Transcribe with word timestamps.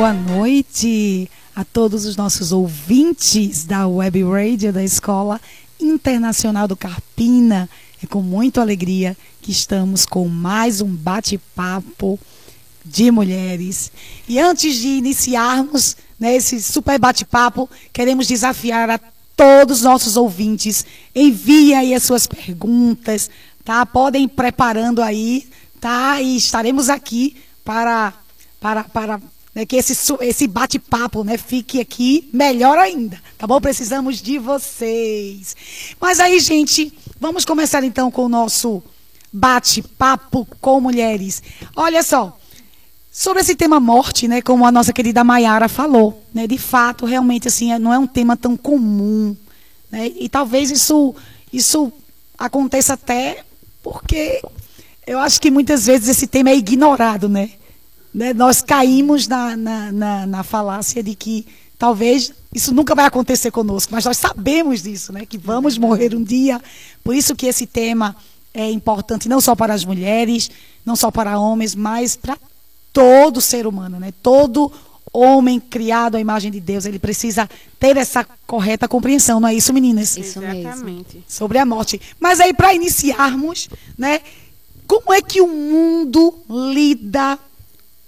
boa 0.00 0.14
noite 0.14 1.30
a 1.54 1.62
todos 1.62 2.06
os 2.06 2.16
nossos 2.16 2.52
ouvintes 2.52 3.66
da 3.66 3.86
Web 3.86 4.22
Radio 4.22 4.72
da 4.72 4.82
Escola 4.82 5.38
Internacional 5.78 6.66
do 6.66 6.74
Carpina. 6.74 7.68
É 8.02 8.06
com 8.06 8.22
muita 8.22 8.62
alegria 8.62 9.14
que 9.42 9.50
estamos 9.52 10.06
com 10.06 10.26
mais 10.26 10.80
um 10.80 10.88
bate-papo 10.88 12.18
de 12.82 13.10
mulheres. 13.10 13.92
E 14.26 14.40
antes 14.40 14.76
de 14.76 14.88
iniciarmos 14.88 15.98
né, 16.18 16.34
esse 16.34 16.62
super 16.62 16.98
bate-papo, 16.98 17.68
queremos 17.92 18.26
desafiar 18.26 18.88
a 18.88 18.98
todos 19.36 19.80
os 19.80 19.84
nossos 19.84 20.16
ouvintes. 20.16 20.82
Enviem 21.14 21.74
aí 21.74 21.94
as 21.94 22.04
suas 22.04 22.26
perguntas, 22.26 23.28
tá? 23.62 23.84
Podem 23.84 24.24
ir 24.24 24.28
preparando 24.28 25.02
aí, 25.02 25.46
tá? 25.78 26.22
E 26.22 26.38
estaremos 26.38 26.88
aqui 26.88 27.36
para, 27.62 28.14
para, 28.58 28.82
para 28.82 29.20
né, 29.54 29.66
que 29.66 29.76
esse, 29.76 29.94
esse 30.20 30.46
bate-papo 30.46 31.24
né, 31.24 31.36
fique 31.36 31.80
aqui 31.80 32.28
melhor 32.32 32.78
ainda, 32.78 33.20
tá 33.36 33.46
bom? 33.46 33.60
Precisamos 33.60 34.20
de 34.22 34.38
vocês. 34.38 35.56
Mas 36.00 36.20
aí, 36.20 36.38
gente, 36.40 36.92
vamos 37.18 37.44
começar 37.44 37.82
então 37.82 38.10
com 38.10 38.26
o 38.26 38.28
nosso 38.28 38.82
bate-papo 39.32 40.46
com 40.60 40.80
mulheres. 40.80 41.42
Olha 41.76 42.02
só, 42.02 42.38
sobre 43.10 43.42
esse 43.42 43.54
tema 43.54 43.80
morte, 43.80 44.28
né, 44.28 44.40
como 44.40 44.64
a 44.64 44.72
nossa 44.72 44.92
querida 44.92 45.24
Maiara 45.24 45.68
falou, 45.68 46.22
né, 46.32 46.46
de 46.46 46.58
fato, 46.58 47.04
realmente 47.04 47.48
assim, 47.48 47.72
é, 47.72 47.78
não 47.78 47.92
é 47.92 47.98
um 47.98 48.06
tema 48.06 48.36
tão 48.36 48.56
comum, 48.56 49.36
né, 49.90 50.10
e 50.16 50.28
talvez 50.28 50.70
isso, 50.70 51.14
isso 51.52 51.92
aconteça 52.38 52.94
até 52.94 53.44
porque 53.82 54.40
eu 55.06 55.18
acho 55.18 55.40
que 55.40 55.50
muitas 55.50 55.86
vezes 55.86 56.08
esse 56.08 56.26
tema 56.26 56.50
é 56.50 56.56
ignorado, 56.56 57.28
né? 57.28 57.50
Né? 58.12 58.34
Nós 58.34 58.60
caímos 58.60 59.26
na, 59.26 59.56
na, 59.56 59.92
na, 59.92 60.26
na, 60.26 60.42
falácia 60.42 61.02
de 61.02 61.14
que 61.14 61.46
talvez 61.78 62.32
isso 62.52 62.74
nunca 62.74 62.94
vai 62.94 63.06
acontecer 63.06 63.50
conosco, 63.50 63.92
mas 63.92 64.04
nós 64.04 64.18
sabemos 64.18 64.82
disso, 64.82 65.12
né? 65.12 65.24
que 65.24 65.38
vamos 65.38 65.78
morrer 65.78 66.14
um 66.14 66.22
dia. 66.22 66.60
Por 67.02 67.14
isso 67.14 67.34
que 67.34 67.46
esse 67.46 67.66
tema 67.66 68.16
é 68.52 68.68
importante 68.70 69.28
não 69.28 69.40
só 69.40 69.54
para 69.54 69.72
as 69.72 69.84
mulheres, 69.84 70.50
não 70.84 70.96
só 70.96 71.10
para 71.10 71.38
homens, 71.38 71.74
mas 71.74 72.16
para 72.16 72.36
todo 72.92 73.40
ser 73.40 73.66
humano, 73.66 74.00
né? 74.00 74.12
todo 74.22 74.72
homem 75.12 75.58
criado 75.58 76.16
à 76.16 76.20
imagem 76.20 76.50
de 76.50 76.60
Deus, 76.60 76.84
ele 76.84 76.98
precisa 76.98 77.48
ter 77.78 77.96
essa 77.96 78.24
correta 78.46 78.88
compreensão, 78.88 79.40
não 79.40 79.48
é 79.48 79.54
isso, 79.54 79.72
meninas? 79.72 80.16
Isso 80.16 80.40
Exatamente. 80.42 81.14
Mesmo. 81.14 81.24
Sobre 81.26 81.58
a 81.58 81.66
morte. 81.66 82.00
Mas 82.18 82.40
aí, 82.40 82.52
para 82.52 82.74
iniciarmos, 82.74 83.68
né? 83.98 84.20
Como 84.86 85.12
é 85.12 85.22
que 85.22 85.40
o 85.40 85.46
mundo 85.46 86.34
lida 86.48 87.38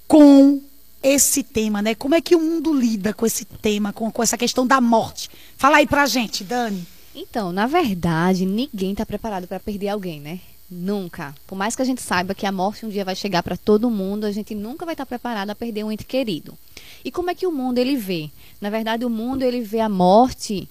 com 0.06 0.60
esse 1.02 1.42
tema, 1.42 1.82
né? 1.82 1.94
Como 1.94 2.14
é 2.14 2.20
que 2.20 2.36
o 2.36 2.40
mundo 2.40 2.72
lida 2.72 3.12
com 3.12 3.26
esse 3.26 3.44
tema, 3.44 3.92
com, 3.92 4.10
com 4.10 4.22
essa 4.22 4.38
questão 4.38 4.66
da 4.66 4.80
morte? 4.80 5.28
Fala 5.56 5.78
aí 5.78 5.86
pra 5.86 6.06
gente, 6.06 6.44
Dani. 6.44 6.86
Então, 7.14 7.52
na 7.52 7.66
verdade, 7.66 8.46
ninguém 8.46 8.92
está 8.92 9.04
preparado 9.04 9.46
para 9.46 9.60
perder 9.60 9.88
alguém, 9.88 10.20
né? 10.20 10.40
Nunca. 10.70 11.34
Por 11.46 11.54
mais 11.54 11.76
que 11.76 11.82
a 11.82 11.84
gente 11.84 12.00
saiba 12.00 12.34
que 12.34 12.46
a 12.46 12.52
morte 12.52 12.86
um 12.86 12.88
dia 12.88 13.04
vai 13.04 13.14
chegar 13.14 13.42
para 13.42 13.58
todo 13.58 13.90
mundo, 13.90 14.24
a 14.24 14.32
gente 14.32 14.54
nunca 14.54 14.86
vai 14.86 14.94
estar 14.94 15.04
tá 15.04 15.08
preparado 15.08 15.50
a 15.50 15.54
perder 15.54 15.84
um 15.84 15.92
ente 15.92 16.04
querido. 16.04 16.56
E 17.04 17.10
como 17.10 17.30
é 17.30 17.34
que 17.34 17.46
o 17.46 17.52
mundo 17.52 17.76
ele 17.76 17.96
vê? 17.96 18.30
Na 18.58 18.70
verdade, 18.70 19.04
o 19.04 19.10
mundo 19.10 19.42
ele 19.42 19.60
vê 19.60 19.80
a 19.80 19.88
morte 19.88 20.66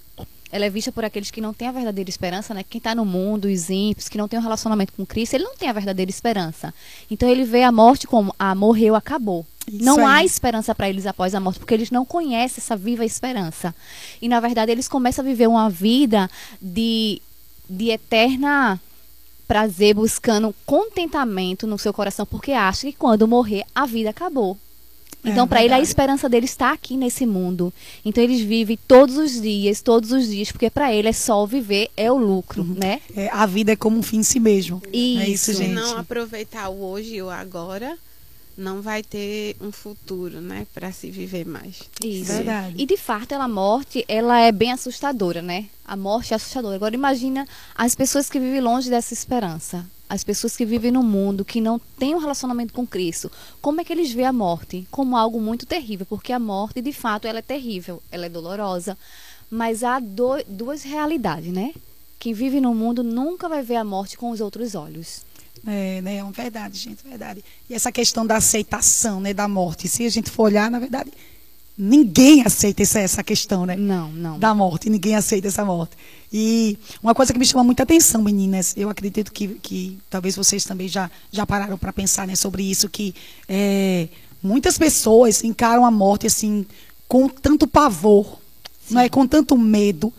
ela 0.51 0.65
é 0.65 0.69
vista 0.69 0.91
por 0.91 1.05
aqueles 1.05 1.31
que 1.31 1.39
não 1.39 1.53
têm 1.53 1.67
a 1.67 1.71
verdadeira 1.71 2.09
esperança, 2.09 2.53
né? 2.53 2.63
Quem 2.67 2.79
está 2.79 2.93
no 2.93 3.05
mundo, 3.05 3.45
os 3.45 3.69
ímpios, 3.69 4.09
que 4.09 4.17
não 4.17 4.27
tem 4.27 4.37
um 4.37 4.43
relacionamento 4.43 4.93
com 4.93 5.05
Cristo, 5.05 5.35
ele 5.35 5.45
não 5.45 5.55
tem 5.55 5.69
a 5.69 5.73
verdadeira 5.73 6.09
esperança. 6.09 6.73
Então 7.09 7.29
ele 7.29 7.43
vê 7.43 7.63
a 7.63 7.71
morte 7.71 8.05
como, 8.05 8.35
ah, 8.37 8.53
morreu, 8.53 8.95
acabou. 8.95 9.45
Isso 9.67 9.83
não 9.83 10.05
aí. 10.05 10.23
há 10.23 10.25
esperança 10.25 10.75
para 10.75 10.89
eles 10.89 11.05
após 11.05 11.33
a 11.33 11.39
morte, 11.39 11.59
porque 11.59 11.73
eles 11.73 11.91
não 11.91 12.05
conhecem 12.05 12.57
essa 12.57 12.75
viva 12.75 13.05
esperança. 13.05 13.73
E 14.21 14.27
na 14.27 14.39
verdade 14.39 14.71
eles 14.71 14.87
começam 14.87 15.23
a 15.23 15.27
viver 15.27 15.47
uma 15.47 15.69
vida 15.69 16.29
de, 16.61 17.21
de 17.69 17.89
eterna 17.89 18.79
prazer, 19.47 19.93
buscando 19.93 20.55
contentamento 20.65 21.67
no 21.67 21.77
seu 21.77 21.93
coração, 21.93 22.25
porque 22.25 22.53
acham 22.53 22.89
que 22.89 22.97
quando 22.97 23.27
morrer 23.27 23.65
a 23.75 23.85
vida 23.85 24.09
acabou. 24.09 24.57
Então, 25.23 25.45
é, 25.45 25.47
para 25.47 25.63
ele, 25.63 25.73
a 25.73 25.79
esperança 25.79 26.27
dele 26.27 26.45
está 26.45 26.71
aqui 26.71 26.97
nesse 26.97 27.25
mundo. 27.25 27.71
Então, 28.03 28.23
eles 28.23 28.41
vivem 28.41 28.77
todos 28.87 29.17
os 29.17 29.39
dias, 29.41 29.81
todos 29.81 30.11
os 30.11 30.27
dias, 30.27 30.51
porque 30.51 30.69
para 30.69 30.93
ele 30.93 31.09
é 31.09 31.13
só 31.13 31.45
viver, 31.45 31.89
é 31.95 32.11
o 32.11 32.17
lucro, 32.17 32.63
uhum. 32.63 32.75
né? 32.77 33.01
É, 33.15 33.29
a 33.29 33.45
vida 33.45 33.73
é 33.73 33.75
como 33.75 33.97
um 33.97 34.03
fim 34.03 34.17
em 34.17 34.23
si 34.23 34.39
mesmo. 34.39 34.81
Isso, 34.91 35.21
é 35.21 35.29
isso 35.29 35.53
gente. 35.53 35.69
Se 35.69 35.73
não 35.73 35.97
aproveitar 35.97 36.69
o 36.69 36.83
hoje 36.83 37.15
e 37.15 37.21
o 37.21 37.29
agora, 37.29 37.97
não 38.57 38.81
vai 38.81 39.03
ter 39.03 39.55
um 39.61 39.71
futuro, 39.71 40.41
né, 40.41 40.67
para 40.73 40.91
se 40.91 41.09
viver 41.09 41.45
mais. 41.45 41.81
Isso. 42.03 42.33
Verdade. 42.33 42.75
E 42.77 42.85
de 42.85 42.97
fato, 42.97 43.33
ela, 43.33 43.45
a 43.45 43.49
morte, 43.49 44.03
ela 44.07 44.39
é 44.39 44.51
bem 44.51 44.71
assustadora, 44.71 45.41
né? 45.41 45.67
A 45.85 45.95
morte 45.95 46.33
é 46.33 46.35
assustadora. 46.35 46.75
Agora 46.75 46.95
imagina 46.95 47.47
as 47.75 47.95
pessoas 47.95 48.29
que 48.29 48.39
vivem 48.39 48.61
longe 48.61 48.89
dessa 48.89 49.13
esperança 49.13 49.85
as 50.11 50.25
pessoas 50.25 50.57
que 50.57 50.65
vivem 50.65 50.91
no 50.91 51.01
mundo, 51.01 51.45
que 51.45 51.61
não 51.61 51.79
têm 51.79 52.13
um 52.13 52.17
relacionamento 52.17 52.73
com 52.73 52.85
Cristo, 52.85 53.31
como 53.61 53.79
é 53.79 53.85
que 53.85 53.93
eles 53.93 54.11
veem 54.11 54.27
a 54.27 54.33
morte? 54.33 54.85
Como 54.91 55.15
algo 55.15 55.39
muito 55.39 55.65
terrível, 55.65 56.05
porque 56.05 56.33
a 56.33 56.39
morte, 56.39 56.81
de 56.81 56.91
fato, 56.91 57.29
ela 57.29 57.39
é 57.39 57.41
terrível, 57.41 58.03
ela 58.11 58.25
é 58.25 58.29
dolorosa, 58.29 58.97
mas 59.49 59.85
há 59.85 60.01
do, 60.01 60.43
duas 60.45 60.83
realidades, 60.83 61.53
né? 61.53 61.73
Quem 62.19 62.33
vive 62.33 62.59
no 62.59 62.75
mundo 62.75 63.05
nunca 63.05 63.47
vai 63.47 63.63
ver 63.63 63.77
a 63.77 63.85
morte 63.85 64.17
com 64.17 64.31
os 64.31 64.41
outros 64.41 64.75
olhos. 64.75 65.21
É, 65.65 66.01
né, 66.01 66.17
é 66.17 66.23
verdade, 66.25 66.77
gente, 66.77 67.05
é 67.05 67.09
verdade. 67.09 67.41
E 67.69 67.73
essa 67.73 67.89
questão 67.89 68.27
da 68.27 68.35
aceitação, 68.35 69.21
né, 69.21 69.33
da 69.33 69.47
morte, 69.47 69.87
se 69.87 70.05
a 70.05 70.09
gente 70.09 70.29
for 70.29 70.43
olhar, 70.43 70.69
na 70.69 70.79
verdade, 70.79 71.09
ninguém 71.83 72.43
aceita 72.45 72.83
essa, 72.83 72.99
essa 72.99 73.23
questão, 73.23 73.65
né? 73.65 73.75
Não, 73.75 74.11
não. 74.11 74.37
Da 74.37 74.53
morte, 74.53 74.87
ninguém 74.87 75.15
aceita 75.15 75.47
essa 75.47 75.65
morte. 75.65 75.97
E 76.31 76.77
uma 77.01 77.15
coisa 77.15 77.33
que 77.33 77.39
me 77.39 77.45
chama 77.45 77.63
muita 77.63 77.81
atenção, 77.81 78.21
meninas, 78.21 78.75
eu 78.77 78.87
acredito 78.87 79.31
que, 79.31 79.47
que 79.47 79.97
talvez 80.07 80.35
vocês 80.35 80.63
também 80.63 80.87
já, 80.87 81.09
já 81.31 81.43
pararam 81.43 81.79
para 81.79 81.91
pensar 81.91 82.27
né, 82.27 82.35
sobre 82.35 82.61
isso, 82.61 82.87
que 82.87 83.15
é, 83.49 84.09
muitas 84.43 84.77
pessoas 84.77 85.43
encaram 85.43 85.83
a 85.83 85.89
morte 85.89 86.27
assim 86.27 86.67
com 87.07 87.27
tanto 87.27 87.65
pavor, 87.65 88.37
não 88.87 89.01
é, 89.01 89.09
com 89.09 89.25
tanto 89.25 89.57
medo. 89.57 90.13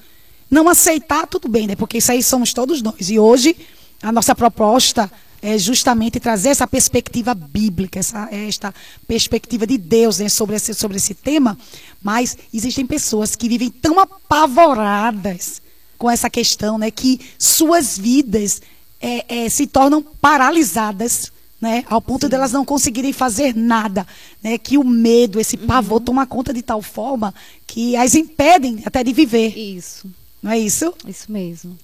Não 0.50 0.68
aceitar, 0.68 1.28
tudo 1.28 1.48
bem, 1.48 1.68
né? 1.68 1.76
Porque 1.76 1.98
isso 1.98 2.10
aí 2.10 2.24
somos 2.24 2.52
todos 2.52 2.82
nós. 2.82 3.08
E 3.08 3.20
hoje, 3.20 3.56
a 4.02 4.10
nossa 4.10 4.34
proposta 4.34 5.10
é 5.42 5.58
justamente 5.58 6.20
trazer 6.20 6.50
essa 6.50 6.68
perspectiva 6.68 7.34
bíblica, 7.34 7.98
essa, 7.98 8.28
esta 8.30 8.72
perspectiva 9.08 9.66
de 9.66 9.76
Deus 9.76 10.20
né, 10.20 10.28
sobre, 10.28 10.54
esse, 10.54 10.72
sobre 10.72 10.98
esse 10.98 11.14
tema. 11.14 11.58
Mas 12.00 12.38
existem 12.54 12.86
pessoas 12.86 13.34
que 13.34 13.48
vivem 13.48 13.68
tão 13.68 13.98
apavoradas 13.98 15.60
com 15.98 16.08
essa 16.08 16.30
questão, 16.30 16.78
né, 16.78 16.92
que 16.92 17.20
suas 17.38 17.98
vidas 17.98 18.62
é, 19.00 19.44
é, 19.44 19.48
se 19.48 19.66
tornam 19.66 20.00
paralisadas, 20.00 21.32
né, 21.60 21.84
ao 21.88 22.00
ponto 22.00 22.26
Sim. 22.26 22.28
de 22.28 22.34
elas 22.36 22.52
não 22.52 22.64
conseguirem 22.64 23.12
fazer 23.12 23.54
nada, 23.54 24.06
né, 24.42 24.56
que 24.58 24.78
o 24.78 24.84
medo, 24.84 25.40
esse 25.40 25.56
uhum. 25.56 25.66
pavor 25.66 25.98
uhum. 25.98 26.04
toma 26.04 26.26
conta 26.26 26.54
de 26.54 26.62
tal 26.62 26.80
forma 26.82 27.34
que 27.66 27.96
as 27.96 28.14
impedem 28.14 28.82
até 28.84 29.02
de 29.02 29.12
viver. 29.12 29.56
Isso. 29.56 30.08
Não 30.40 30.52
é 30.52 30.58
isso? 30.58 30.92
Isso 31.06 31.30
mesmo. 31.30 31.78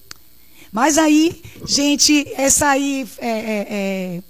Mas 0.72 0.98
aí, 0.98 1.42
gente, 1.66 2.26
essa 2.36 2.68
aí 2.68 3.06
é, 3.18 3.28
é, 3.28 3.66
é 3.70 4.22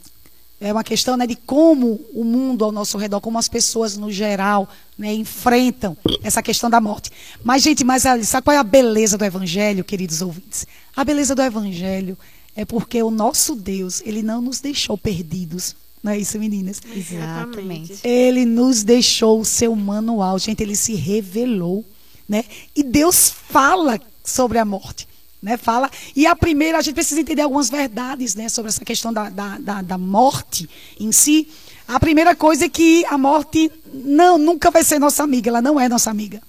é 0.60 0.72
uma 0.72 0.82
questão 0.82 1.16
né, 1.16 1.26
de 1.26 1.37
como 1.37 2.00
o 2.12 2.25
mundo 2.25 2.65
ao 2.65 2.72
nosso 2.72 2.99
redor, 2.99 3.21
como 3.21 3.38
as 3.38 3.49
pessoas 3.49 3.97
no 3.97 4.10
geral 4.10 4.69
né, 4.99 5.15
enfrentam 5.15 5.97
essa 6.22 6.43
questão 6.43 6.69
da 6.69 6.81
morte. 6.81 7.10
Mas, 7.44 7.62
gente, 7.62 7.84
mas 7.84 8.03
sabe 8.03 8.44
qual 8.44 8.56
é 8.56 8.59
a 8.59 8.65
beleza 8.65 9.16
do 9.16 9.25
Evangelho, 9.25 9.84
queridos 9.84 10.20
ouvintes? 10.20 10.67
A 10.96 11.05
beleza 11.05 11.35
do 11.35 11.43
Evangelho 11.43 12.19
é 12.56 12.64
porque 12.64 13.00
o 13.02 13.11
nosso 13.11 13.55
Deus, 13.55 14.02
ele 14.05 14.20
não 14.20 14.41
nos 14.41 14.58
deixou 14.58 14.99
perdidos. 14.99 15.76
Não 16.02 16.12
é 16.12 16.19
isso, 16.19 16.38
meninas? 16.38 16.81
Exatamente. 16.93 18.00
Ele 18.02 18.44
nos 18.44 18.82
deixou 18.82 19.41
o 19.41 19.44
seu 19.44 19.75
manual, 19.76 20.38
gente, 20.41 20.62
ele 20.62 20.75
se 20.75 20.94
revelou. 20.94 21.84
Né? 22.29 22.44
E 22.75 22.82
Deus 22.82 23.31
fala 23.31 24.00
sobre 24.25 24.58
a 24.58 24.64
morte 24.64 25.07
né, 25.43 25.56
fala. 25.56 25.90
E 26.14 26.26
a 26.26 26.35
primeira, 26.35 26.79
a 26.79 26.82
gente 26.82 26.94
precisa 26.94 27.20
entender 27.20 27.43
algumas 27.43 27.70
verdades 27.70 28.35
né, 28.35 28.49
sobre 28.49 28.70
essa 28.70 28.85
questão 28.85 29.12
da, 29.12 29.29
da, 29.31 29.58
da, 29.58 29.82
da, 29.82 29.99
morte 29.99 30.69
em 30.99 31.12
si. 31.12 31.49
A 31.87 31.99
primeira 31.99 32.35
coisa 32.35 32.67
é 32.67 32.69
que 32.69 33.05
a 33.06 33.17
morte 33.17 33.70
não, 33.93 34.37
nunca 34.37 34.70
vai 34.70 34.85
ser 34.85 34.99
nossa 34.99 35.23
amiga, 35.23 35.49
ela 35.49 35.62
não 35.62 35.79
é 35.79 35.88
nossa 35.88 36.11
amiga. 36.11 36.43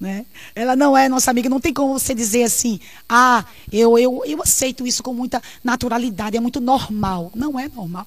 Né? 0.00 0.26
Ela 0.54 0.74
não 0.74 0.96
é 0.96 1.08
nossa 1.08 1.30
amiga, 1.30 1.48
não 1.48 1.60
tem 1.60 1.72
como 1.72 1.96
você 1.96 2.14
dizer 2.14 2.44
assim, 2.44 2.80
ah, 3.08 3.44
eu, 3.72 3.96
eu, 3.98 4.22
eu 4.26 4.42
aceito 4.42 4.84
isso 4.84 5.02
com 5.02 5.14
muita 5.14 5.40
naturalidade, 5.62 6.36
é 6.36 6.40
muito 6.40 6.60
normal. 6.60 7.30
Não 7.34 7.58
é 7.58 7.68
normal. 7.68 8.06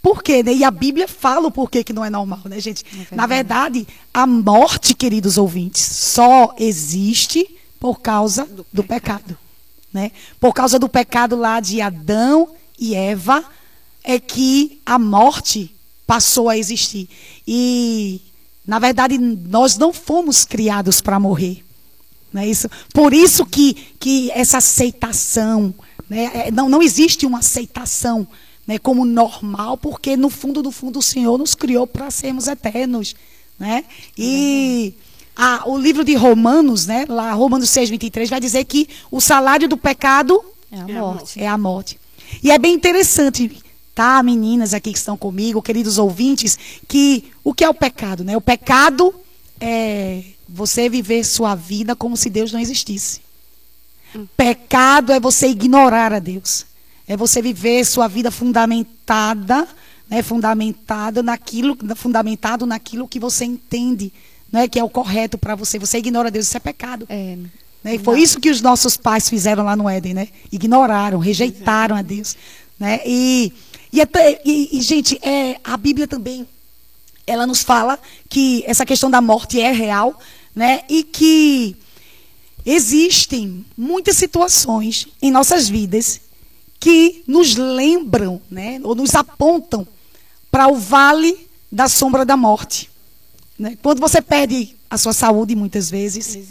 Por 0.00 0.22
quê? 0.22 0.42
Né? 0.42 0.54
E 0.54 0.64
a 0.64 0.70
Bíblia 0.70 1.06
fala 1.06 1.48
o 1.48 1.50
porquê 1.50 1.84
que 1.84 1.92
não 1.92 2.02
é 2.02 2.08
normal, 2.08 2.40
né, 2.46 2.58
gente? 2.58 2.84
É 2.86 2.96
verdade. 2.96 3.16
Na 3.16 3.26
verdade, 3.26 3.88
a 4.14 4.26
morte, 4.26 4.94
queridos 4.94 5.36
ouvintes, 5.36 5.82
só 5.82 6.54
existe 6.58 7.59
por 7.80 8.00
causa 8.00 8.44
do, 8.44 8.66
do 8.72 8.84
pecado. 8.84 9.36
Né? 9.92 10.12
Por 10.38 10.52
causa 10.52 10.78
do 10.78 10.88
pecado 10.88 11.34
lá 11.34 11.58
de 11.58 11.80
Adão 11.80 12.50
e 12.78 12.94
Eva, 12.94 13.42
é 14.04 14.20
que 14.20 14.80
a 14.86 14.98
morte 14.98 15.74
passou 16.06 16.48
a 16.48 16.56
existir. 16.56 17.08
E 17.46 18.20
Na 18.66 18.78
verdade, 18.78 19.18
nós 19.18 19.76
não 19.76 19.92
fomos 19.92 20.44
criados 20.44 21.00
para 21.00 21.18
morrer. 21.18 21.64
Não 22.32 22.42
é 22.42 22.46
isso? 22.46 22.68
Por 22.94 23.12
isso 23.12 23.44
que, 23.44 23.74
que 23.98 24.30
essa 24.30 24.58
aceitação, 24.58 25.74
né? 26.08 26.46
É, 26.46 26.50
não, 26.50 26.68
não 26.68 26.80
existe 26.80 27.26
uma 27.26 27.40
aceitação 27.40 28.28
né, 28.66 28.78
como 28.78 29.04
normal, 29.04 29.76
porque 29.76 30.16
no 30.16 30.30
fundo, 30.30 30.62
no 30.62 30.70
fundo, 30.70 31.00
o 31.00 31.02
Senhor 31.02 31.36
nos 31.36 31.56
criou 31.56 31.86
para 31.86 32.10
sermos 32.10 32.46
eternos. 32.46 33.16
Né? 33.58 33.84
E 34.16 34.94
a, 35.36 35.68
o 35.68 35.78
livro 35.78 36.04
de 36.04 36.14
Romanos, 36.14 36.86
né, 36.86 37.06
lá, 37.08 37.32
Romanos 37.32 37.70
6, 37.70 37.90
23, 37.90 38.30
vai 38.30 38.40
dizer 38.40 38.64
que 38.64 38.88
o 39.10 39.20
salário 39.20 39.68
do 39.68 39.76
pecado 39.76 40.42
é 40.70 40.80
a 40.80 40.88
morte. 40.88 41.42
É 41.42 41.48
a 41.48 41.58
morte. 41.58 41.98
E 42.42 42.50
é 42.50 42.58
bem 42.58 42.74
interessante, 42.74 43.60
tá, 43.94 44.22
meninas 44.22 44.72
aqui 44.72 44.92
que 44.92 44.98
estão 44.98 45.16
comigo, 45.16 45.62
queridos 45.62 45.98
ouvintes, 45.98 46.58
que 46.86 47.24
o 47.42 47.52
que 47.52 47.64
é 47.64 47.68
o 47.68 47.74
pecado? 47.74 48.22
Né? 48.22 48.36
O 48.36 48.40
pecado 48.40 49.14
é 49.60 50.22
você 50.48 50.88
viver 50.88 51.24
sua 51.24 51.54
vida 51.54 51.94
como 51.96 52.16
se 52.16 52.30
Deus 52.30 52.52
não 52.52 52.60
existisse. 52.60 53.20
Pecado 54.36 55.12
é 55.12 55.20
você 55.20 55.48
ignorar 55.48 56.12
a 56.12 56.18
Deus. 56.18 56.66
É 57.06 57.16
você 57.16 57.40
viver 57.42 57.84
sua 57.84 58.08
vida 58.08 58.30
fundamentada, 58.30 59.66
né, 60.08 60.22
fundamentado 60.22 61.22
naquilo, 61.22 61.76
fundamentado 61.94 62.66
naquilo 62.66 63.08
que 63.08 63.20
você 63.20 63.44
entende, 63.44 64.12
né, 64.52 64.68
que 64.68 64.78
é 64.78 64.84
o 64.84 64.88
correto 64.88 65.38
para 65.38 65.54
você. 65.54 65.78
Você 65.78 65.98
ignora 65.98 66.30
Deus, 66.30 66.46
isso 66.46 66.56
é 66.56 66.60
pecado. 66.60 67.06
É. 67.08 67.36
Né? 67.82 67.94
E 67.94 67.98
foi 67.98 68.20
isso 68.20 68.40
que 68.40 68.50
os 68.50 68.60
nossos 68.60 68.96
pais 68.96 69.28
fizeram 69.28 69.64
lá 69.64 69.74
no 69.74 69.88
Éden, 69.88 70.14
né? 70.14 70.28
Ignoraram, 70.52 71.18
rejeitaram 71.18 71.96
a 71.96 72.02
Deus, 72.02 72.36
né? 72.78 73.00
E, 73.06 73.52
e, 73.92 74.00
até, 74.00 74.40
e, 74.44 74.78
e 74.78 74.82
gente, 74.82 75.18
é, 75.22 75.56
a 75.64 75.76
Bíblia 75.76 76.06
também, 76.06 76.46
ela 77.26 77.46
nos 77.46 77.62
fala 77.62 77.98
que 78.28 78.62
essa 78.66 78.84
questão 78.84 79.10
da 79.10 79.20
morte 79.20 79.60
é 79.60 79.72
real, 79.72 80.18
né? 80.54 80.82
E 80.90 81.02
que 81.02 81.76
existem 82.64 83.64
muitas 83.76 84.16
situações 84.16 85.08
em 85.22 85.30
nossas 85.30 85.68
vidas 85.68 86.20
que 86.78 87.22
nos 87.26 87.56
lembram, 87.56 88.40
né, 88.50 88.80
ou 88.82 88.94
nos 88.94 89.14
apontam 89.14 89.86
para 90.50 90.68
o 90.68 90.76
vale 90.76 91.48
da 91.70 91.88
sombra 91.88 92.24
da 92.24 92.36
morte. 92.36 92.89
Né? 93.60 93.76
Quando 93.82 94.00
você 94.00 94.22
perde 94.22 94.74
a 94.88 94.96
sua 94.96 95.12
saúde, 95.12 95.54
muitas 95.54 95.90
vezes, 95.90 96.48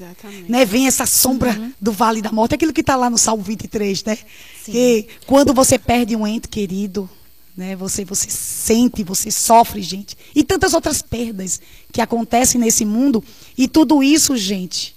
né, 0.48 0.64
vem 0.64 0.86
essa 0.86 1.08
sombra 1.08 1.58
uhum. 1.60 1.74
do 1.82 1.92
vale 1.92 2.22
da 2.22 2.32
morte, 2.32 2.54
aquilo 2.54 2.72
que 2.72 2.82
está 2.82 2.96
lá 2.96 3.10
no 3.10 3.18
Salmo 3.18 3.42
23, 3.42 4.04
né? 4.04 4.16
Sim. 4.64 4.72
Que 4.72 5.08
quando 5.26 5.52
você 5.52 5.80
perde 5.80 6.16
um 6.16 6.28
ente 6.28 6.48
querido, 6.48 7.10
né, 7.58 7.76
você, 7.76 8.06
você 8.06 8.30
sente, 8.30 9.04
você 9.04 9.32
sofre, 9.32 9.82
gente. 9.82 10.16
E 10.36 10.44
tantas 10.44 10.76
outras 10.76 11.02
perdas 11.02 11.60
que 11.92 12.00
acontecem 12.00 12.62
nesse 12.62 12.86
mundo. 12.86 13.24
E 13.58 13.68
tudo 13.68 14.04
isso, 14.04 14.38
gente, 14.38 14.96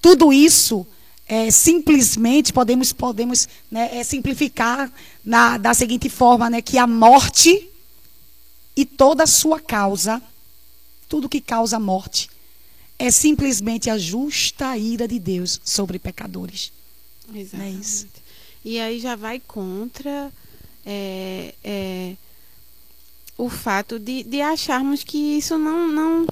tudo 0.00 0.32
isso 0.32 0.84
é, 1.28 1.48
simplesmente 1.48 2.52
podemos, 2.52 2.92
podemos 2.92 3.48
né, 3.70 3.98
é, 3.98 4.02
simplificar 4.02 4.92
na, 5.24 5.58
da 5.58 5.72
seguinte 5.74 6.08
forma, 6.08 6.50
né, 6.50 6.60
que 6.60 6.76
a 6.76 6.88
morte 6.88 7.68
e 8.74 8.84
toda 8.84 9.22
a 9.22 9.28
sua 9.28 9.60
causa, 9.60 10.20
tudo 11.12 11.28
que 11.28 11.42
causa 11.42 11.78
morte, 11.78 12.30
é 12.98 13.10
simplesmente 13.10 13.90
a 13.90 13.98
justa 13.98 14.78
ira 14.78 15.06
de 15.06 15.18
Deus 15.18 15.60
sobre 15.62 15.98
pecadores. 15.98 16.72
Exatamente. 17.34 17.76
É 17.76 17.80
isso. 17.80 18.08
E 18.64 18.80
aí 18.80 18.98
já 18.98 19.14
vai 19.14 19.38
contra 19.38 20.32
é, 20.86 21.54
é, 21.62 22.14
o 23.36 23.50
fato 23.50 23.98
de, 23.98 24.22
de 24.22 24.40
acharmos 24.40 25.04
que 25.04 25.18
isso 25.36 25.58
não, 25.58 25.86
não 25.86 26.26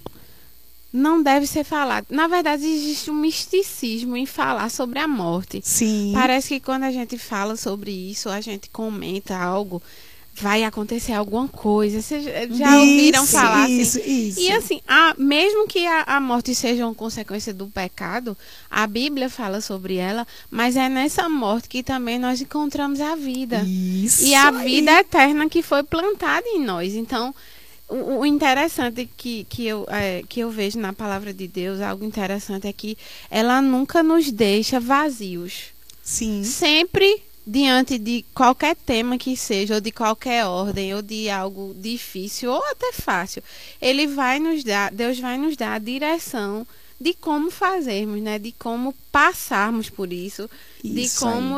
não 0.91 1.23
deve 1.23 1.47
ser 1.47 1.63
falado. 1.63 2.07
Na 2.09 2.27
verdade, 2.27 2.65
existe 2.65 3.11
um 3.11 3.15
misticismo 3.15 4.17
em 4.17 4.25
falar 4.25 4.71
sobre 4.71 4.99
a 4.99 5.07
morte. 5.07 5.61
Sim. 5.63 6.13
Parece 6.15 6.49
que 6.49 6.61
quando 6.61 6.85
a 6.85 6.91
gente 6.91 7.19
fala 7.19 7.55
sobre 7.55 7.91
isso, 7.91 8.31
a 8.31 8.41
gente 8.41 8.71
comenta 8.71 9.37
algo, 9.37 9.83
vai 10.35 10.65
acontecer 10.65 11.13
alguma 11.13 11.49
coisa. 11.49 12.01
Vocês 12.01 12.25
já 12.57 12.79
ouviram 12.79 13.27
falar 13.27 13.65
assim? 13.65 13.81
Isso, 13.81 14.01
isso. 14.01 14.41
E 14.41 14.51
assim, 14.51 14.81
a, 14.87 15.15
mesmo 15.19 15.67
que 15.67 15.87
a, 15.87 16.03
a, 16.03 16.21
morte 16.21 16.55
seja 16.55 16.87
uma 16.87 16.95
consequência 16.95 17.53
do 17.53 17.67
pecado, 17.67 18.37
a 18.71 18.87
Bíblia 18.87 19.29
fala 19.29 19.61
sobre 19.61 19.97
ela, 19.97 20.27
mas 20.51 20.77
é 20.77 20.89
nessa 20.89 21.29
morte 21.29 21.69
que 21.69 21.83
também 21.83 22.19
nós 22.19 22.41
encontramos 22.41 23.01
a 23.01 23.15
vida. 23.15 23.63
Isso 23.67 24.25
e 24.25 24.35
a 24.35 24.51
vida 24.51 24.93
eterna 24.93 25.49
que 25.49 25.63
foi 25.63 25.83
plantada 25.83 26.47
em 26.49 26.65
nós. 26.65 26.95
Então, 26.95 27.35
o, 27.89 28.25
interessante 28.25 29.09
que, 29.17 29.45
que, 29.45 29.67
eu, 29.67 29.85
é, 29.89 30.23
que 30.29 30.41
eu 30.41 30.51
vejo 30.51 30.79
na 30.79 30.93
palavra 30.93 31.35
de 31.35 31.49
Deus, 31.49 31.81
algo 31.81 32.05
interessante 32.05 32.67
é 32.67 32.73
que 32.73 32.97
ela 33.31 33.61
nunca 33.61 34.03
nos 34.03 34.31
deixa 34.31 34.79
vazios. 34.79 35.67
Sim. 36.03 36.43
Sempre 36.45 37.23
diante 37.51 37.99
de 37.99 38.25
qualquer 38.33 38.77
tema 38.77 39.19
que 39.19 39.37
seja, 39.37 39.75
ou 39.75 39.81
de 39.81 39.91
qualquer 39.91 40.47
ordem, 40.47 40.95
ou 40.95 41.03
de 41.03 41.29
algo 41.29 41.75
difícil, 41.77 42.53
ou 42.53 42.65
até 42.71 42.93
fácil, 42.93 43.43
ele 43.83 44.07
vai 44.07 44.39
nos 44.39 44.63
dar, 44.63 44.93
Deus 44.93 45.19
vai 45.19 45.37
nos 45.37 45.57
dar 45.57 45.75
a 45.75 45.79
direção 45.79 46.65
de 47.01 47.15
como 47.15 47.51
fazermos, 47.51 48.21
né? 48.21 48.39
De 48.39 48.53
como 48.53 48.95
passarmos 49.11 49.89
por 49.89 50.13
isso, 50.13 50.51
isso 50.85 50.95
de 50.95 51.21
como 51.21 51.57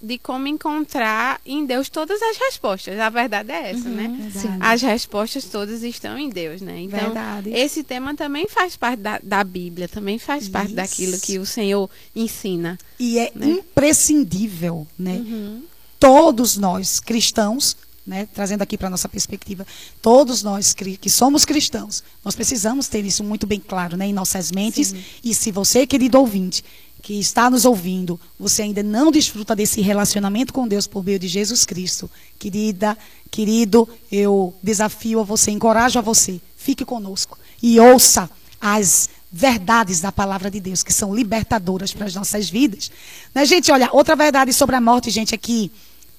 de 0.00 0.18
como 0.18 0.46
encontrar 0.46 1.38
em 1.44 1.66
Deus 1.66 1.90
todas 1.90 2.20
as 2.22 2.38
respostas. 2.38 2.98
A 2.98 3.10
verdade 3.10 3.52
é 3.52 3.72
essa, 3.72 3.86
uhum, 3.86 3.94
né? 3.94 4.32
As 4.58 4.80
respostas 4.80 5.44
todas 5.44 5.82
estão 5.82 6.18
em 6.18 6.30
Deus, 6.30 6.62
né? 6.62 6.80
Então, 6.80 6.98
verdade. 6.98 7.50
esse 7.50 7.84
tema 7.84 8.14
também 8.14 8.48
faz 8.48 8.74
parte 8.74 9.00
da, 9.00 9.20
da 9.22 9.44
Bíblia, 9.44 9.86
também 9.86 10.18
faz 10.18 10.48
parte 10.48 10.68
isso. 10.68 10.76
daquilo 10.76 11.20
que 11.20 11.38
o 11.38 11.44
Senhor 11.44 11.88
ensina. 12.16 12.78
E 12.98 13.18
é 13.18 13.30
né? 13.34 13.48
imprescindível, 13.48 14.86
né? 14.98 15.16
Uhum. 15.16 15.62
Todos 15.98 16.56
nós 16.56 16.98
cristãos 16.98 17.76
né, 18.10 18.26
trazendo 18.34 18.62
aqui 18.62 18.76
para 18.76 18.88
a 18.88 18.90
nossa 18.90 19.08
perspectiva, 19.08 19.64
todos 20.02 20.42
nós 20.42 20.74
que 20.74 21.08
somos 21.08 21.44
cristãos, 21.44 22.02
nós 22.24 22.34
precisamos 22.34 22.88
ter 22.88 23.04
isso 23.04 23.22
muito 23.22 23.46
bem 23.46 23.60
claro 23.60 23.96
né, 23.96 24.08
em 24.08 24.12
nossas 24.12 24.50
mentes. 24.50 24.88
Sim. 24.88 25.04
E 25.22 25.32
se 25.32 25.52
você, 25.52 25.86
querido 25.86 26.18
ouvinte, 26.18 26.64
que 27.00 27.20
está 27.20 27.48
nos 27.48 27.64
ouvindo, 27.64 28.18
você 28.38 28.62
ainda 28.62 28.82
não 28.82 29.12
desfruta 29.12 29.54
desse 29.54 29.80
relacionamento 29.80 30.52
com 30.52 30.66
Deus 30.66 30.88
por 30.88 31.04
meio 31.04 31.20
de 31.20 31.28
Jesus 31.28 31.64
Cristo, 31.64 32.10
querida, 32.36 32.98
querido, 33.30 33.88
eu 34.10 34.52
desafio 34.60 35.20
a 35.20 35.22
você, 35.22 35.52
encorajo 35.52 35.96
a 35.96 36.02
você, 36.02 36.40
fique 36.56 36.84
conosco 36.84 37.38
e 37.62 37.78
ouça 37.78 38.28
as 38.60 39.08
verdades 39.30 40.00
da 40.00 40.10
palavra 40.10 40.50
de 40.50 40.58
Deus, 40.58 40.82
que 40.82 40.92
são 40.92 41.14
libertadoras 41.14 41.92
para 41.92 42.06
as 42.06 42.14
nossas 42.16 42.50
vidas. 42.50 42.90
Né, 43.32 43.46
gente, 43.46 43.70
olha, 43.70 43.88
outra 43.92 44.16
verdade 44.16 44.52
sobre 44.52 44.74
a 44.74 44.80
morte, 44.80 45.10
gente, 45.10 45.32
é 45.32 45.38
que 45.38 45.70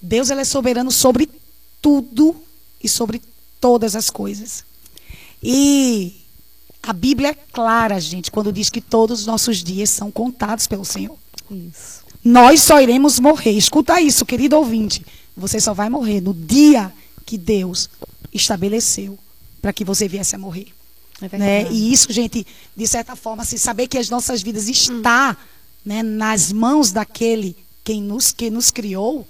Deus 0.02 0.30
ele 0.30 0.42
é 0.42 0.46
soberano 0.46 0.90
sobre 0.90 1.30
tudo 1.82 2.36
e 2.84 2.88
sobre 2.88 3.22
todas 3.60 3.96
as 3.96 4.10
coisas. 4.10 4.64
E 5.42 6.16
a 6.84 6.94
Bíblia 6.94 7.30
é 7.30 7.34
clara, 7.34 8.00
gente, 8.00 8.32
quando 8.32 8.52
diz 8.52 8.70
que 8.70 8.82
todos 8.82 9.22
os 9.22 9.26
nossos 9.26 9.64
dias 9.64 9.90
são 9.90 10.12
contados 10.12 10.68
pelo 10.68 10.86
Senhor. 10.86 11.18
Isso. 11.50 12.02
Nós 12.24 12.62
só 12.62 12.80
iremos 12.82 13.20
morrer. 13.20 13.52
Escuta 13.52 14.00
isso, 14.00 14.26
querido 14.26 14.56
ouvinte. 14.56 15.06
Você 15.36 15.60
só 15.60 15.74
vai 15.74 15.90
morrer 15.90 16.22
no 16.22 16.34
dia 16.34 16.94
que 17.26 17.38
Deus 17.38 17.90
estabeleceu 18.34 19.18
para 19.62 19.74
que 19.74 19.84
você 19.84 20.08
viesse 20.08 20.36
a 20.36 20.40
morrer. 20.40 20.68
É 21.22 21.38
né? 21.38 21.72
E 21.72 21.94
isso, 21.94 22.12
gente, 22.12 22.46
de 22.76 22.88
certa 22.88 23.16
forma, 23.16 23.46
se 23.46 23.58
saber 23.60 23.88
que 23.88 23.98
as 23.98 24.10
nossas 24.10 24.42
vidas 24.42 24.68
está 24.68 25.38
hum. 25.40 25.44
né, 25.86 26.04
nas 26.04 26.52
mãos 26.52 26.92
daquele 26.92 27.56
quem 27.84 28.02
nos, 28.02 28.32
que 28.32 28.50
nos 28.50 28.72
criou, 28.72 29.28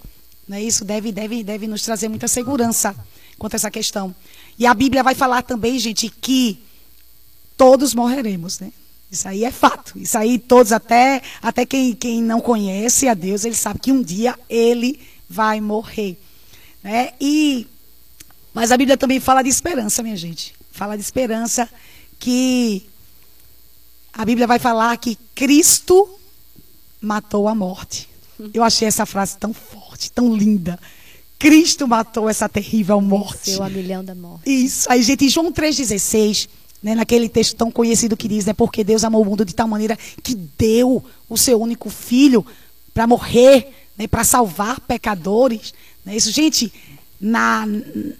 né? 0.52 0.62
Isso 0.62 0.84
deve, 0.84 1.14
deve, 1.14 1.46
deve 1.46 1.66
nos 1.66 1.82
trazer 1.82 2.10
muita 2.10 2.28
segurança 2.28 2.94
quanto 3.40 3.54
a 3.54 3.56
essa 3.56 3.72
questão. 3.72 4.14
E 4.60 4.66
a 4.66 4.74
Bíblia 4.74 5.02
vai 5.02 5.16
falar 5.16 5.44
também, 5.44 5.80
gente, 5.80 6.10
que 6.10 6.62
todos 7.56 7.96
morreremos, 7.96 8.60
né? 8.60 8.74
Isso 9.10 9.30
aí 9.30 9.46
é 9.46 9.52
fato. 9.52 9.98
Isso 9.98 10.18
aí 10.18 10.38
todos, 10.38 10.74
até, 10.74 11.22
até 11.42 11.66
quem, 11.66 11.96
quem 11.96 12.22
não 12.22 12.42
conhece 12.42 13.08
a 13.08 13.14
Deus, 13.14 13.46
ele 13.46 13.56
sabe 13.56 13.80
que 13.80 13.94
um 13.94 14.04
dia 14.04 14.38
ele 14.50 15.00
vai 15.30 15.62
morrer. 15.62 16.22
Né? 16.84 17.14
E, 17.20 17.66
mas 18.54 18.74
a 18.74 18.78
Bíblia 18.78 18.98
também 18.98 19.22
fala 19.22 19.42
de 19.42 19.50
esperança, 19.50 20.04
minha 20.04 20.18
gente. 20.18 20.54
Fala 20.70 20.98
de 20.98 21.02
esperança 21.02 21.70
que 22.20 22.90
a 24.12 24.26
Bíblia 24.26 24.48
vai 24.48 24.60
falar 24.60 24.98
que 24.98 25.18
Cristo 25.34 26.20
matou 27.00 27.48
a 27.48 27.56
morte. 27.56 28.10
Eu 28.54 28.64
achei 28.64 28.88
essa 28.88 29.06
frase 29.06 29.38
tão 29.38 29.54
forte, 29.54 29.81
tão 30.10 30.36
linda. 30.36 30.80
Cristo 31.38 31.88
matou 31.88 32.30
essa 32.30 32.48
terrível 32.48 33.02
morte. 33.02 33.52
Seu 33.52 33.64
aguilhão 33.64 34.06
da 34.06 34.14
morte. 34.16 34.50
Isso. 34.50 34.90
Aí, 34.92 35.02
gente, 35.02 35.26
em 35.26 35.30
João 35.30 35.52
3,16, 35.52 36.48
né, 36.84 36.94
naquele 36.94 37.28
texto 37.28 37.56
tão 37.56 37.72
conhecido 37.72 38.16
que 38.16 38.28
diz, 38.28 38.46
né, 38.46 38.54
porque 38.54 38.84
Deus 38.84 39.04
amou 39.04 39.24
o 39.24 39.26
mundo 39.26 39.44
de 39.44 39.54
tal 39.54 39.68
maneira 39.68 39.98
que 40.22 40.36
deu 40.36 41.04
o 41.28 41.38
seu 41.38 41.60
único 41.60 41.90
filho 41.90 42.46
para 42.94 43.08
morrer, 43.08 43.74
né, 43.98 44.08
para 44.08 44.24
salvar 44.24 44.80
pecadores. 44.82 45.74
Né, 46.06 46.16
isso, 46.16 46.32
gente, 46.32 46.72
na, 47.20 47.66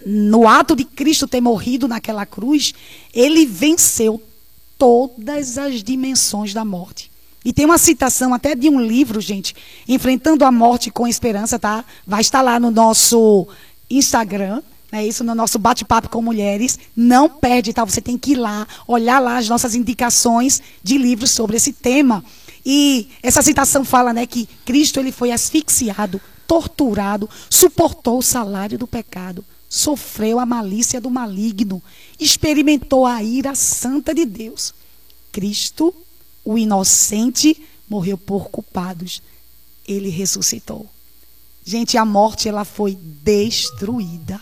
no 0.04 0.48
ato 0.48 0.74
de 0.74 0.84
Cristo 0.84 1.28
ter 1.28 1.40
morrido 1.40 1.86
naquela 1.86 2.26
cruz, 2.26 2.74
ele 3.14 3.46
venceu 3.46 4.20
todas 4.76 5.58
as 5.58 5.80
dimensões 5.80 6.52
da 6.52 6.64
morte. 6.64 7.11
E 7.44 7.52
tem 7.52 7.64
uma 7.64 7.78
citação 7.78 8.32
até 8.32 8.54
de 8.54 8.68
um 8.68 8.80
livro, 8.80 9.20
gente, 9.20 9.54
Enfrentando 9.88 10.44
a 10.44 10.52
Morte 10.52 10.90
com 10.90 11.08
Esperança, 11.08 11.58
tá? 11.58 11.84
Vai 12.06 12.20
estar 12.20 12.40
lá 12.40 12.60
no 12.60 12.70
nosso 12.70 13.48
Instagram, 13.90 14.62
né? 14.92 15.06
Isso 15.06 15.24
no 15.24 15.34
nosso 15.34 15.58
bate-papo 15.58 16.08
com 16.08 16.22
mulheres. 16.22 16.78
Não 16.94 17.28
perde, 17.28 17.72
tá? 17.72 17.84
Você 17.84 18.00
tem 18.00 18.16
que 18.18 18.32
ir 18.32 18.36
lá, 18.36 18.66
olhar 18.86 19.18
lá 19.18 19.38
as 19.38 19.48
nossas 19.48 19.74
indicações 19.74 20.62
de 20.82 20.98
livros 20.98 21.30
sobre 21.30 21.56
esse 21.56 21.72
tema. 21.72 22.22
E 22.64 23.08
essa 23.22 23.42
citação 23.42 23.84
fala, 23.84 24.12
né, 24.12 24.24
que 24.24 24.48
Cristo 24.64 25.00
ele 25.00 25.10
foi 25.10 25.32
asfixiado, 25.32 26.20
torturado, 26.46 27.28
suportou 27.50 28.18
o 28.18 28.22
salário 28.22 28.78
do 28.78 28.86
pecado, 28.86 29.44
sofreu 29.68 30.38
a 30.38 30.46
malícia 30.46 31.00
do 31.00 31.10
maligno, 31.10 31.82
experimentou 32.20 33.04
a 33.04 33.22
ira 33.22 33.54
santa 33.54 34.14
de 34.14 34.24
Deus. 34.24 34.72
Cristo 35.32 35.92
o 36.44 36.58
inocente 36.58 37.60
morreu 37.88 38.16
por 38.18 38.48
culpados. 38.48 39.22
Ele 39.86 40.08
ressuscitou. 40.08 40.88
Gente, 41.64 41.96
a 41.96 42.04
morte 42.04 42.48
ela 42.48 42.64
foi 42.64 42.96
destruída. 42.96 44.40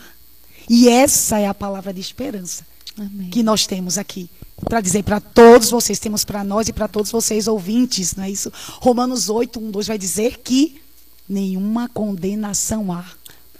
E 0.69 0.89
essa 0.89 1.39
é 1.39 1.47
a 1.47 1.55
palavra 1.55 1.93
de 1.93 2.01
esperança 2.01 2.65
Amém. 2.97 3.31
que 3.31 3.43
nós 3.43 3.67
temos 3.67 3.99
aqui. 3.99 4.31
Para 4.65 4.81
dizer 4.81 5.03
para 5.03 5.21
todos 5.21 5.71
vocês, 5.71 5.99
temos 5.99 6.25
para 6.25 6.45
nós 6.45 6.69
e 6.69 6.73
para 6.73 6.87
todos 6.87 7.11
vocês 7.11 7.49
ouvintes, 7.49 8.15
não 8.15 8.25
é 8.25 8.31
isso? 8.31 8.53
Romanos 8.81 9.29
8, 9.29 9.59
1, 9.59 9.71
2 9.71 9.87
vai 9.87 9.99
dizer 9.99 10.39
que 10.39 10.81
nenhuma 11.29 11.89
condenação 11.89 12.93
há 12.93 13.05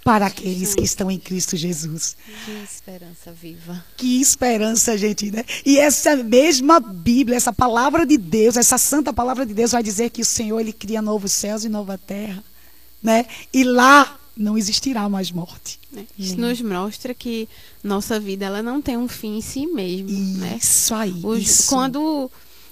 para 0.03 0.25
aqueles 0.25 0.73
que 0.73 0.83
estão 0.83 1.11
em 1.11 1.19
Cristo 1.19 1.55
Jesus. 1.55 2.15
Que 2.45 2.51
esperança 2.63 3.31
viva. 3.31 3.83
Que 3.95 4.21
esperança, 4.21 4.97
gente, 4.97 5.31
né? 5.31 5.45
E 5.65 5.77
essa 5.77 6.15
mesma 6.15 6.79
Bíblia, 6.79 7.37
essa 7.37 7.53
palavra 7.53 8.05
de 8.05 8.17
Deus, 8.17 8.57
essa 8.57 8.77
santa 8.77 9.13
palavra 9.13 9.45
de 9.45 9.53
Deus 9.53 9.71
vai 9.71 9.83
dizer 9.83 10.09
que 10.09 10.21
o 10.21 10.25
Senhor 10.25 10.59
ele 10.59 10.73
cria 10.73 11.01
novos 11.01 11.31
céus 11.31 11.63
e 11.63 11.69
nova 11.69 11.97
terra, 11.97 12.43
né? 13.01 13.25
E 13.53 13.63
lá 13.63 14.17
não 14.35 14.57
existirá 14.57 15.07
mais 15.07 15.31
morte. 15.31 15.79
É, 15.95 16.03
isso 16.17 16.39
nos 16.39 16.61
mostra 16.61 17.13
que 17.13 17.47
nossa 17.83 18.19
vida 18.19 18.45
ela 18.45 18.63
não 18.63 18.81
tem 18.81 18.97
um 18.97 19.07
fim 19.07 19.37
em 19.37 19.41
si 19.41 19.67
mesmo, 19.67 20.09
né? 20.37 20.57
Isso 20.59 20.95
né? 20.95 21.01
aí. 21.01 21.21
Os, 21.23 21.41
isso. 21.41 21.69
Quando 21.69 22.31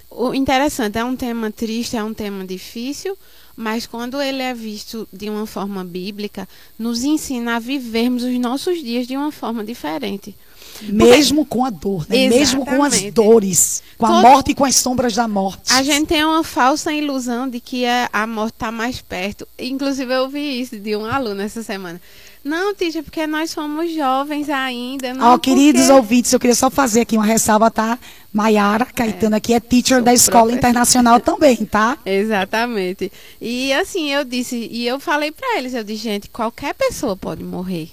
o 0.10 0.34
interessante 0.34 0.98
é 0.98 1.04
um 1.04 1.16
tema 1.16 1.52
triste, 1.52 1.96
é 1.96 2.04
um 2.04 2.14
tema 2.14 2.46
difícil, 2.46 3.18
mas 3.60 3.86
quando 3.86 4.22
ele 4.22 4.42
é 4.42 4.54
visto 4.54 5.06
de 5.12 5.30
uma 5.30 5.46
forma 5.46 5.84
bíblica, 5.84 6.48
nos 6.78 7.04
ensina 7.04 7.58
a 7.58 7.60
vivermos 7.60 8.24
os 8.24 8.40
nossos 8.40 8.82
dias 8.82 9.06
de 9.06 9.18
uma 9.18 9.34
forma 9.34 9.66
diferente. 9.66 10.34
Mesmo 10.82 11.46
Porque, 11.46 11.58
com 11.58 11.66
a 11.66 11.70
dor, 11.70 12.06
né? 12.10 12.30
mesmo 12.30 12.66
com 12.66 12.84
as 12.84 13.02
dores, 13.12 13.84
com 13.98 14.06
a 14.06 14.22
morte 14.22 14.52
e 14.52 14.56
com 14.56 14.66
as 14.66 14.76
sombras 14.76 15.16
da 15.16 15.28
morte. 15.28 15.74
A 15.74 15.84
gente 15.84 16.08
tem 16.08 16.24
uma 16.24 16.44
falsa 16.44 16.94
ilusão 16.94 17.50
de 17.50 17.60
que 17.60 17.86
a, 17.86 18.10
a 18.14 18.28
morte 18.28 18.54
está 18.54 18.72
mais 18.72 19.02
perto. 19.02 19.48
Inclusive, 19.58 20.14
eu 20.14 20.22
ouvi 20.24 20.62
isso 20.62 20.78
de 20.78 20.96
um 20.96 21.06
aluno 21.06 21.42
essa 21.42 21.62
semana. 21.64 22.00
Não, 22.44 22.74
Títia, 22.74 23.04
porque 23.04 23.28
nós 23.28 23.52
somos 23.52 23.94
jovens 23.94 24.50
ainda. 24.50 25.14
Não 25.14 25.34
oh, 25.34 25.40
queridos 25.40 25.90
ouvintes, 25.90 26.32
eu 26.32 26.40
queria 26.40 26.56
só 26.56 26.70
fazer 26.70 27.02
aqui 27.02 27.18
uma 27.18 27.26
ressalva, 27.26 27.70
tá? 27.70 28.00
Maiara 28.32 28.86
Caetano 28.86 29.36
é, 29.36 29.38
aqui 29.38 29.54
é 29.54 29.60
teacher 29.60 30.02
da 30.02 30.14
Escola. 30.14 30.54
Internacional 30.54 31.20
também, 31.20 31.58
tá? 31.58 31.98
Exatamente. 32.06 33.12
E 33.42 33.74
assim, 33.74 34.12
eu 34.12 34.24
disse, 34.24 34.56
e 34.72 34.88
eu 34.88 35.00
falei 35.00 35.32
para 35.32 35.58
eles, 35.58 35.74
eu 35.74 35.84
disse, 35.84 36.04
gente, 36.04 36.30
qualquer 36.30 36.74
pessoa 36.74 37.18
pode 37.18 37.44
morrer. 37.44 37.92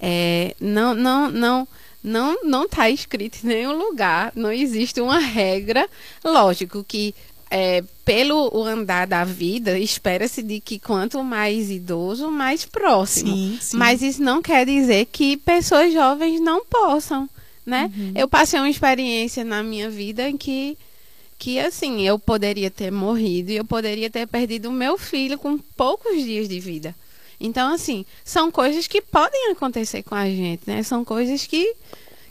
É, 0.00 0.54
não, 0.60 0.94
não, 0.94 1.28
não, 1.28 1.68
não, 2.02 2.42
não 2.44 2.64
está 2.64 2.88
escrito 2.88 3.44
em 3.44 3.48
nenhum 3.48 3.76
lugar, 3.76 4.32
não 4.34 4.50
existe 4.50 5.00
uma 5.00 5.18
regra. 5.18 5.88
Lógico 6.24 6.84
que 6.84 7.14
é, 7.50 7.82
pelo 8.04 8.64
andar 8.64 9.06
da 9.06 9.24
vida, 9.24 9.78
espera-se 9.78 10.42
de 10.42 10.60
que 10.60 10.78
quanto 10.78 11.22
mais 11.22 11.70
idoso, 11.70 12.30
mais 12.30 12.64
próximo. 12.64 13.34
Sim, 13.34 13.58
sim. 13.60 13.76
Mas 13.76 14.02
isso 14.02 14.22
não 14.22 14.40
quer 14.40 14.64
dizer 14.64 15.06
que 15.06 15.36
pessoas 15.36 15.92
jovens 15.92 16.40
não 16.40 16.64
possam, 16.64 17.28
né? 17.66 17.90
Uhum. 17.96 18.12
Eu 18.14 18.28
passei 18.28 18.58
uma 18.58 18.70
experiência 18.70 19.42
na 19.42 19.62
minha 19.62 19.90
vida 19.90 20.28
em 20.28 20.36
que 20.36 20.78
que 21.38 21.58
assim, 21.58 22.02
eu 22.02 22.18
poderia 22.18 22.70
ter 22.70 22.92
morrido 22.92 23.50
e 23.50 23.56
eu 23.56 23.64
poderia 23.64 24.10
ter 24.10 24.26
perdido 24.26 24.68
o 24.68 24.72
meu 24.72 24.98
filho 24.98 25.38
com 25.38 25.56
poucos 25.56 26.22
dias 26.22 26.46
de 26.46 26.60
vida. 26.60 26.94
Então, 27.40 27.72
assim, 27.72 28.04
são 28.24 28.50
coisas 28.50 28.86
que 28.86 29.00
podem 29.00 29.50
acontecer 29.50 30.02
com 30.02 30.14
a 30.14 30.26
gente, 30.26 30.62
né? 30.66 30.82
São 30.82 31.04
coisas 31.04 31.46
que 31.46 31.74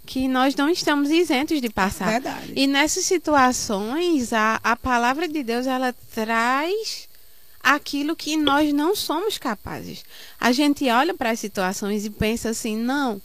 que 0.05 0.27
nós 0.27 0.55
não 0.55 0.67
estamos 0.69 1.11
isentos 1.11 1.61
de 1.61 1.69
passar. 1.69 2.09
Verdade. 2.09 2.53
E 2.55 2.65
nessas 2.65 3.05
situações, 3.05 4.33
a, 4.33 4.59
a 4.63 4.75
palavra 4.75 5.27
de 5.27 5.43
Deus, 5.43 5.67
ela 5.67 5.93
traz 6.15 7.07
aquilo 7.61 8.15
que 8.15 8.35
nós 8.35 8.73
não 8.73 8.95
somos 8.95 9.37
capazes. 9.37 10.03
A 10.39 10.51
gente 10.51 10.89
olha 10.89 11.13
para 11.13 11.29
as 11.29 11.39
situações 11.39 12.05
e 12.05 12.09
pensa 12.09 12.49
assim, 12.49 12.75
não, 12.75 13.21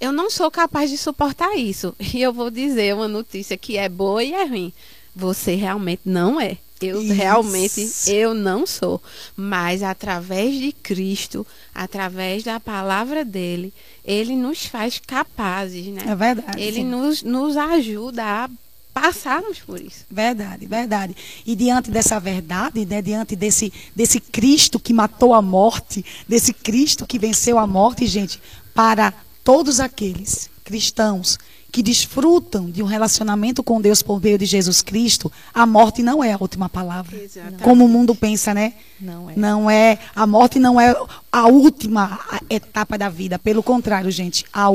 eu 0.00 0.10
não 0.10 0.30
sou 0.30 0.50
capaz 0.50 0.88
de 0.88 0.96
suportar 0.96 1.54
isso. 1.56 1.94
E 2.14 2.22
eu 2.22 2.32
vou 2.32 2.50
dizer 2.50 2.94
uma 2.94 3.08
notícia 3.08 3.56
que 3.56 3.76
é 3.76 3.88
boa 3.88 4.24
e 4.24 4.32
é 4.32 4.44
ruim. 4.44 4.72
Você 5.14 5.54
realmente 5.54 6.02
não 6.06 6.40
é. 6.40 6.56
Eu 6.80 7.02
Isso. 7.02 7.12
realmente 7.12 7.90
eu 8.06 8.34
não 8.34 8.66
sou, 8.66 9.02
mas 9.34 9.82
através 9.82 10.54
de 10.54 10.72
Cristo, 10.72 11.46
através 11.74 12.42
da 12.42 12.60
palavra 12.60 13.24
dele, 13.24 13.72
ele 14.04 14.36
nos 14.36 14.66
faz 14.66 15.00
capazes, 15.04 15.86
né? 15.86 16.02
É 16.06 16.14
verdade. 16.14 16.60
Ele 16.60 16.84
nos, 16.84 17.22
nos 17.22 17.56
ajuda 17.56 18.22
a 18.22 18.50
passarmos 18.92 19.58
por 19.58 19.80
isso. 19.80 20.04
Verdade, 20.10 20.66
verdade. 20.66 21.14
E 21.44 21.54
diante 21.54 21.90
dessa 21.90 22.18
verdade, 22.18 22.86
né, 22.86 23.02
diante 23.02 23.36
desse, 23.36 23.72
desse 23.94 24.20
Cristo 24.20 24.80
que 24.80 24.92
matou 24.92 25.34
a 25.34 25.42
morte, 25.42 26.04
desse 26.26 26.54
Cristo 26.54 27.06
que 27.06 27.18
venceu 27.18 27.58
a 27.58 27.66
morte, 27.66 28.06
gente, 28.06 28.40
para 28.74 29.12
todos 29.44 29.80
aqueles 29.80 30.48
cristãos 30.64 31.38
que 31.76 31.82
desfrutam 31.82 32.70
de 32.70 32.82
um 32.82 32.86
relacionamento 32.86 33.62
com 33.62 33.82
Deus 33.82 34.00
por 34.00 34.18
meio 34.18 34.38
de 34.38 34.46
Jesus 34.46 34.80
Cristo, 34.80 35.30
a 35.52 35.66
morte 35.66 36.02
não 36.02 36.24
é 36.24 36.32
a 36.32 36.38
última 36.40 36.70
palavra. 36.70 37.22
Exatamente. 37.22 37.62
Como 37.62 37.84
o 37.84 37.88
mundo 37.88 38.14
pensa, 38.14 38.54
né? 38.54 38.72
Não 38.98 39.28
é. 39.28 39.36
Não 39.36 39.70
é. 39.70 39.98
A 40.14 40.26
morte 40.26 40.58
não 40.58 40.80
é 40.80 40.96
a 41.30 41.46
última 41.48 42.18
etapa 42.48 42.96
da 42.96 43.10
vida. 43.10 43.38
Pelo 43.38 43.62
contrário, 43.62 44.10
gente, 44.10 44.46
a, 44.50 44.68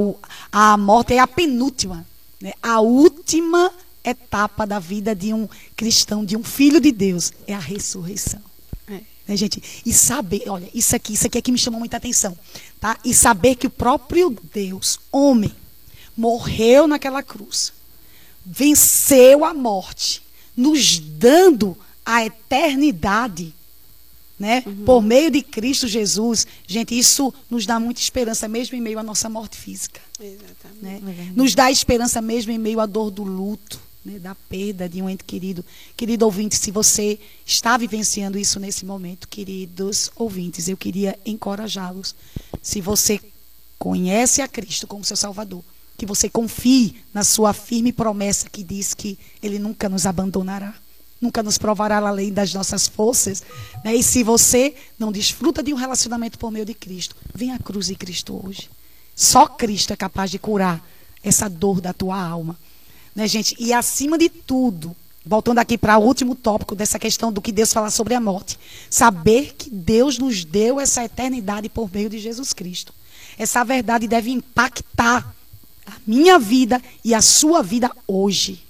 a 0.51 0.77
morte 0.77 1.15
é 1.15 1.17
a 1.17 1.25
penúltima. 1.25 2.05
Né? 2.39 2.53
A 2.61 2.79
última 2.81 3.71
etapa 4.03 4.67
da 4.67 4.77
vida 4.77 5.15
de 5.15 5.33
um 5.33 5.49
cristão, 5.75 6.23
de 6.23 6.37
um 6.37 6.43
filho 6.43 6.79
de 6.79 6.91
Deus, 6.91 7.33
é 7.47 7.55
a 7.55 7.59
ressurreição. 7.59 8.41
É. 8.87 8.99
Né, 9.27 9.35
gente? 9.35 9.81
E 9.83 9.91
saber, 9.91 10.43
olha, 10.45 10.69
isso 10.71 10.95
aqui, 10.95 11.13
isso 11.13 11.25
aqui 11.25 11.39
é 11.39 11.41
que 11.41 11.51
me 11.51 11.57
chamou 11.57 11.79
muita 11.79 11.97
atenção, 11.97 12.37
tá? 12.79 12.95
E 13.03 13.11
saber 13.11 13.55
que 13.55 13.65
o 13.65 13.71
próprio 13.71 14.37
Deus, 14.53 14.99
homem, 15.11 15.51
morreu 16.15 16.87
naquela 16.87 17.23
cruz, 17.23 17.73
venceu 18.45 19.45
a 19.45 19.53
morte, 19.53 20.21
nos 20.55 20.99
dando 20.99 21.77
a 22.05 22.25
eternidade, 22.25 23.53
né? 24.41 24.63
Uhum. 24.65 24.85
Por 24.85 25.01
meio 25.03 25.29
de 25.29 25.43
Cristo 25.43 25.87
Jesus. 25.87 26.47
Gente, 26.65 26.97
isso 26.97 27.31
nos 27.49 27.65
dá 27.67 27.79
muita 27.79 28.01
esperança, 28.01 28.47
mesmo 28.47 28.75
em 28.75 28.81
meio 28.81 28.97
à 28.97 29.03
nossa 29.03 29.29
morte 29.29 29.55
física. 29.55 30.01
Né? 30.81 30.99
É 31.05 31.31
nos 31.35 31.53
dá 31.53 31.69
esperança 31.69 32.19
mesmo 32.21 32.51
em 32.51 32.57
meio 32.57 32.79
à 32.79 32.87
dor 32.87 33.11
do 33.11 33.23
luto, 33.23 33.79
né? 34.03 34.17
da 34.17 34.33
perda 34.33 34.89
de 34.89 34.99
um 34.99 35.07
ente 35.07 35.23
querido. 35.23 35.63
Querido 35.95 36.25
ouvinte, 36.25 36.55
se 36.55 36.71
você 36.71 37.19
está 37.45 37.77
vivenciando 37.77 38.37
isso 38.37 38.59
nesse 38.59 38.83
momento, 38.83 39.27
queridos 39.27 40.11
ouvintes, 40.15 40.67
eu 40.67 40.75
queria 40.75 41.17
encorajá-los. 41.23 42.15
Se 42.63 42.81
você 42.81 43.19
conhece 43.77 44.41
a 44.41 44.47
Cristo 44.47 44.87
como 44.87 45.05
seu 45.05 45.15
Salvador, 45.15 45.63
que 46.01 46.05
você 46.07 46.27
confie 46.27 46.95
na 47.13 47.23
sua 47.23 47.53
firme 47.53 47.93
promessa 47.93 48.49
que 48.49 48.63
diz 48.63 48.95
que 48.95 49.19
Ele 49.39 49.59
nunca 49.59 49.87
nos 49.87 50.07
abandonará, 50.07 50.73
nunca 51.21 51.43
nos 51.43 51.59
provará 51.59 51.97
além 51.97 52.33
das 52.33 52.51
nossas 52.55 52.87
forças. 52.87 53.43
Né? 53.85 53.93
E 53.93 54.01
se 54.01 54.23
você 54.23 54.73
não 54.97 55.11
desfruta 55.11 55.61
de 55.61 55.71
um 55.71 55.77
relacionamento 55.77 56.39
por 56.39 56.49
meio 56.49 56.65
de 56.65 56.73
Cristo, 56.73 57.15
vem 57.35 57.51
à 57.51 57.59
cruz 57.59 57.85
de 57.85 57.93
Cristo 57.93 58.41
hoje. 58.43 58.67
Só 59.15 59.45
Cristo 59.45 59.93
é 59.93 59.95
capaz 59.95 60.31
de 60.31 60.39
curar 60.39 60.83
essa 61.23 61.47
dor 61.47 61.79
da 61.79 61.93
tua 61.93 62.19
alma. 62.19 62.57
Né, 63.15 63.27
gente? 63.27 63.55
E 63.59 63.71
acima 63.71 64.17
de 64.17 64.27
tudo, 64.27 64.95
voltando 65.23 65.59
aqui 65.59 65.77
para 65.77 65.99
o 65.99 66.03
último 66.03 66.33
tópico 66.33 66.73
dessa 66.73 66.97
questão 66.97 67.31
do 67.31 67.43
que 67.43 67.51
Deus 67.51 67.71
fala 67.71 67.91
sobre 67.91 68.15
a 68.15 68.19
morte, 68.19 68.57
saber 68.89 69.53
que 69.55 69.69
Deus 69.69 70.17
nos 70.17 70.43
deu 70.43 70.79
essa 70.79 71.05
eternidade 71.05 71.69
por 71.69 71.93
meio 71.93 72.09
de 72.09 72.17
Jesus 72.17 72.53
Cristo. 72.53 72.91
Essa 73.37 73.63
verdade 73.63 74.07
deve 74.07 74.31
impactar 74.31 75.35
a 75.91 76.01
minha 76.07 76.39
vida 76.39 76.81
e 77.03 77.13
a 77.13 77.21
sua 77.21 77.61
vida 77.61 77.91
hoje. 78.07 78.63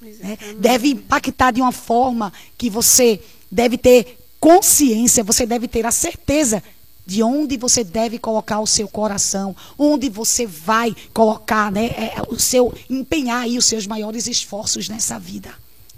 Né? 0.00 0.38
Deve 0.58 0.88
impactar 0.88 1.52
de 1.52 1.60
uma 1.60 1.72
forma 1.72 2.32
que 2.56 2.70
você 2.70 3.20
deve 3.50 3.76
ter 3.76 4.18
consciência, 4.40 5.22
você 5.22 5.46
deve 5.46 5.68
ter 5.68 5.86
a 5.86 5.92
certeza 5.92 6.62
de 7.04 7.22
onde 7.22 7.56
você 7.56 7.82
deve 7.82 8.18
colocar 8.18 8.60
o 8.60 8.66
seu 8.66 8.88
coração, 8.88 9.54
onde 9.76 10.08
você 10.08 10.46
vai 10.46 10.94
colocar, 11.12 11.70
né, 11.70 11.86
é, 11.86 12.14
o 12.28 12.38
seu 12.38 12.72
empenhar 12.88 13.42
aí 13.42 13.58
os 13.58 13.64
seus 13.64 13.86
maiores 13.86 14.26
esforços 14.26 14.88
nessa 14.88 15.18
vida. 15.18 15.52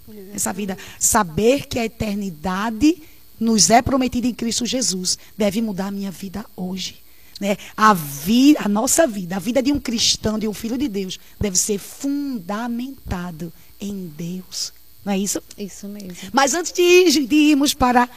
Nessa 0.06 0.52
vida, 0.52 0.76
saber 0.98 1.66
que 1.66 1.78
a 1.78 1.84
eternidade 1.84 3.02
nos 3.40 3.70
é 3.70 3.80
prometida 3.80 4.26
em 4.26 4.34
Cristo 4.34 4.66
Jesus 4.66 5.18
deve 5.36 5.60
mudar 5.62 5.86
a 5.86 5.90
minha 5.90 6.10
vida 6.10 6.44
hoje. 6.56 7.03
Né? 7.40 7.56
A, 7.76 7.92
vida, 7.92 8.60
a 8.64 8.68
nossa 8.68 9.06
vida, 9.06 9.36
a 9.36 9.38
vida 9.38 9.62
de 9.62 9.72
um 9.72 9.80
cristão, 9.80 10.38
de 10.38 10.46
um 10.46 10.52
filho 10.52 10.78
de 10.78 10.88
Deus, 10.88 11.18
deve 11.40 11.58
ser 11.58 11.78
fundamentado 11.78 13.52
em 13.80 14.12
Deus. 14.16 14.72
Não 15.04 15.12
é 15.12 15.18
isso? 15.18 15.42
Isso 15.58 15.86
mesmo. 15.86 16.16
Mas 16.32 16.54
antes 16.54 16.72
de, 16.72 17.26
de 17.26 17.34
irmos 17.34 17.74
para 17.74 18.08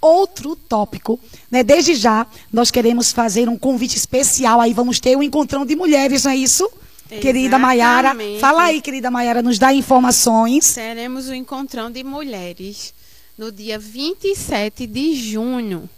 outro 0.00 0.54
tópico, 0.54 1.18
né, 1.50 1.62
desde 1.62 1.94
já 1.94 2.26
nós 2.52 2.70
queremos 2.70 3.12
fazer 3.12 3.48
um 3.48 3.58
convite 3.58 3.96
especial. 3.96 4.60
Aí 4.60 4.72
vamos 4.72 5.00
ter 5.00 5.16
o 5.16 5.20
um 5.20 5.22
encontrão 5.22 5.66
de 5.66 5.74
mulheres, 5.74 6.24
não 6.24 6.30
é 6.30 6.36
isso? 6.36 6.70
Querida 7.08 7.56
Maiara, 7.56 8.16
fala 8.40 8.64
aí, 8.64 8.80
querida 8.80 9.12
Maiara, 9.12 9.40
nos 9.40 9.60
dá 9.60 9.72
informações. 9.72 10.74
Teremos 10.74 11.28
o 11.28 11.34
encontrão 11.34 11.88
de 11.88 12.02
mulheres 12.02 12.92
no 13.38 13.52
dia 13.52 13.78
27 13.78 14.86
de 14.88 15.14
junho, 15.14 15.88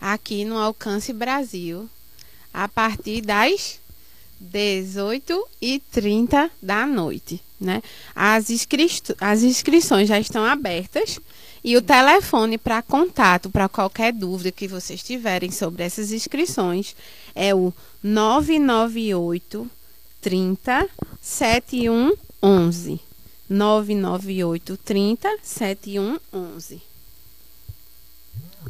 aqui 0.00 0.44
no 0.44 0.56
Alcance 0.56 1.12
Brasil, 1.12 1.90
a 2.56 2.66
partir 2.66 3.20
das 3.20 3.78
18h30 4.42 6.50
da 6.60 6.86
noite. 6.86 7.40
Né? 7.60 7.82
As, 8.14 8.48
inscri 8.48 8.90
as 9.20 9.42
inscrições 9.42 10.08
já 10.08 10.18
estão 10.18 10.42
abertas 10.42 11.20
e 11.62 11.76
o 11.76 11.82
telefone 11.82 12.56
para 12.56 12.80
contato, 12.80 13.50
para 13.50 13.68
qualquer 13.68 14.12
dúvida 14.12 14.50
que 14.50 14.66
vocês 14.66 15.02
tiverem 15.02 15.50
sobre 15.50 15.82
essas 15.82 16.12
inscrições, 16.12 16.96
é 17.34 17.54
o 17.54 17.74
998 18.02 19.70
30 20.22 20.88
7111. 21.20 23.00
998 23.48 24.76
30 24.78 25.38
7111. 25.42 26.80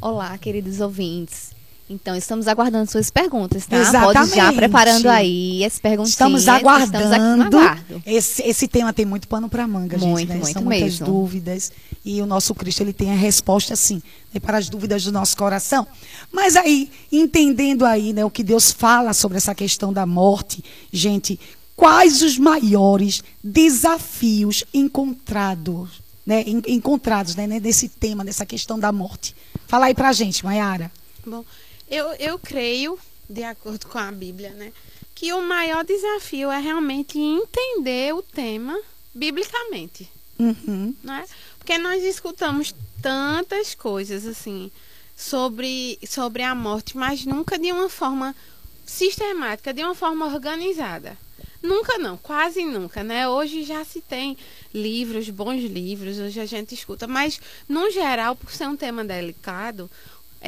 Olá, 0.00 0.37
queridos 0.38 0.81
ouvintes. 0.81 1.55
Então, 1.88 2.16
estamos 2.16 2.49
aguardando 2.49 2.90
suas 2.90 3.11
perguntas, 3.11 3.64
tá? 3.64 3.76
Exatamente. 3.76 4.31
Pode 4.31 4.35
já 4.35 4.52
preparando 4.52 5.07
aí 5.07 5.64
as 5.64 5.78
perguntas. 5.78 6.11
Estamos 6.11 6.49
aguardando. 6.49 7.45
Estamos 7.45 8.02
esse, 8.05 8.43
esse 8.43 8.66
tema 8.66 8.93
tem 8.93 9.07
muito 9.07 9.28
pano 9.28 9.49
para 9.49 9.69
manga, 9.69 9.97
muito, 9.97 10.19
gente. 10.19 10.28
Né? 10.28 10.35
Muito, 10.37 10.52
São 10.52 10.62
muitas 10.62 10.83
mesmo. 10.83 11.07
dúvidas. 11.07 11.71
E 12.05 12.21
o 12.21 12.26
nosso 12.26 12.55
Cristo, 12.57 12.81
ele 12.81 12.93
tem 12.93 13.12
a 13.12 13.14
resposta, 13.14 13.76
sim, 13.76 14.02
né, 14.35 14.40
para 14.40 14.59
as 14.59 14.69
dúvidas 14.69 15.05
do 15.05 15.12
nosso 15.12 15.37
coração. 15.37 15.87
Mas 16.33 16.57
aí, 16.57 16.90
entendendo 17.11 17.85
aí, 17.85 18.12
né, 18.12 18.25
o 18.25 18.31
que 18.31 18.43
Deus 18.43 18.73
fala 18.73 19.12
sobre 19.12 19.38
essa 19.38 19.55
questão 19.55 19.93
da 19.93 20.05
morte, 20.05 20.64
gente, 20.93 21.38
quais 21.76 22.21
os 22.21 22.37
maiores 22.37 23.23
desafios 23.43 24.64
encontrados, 24.75 26.02
né, 26.26 26.45
encontrados 26.66 27.37
né, 27.37 27.47
nesse 27.47 27.88
tema, 27.88 28.25
nessa 28.25 28.45
questão 28.45 28.76
da 28.76 28.90
morte? 28.90 29.37
Fala 29.69 29.87
aí 29.87 29.95
pra 29.95 30.12
gente, 30.12 30.45
Mayara. 30.45 30.90
Bom, 31.25 31.45
eu, 31.88 32.12
eu 32.14 32.38
creio, 32.38 32.99
de 33.28 33.43
acordo 33.43 33.87
com 33.87 33.99
a 33.99 34.11
Bíblia, 34.12 34.50
né, 34.50 34.73
que 35.14 35.33
o 35.33 35.40
maior 35.40 35.85
desafio 35.85 36.50
é 36.50 36.59
realmente 36.59 37.19
entender 37.19 38.14
o 38.14 38.23
tema 38.23 38.78
biblicamente. 39.14 40.11
Uhum. 40.38 40.95
Né? 41.02 41.25
Porque 41.59 41.78
nós 41.78 42.05
escutamos 42.05 42.75
tantas 43.00 43.75
coisas 43.75 44.26
assim 44.26 44.71
sobre, 45.16 45.99
sobre 46.07 46.43
a 46.43 46.55
morte, 46.55 46.97
mas 46.97 47.25
nunca 47.25 47.59
de 47.59 47.73
uma 47.73 47.88
forma 47.88 48.37
sistemática, 48.84 49.73
de 49.73 49.82
uma 49.82 49.95
forma 49.95 50.26
organizada. 50.26 51.17
Nunca 51.63 51.99
não, 51.99 52.17
quase 52.17 52.65
nunca, 52.65 53.02
né? 53.02 53.28
Hoje 53.28 53.65
já 53.65 53.84
se 53.84 54.00
tem 54.00 54.37
livros, 54.73 55.28
bons 55.30 55.65
livros, 55.65 56.19
hoje 56.19 56.39
a 56.39 56.47
gente 56.47 56.75
escuta, 56.75 57.08
mas 57.08 57.41
no 57.69 57.91
geral, 57.91 58.37
por 58.37 58.52
ser 58.52 58.69
um 58.69 58.76
tema 58.76 59.04
delicado, 59.04 59.91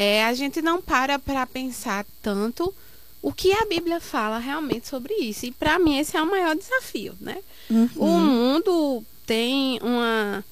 é, 0.01 0.25
a 0.25 0.33
gente 0.33 0.63
não 0.63 0.81
para 0.81 1.19
para 1.19 1.45
pensar 1.45 2.07
tanto 2.23 2.73
o 3.21 3.33
que 3.33 3.53
a 3.53 3.67
Bíblia 3.67 3.99
fala 3.99 4.39
realmente 4.39 4.87
sobre 4.87 5.13
isso. 5.15 5.45
E 5.45 5.51
para 5.51 5.77
mim 5.77 5.99
esse 5.99 6.17
é 6.17 6.23
o 6.23 6.31
maior 6.31 6.55
desafio, 6.55 7.17
né? 7.21 7.43
Uhum. 7.69 7.89
O 7.97 8.07
mundo 8.07 9.05
tem 9.27 9.81
uma, 9.83 10.45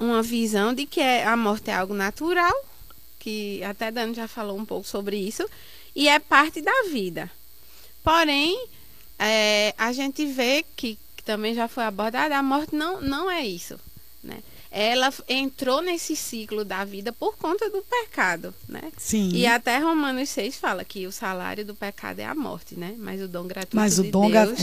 uma 0.00 0.20
visão 0.24 0.74
de 0.74 0.86
que 0.86 1.00
é, 1.00 1.24
a 1.24 1.36
morte 1.36 1.70
é 1.70 1.74
algo 1.74 1.94
natural, 1.94 2.52
que 3.20 3.62
até 3.62 3.92
Dani 3.92 4.12
já 4.12 4.26
falou 4.26 4.58
um 4.58 4.64
pouco 4.64 4.88
sobre 4.88 5.16
isso, 5.16 5.48
e 5.94 6.08
é 6.08 6.18
parte 6.18 6.60
da 6.60 6.82
vida. 6.90 7.30
Porém, 8.02 8.66
é, 9.20 9.72
a 9.78 9.92
gente 9.92 10.26
vê 10.26 10.64
que, 10.74 10.98
que 11.16 11.22
também 11.22 11.54
já 11.54 11.68
foi 11.68 11.84
abordada, 11.84 12.36
a 12.36 12.42
morte 12.42 12.74
não, 12.74 13.00
não 13.00 13.30
é 13.30 13.46
isso. 13.46 13.78
Ela 14.70 15.12
entrou 15.28 15.82
nesse 15.82 16.14
ciclo 16.14 16.64
da 16.64 16.84
vida 16.84 17.12
por 17.12 17.36
conta 17.36 17.68
do 17.68 17.82
pecado, 17.82 18.54
né? 18.68 18.92
Sim. 18.96 19.30
E 19.32 19.46
até 19.46 19.78
Romanos 19.78 20.28
6 20.28 20.56
fala 20.56 20.84
que 20.84 21.06
o 21.06 21.12
salário 21.12 21.64
do 21.64 21.74
pecado 21.74 22.20
é 22.20 22.24
a 22.24 22.34
morte, 22.34 22.78
né? 22.78 22.94
Mas 22.96 23.20
o 23.20 23.26
dom 23.26 23.46
gratuito 23.48 23.76
Mas 23.76 23.98
o 23.98 24.04
de 24.04 24.10
dom 24.10 24.30
Deus 24.30 24.60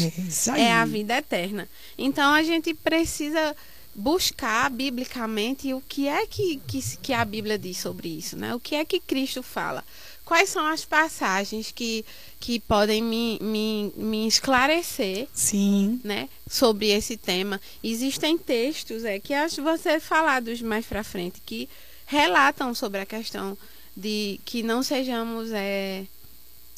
é, 0.55 0.61
é 0.61 0.71
a 0.71 0.85
vida 0.85 1.17
eterna. 1.17 1.67
Então 1.97 2.33
a 2.33 2.41
gente 2.41 2.73
precisa 2.73 3.55
buscar 3.93 4.69
biblicamente 4.69 5.73
o 5.73 5.81
que 5.81 6.07
é 6.07 6.25
que, 6.27 6.61
que, 6.67 6.97
que 6.97 7.13
a 7.13 7.25
Bíblia 7.25 7.57
diz 7.57 7.77
sobre 7.77 8.07
isso, 8.07 8.37
né? 8.37 8.53
O 8.53 8.59
que 8.59 8.75
é 8.75 8.85
que 8.85 8.99
Cristo 8.99 9.41
fala? 9.41 9.83
Quais 10.27 10.49
são 10.49 10.67
as 10.67 10.83
passagens 10.83 11.71
que, 11.71 12.03
que 12.37 12.59
podem 12.59 13.01
me, 13.01 13.39
me, 13.41 13.93
me 13.95 14.27
esclarecer 14.27 15.25
Sim. 15.31 16.01
Né, 16.03 16.27
sobre 16.45 16.89
esse 16.89 17.15
tema? 17.15 17.61
Existem 17.81 18.37
textos 18.37 19.05
é, 19.05 19.19
que 19.19 19.33
acho 19.33 19.55
que 19.55 19.61
você 19.61 20.01
falados 20.01 20.61
mais 20.61 20.85
para 20.85 21.01
frente 21.01 21.41
que 21.45 21.69
relatam 22.05 22.75
sobre 22.75 22.99
a 22.99 23.05
questão 23.05 23.57
de 23.95 24.37
que 24.43 24.61
não 24.63 24.83
sejamos 24.83 25.49
é, 25.53 26.03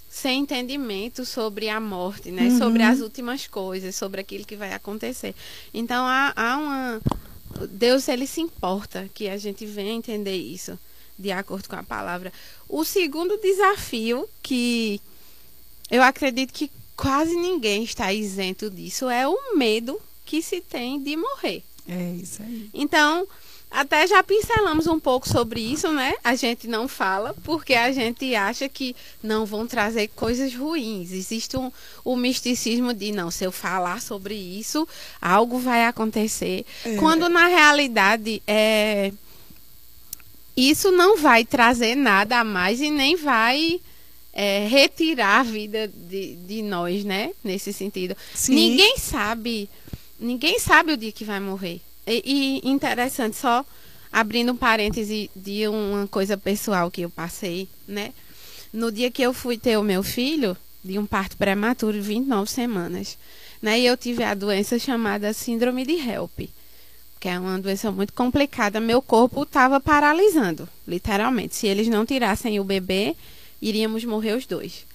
sem 0.08 0.42
entendimento 0.42 1.26
sobre 1.26 1.70
a 1.70 1.80
morte, 1.80 2.30
né? 2.30 2.50
Uhum. 2.50 2.58
Sobre 2.60 2.84
as 2.84 3.00
últimas 3.00 3.48
coisas, 3.48 3.96
sobre 3.96 4.22
aquilo 4.22 4.46
que 4.46 4.56
vai 4.56 4.74
acontecer. 4.76 5.34
Então 5.74 6.06
há, 6.06 6.34
há 6.36 6.56
uma 6.56 7.02
Deus 7.72 8.08
ele 8.10 8.28
se 8.28 8.42
importa 8.42 9.10
que 9.12 9.28
a 9.28 9.38
gente 9.38 9.66
venha 9.66 9.92
entender 9.92 10.38
isso 10.38 10.78
de 11.20 11.32
acordo 11.32 11.68
com 11.68 11.76
a 11.76 11.84
palavra. 11.84 12.32
O 12.68 12.86
segundo 12.86 13.38
desafio, 13.38 14.28
que 14.42 15.02
eu 15.92 16.02
acredito 16.02 16.54
que 16.54 16.72
quase 16.96 17.36
ninguém 17.36 17.84
está 17.84 18.14
isento 18.14 18.70
disso, 18.70 19.10
é 19.10 19.28
o 19.28 19.56
medo 19.56 20.00
que 20.26 20.42
se 20.42 20.62
tem 20.62 21.02
de 21.02 21.18
morrer. 21.18 21.64
É 21.88 22.12
isso 22.14 22.42
aí. 22.42 22.70
Então, 22.74 23.28
até 23.72 24.08
já 24.08 24.24
pincelamos 24.24 24.88
um 24.88 25.00
pouco 25.00 25.28
sobre 25.30 25.60
isso, 25.60 25.92
né? 25.92 26.14
A 26.24 26.36
gente 26.36 26.68
não 26.68 26.88
fala 26.88 27.36
porque 27.44 27.74
a 27.74 27.92
gente 27.92 28.34
acha 28.34 28.68
que 28.68 28.96
não 29.22 29.46
vão 29.46 29.68
trazer 29.68 30.08
coisas 30.10 30.56
ruins. 30.56 31.12
Existe 31.12 31.56
um, 31.56 31.72
o 32.04 32.16
misticismo 32.16 32.94
de 32.94 33.12
não, 33.12 33.30
se 33.30 33.44
eu 33.44 33.52
falar 33.52 34.02
sobre 34.02 34.36
isso, 34.36 34.88
algo 35.22 35.60
vai 35.60 35.86
acontecer. 35.86 36.66
É. 36.84 36.96
Quando 36.98 37.30
na 37.30 37.48
realidade 37.48 38.42
é 38.48 39.12
isso 40.68 40.92
não 40.92 41.18
vai 41.18 41.46
trazer 41.46 41.96
nada 41.96 42.40
a 42.40 42.44
mais 42.44 42.82
e 42.82 42.90
nem 42.90 43.16
vai 43.16 43.80
é, 44.34 44.68
retirar 44.68 45.42
a 45.42 45.44
vida 45.44 45.88
de, 45.88 46.36
de 46.36 46.62
nós, 46.62 47.04
né? 47.04 47.32
Nesse 47.44 47.72
sentido. 47.72 48.16
Sim. 48.34 48.56
Ninguém 48.56 48.98
sabe, 48.98 49.70
ninguém 50.20 50.60
sabe 50.60 50.94
o 50.94 50.98
dia 50.98 51.12
que 51.12 51.24
vai 51.24 51.40
morrer. 51.40 51.80
E, 52.06 52.24
e 52.66 52.70
interessante, 52.70 53.38
só 53.38 53.64
abrindo 54.12 54.52
um 54.52 54.58
parêntese 54.58 55.30
de 55.36 55.68
uma 55.68 56.08
coisa 56.08 56.36
pessoal 56.36 56.90
que 56.90 57.02
eu 57.02 57.10
passei, 57.10 57.68
né? 57.88 58.12
No 58.74 58.92
dia 58.92 59.12
que 59.12 59.22
eu 59.22 59.34
fui 59.34 59.58
ter 59.58 59.78
o 59.78 59.84
meu 59.84 60.04
filho, 60.04 60.58
de 60.84 60.98
um 60.98 61.06
parto 61.06 61.38
prematuro, 61.38 62.02
29 62.02 62.50
semanas, 62.50 63.18
né? 63.62 63.80
E 63.80 63.86
eu 63.86 63.96
tive 63.96 64.24
a 64.24 64.34
doença 64.34 64.80
chamada 64.80 65.32
síndrome 65.32 65.86
de 65.86 65.94
HELP 65.94 66.50
que 67.20 67.28
é 67.28 67.38
uma 67.38 67.60
doença 67.60 67.92
muito 67.92 68.14
complicada, 68.14 68.80
meu 68.80 69.02
corpo 69.02 69.44
estava 69.44 69.80
paralisando, 69.80 70.68
literalmente. 70.88 71.56
Se 71.56 71.68
eles 71.68 71.88
não 71.88 72.06
tirassem 72.06 72.60
o 72.60 72.64
bebê, 72.64 73.16
iríamos 73.62 74.06
morrer 74.06 74.36
os 74.36 74.46
dois. 74.46 74.86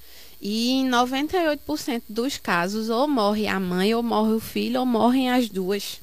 E 0.41 0.73
em 0.73 0.89
98% 0.89 2.03
dos 2.09 2.37
casos, 2.39 2.89
ou 2.89 3.07
morre 3.07 3.47
a 3.47 3.61
mãe, 3.61 3.95
ou 3.95 4.03
morre 4.03 4.33
o 4.33 4.41
filho, 4.41 4.81
ou 4.81 4.87
morrem 4.87 5.31
as 5.31 5.49
duas. 5.49 6.01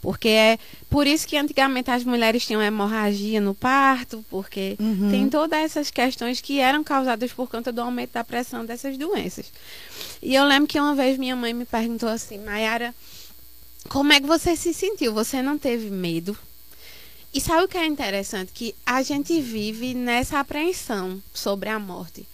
Porque 0.00 0.28
é 0.28 0.58
por 0.88 1.06
isso 1.06 1.26
que 1.26 1.36
antigamente 1.36 1.90
as 1.90 2.04
mulheres 2.04 2.46
tinham 2.46 2.62
hemorragia 2.62 3.40
no 3.40 3.54
parto, 3.54 4.24
porque 4.30 4.76
uhum. 4.78 5.10
tem 5.10 5.28
todas 5.28 5.58
essas 5.58 5.90
questões 5.90 6.40
que 6.40 6.60
eram 6.60 6.84
causadas 6.84 7.32
por 7.32 7.48
conta 7.48 7.72
do 7.72 7.80
aumento 7.80 8.12
da 8.12 8.22
pressão 8.22 8.64
dessas 8.64 8.96
doenças. 8.96 9.50
E 10.22 10.34
eu 10.34 10.44
lembro 10.44 10.68
que 10.68 10.78
uma 10.78 10.94
vez 10.94 11.18
minha 11.18 11.34
mãe 11.34 11.52
me 11.52 11.64
perguntou 11.64 12.08
assim, 12.08 12.38
Mayara, 12.38 12.94
como 13.88 14.12
é 14.12 14.20
que 14.20 14.26
você 14.26 14.56
se 14.56 14.72
sentiu? 14.72 15.12
Você 15.14 15.42
não 15.42 15.58
teve 15.58 15.90
medo? 15.90 16.36
E 17.32 17.40
sabe 17.40 17.64
o 17.64 17.68
que 17.68 17.76
é 17.76 17.86
interessante? 17.86 18.52
Que 18.52 18.74
a 18.84 19.02
gente 19.02 19.40
vive 19.40 19.94
nessa 19.94 20.40
apreensão 20.40 21.22
sobre 21.34 21.68
a 21.68 21.78
morte. 21.78 22.26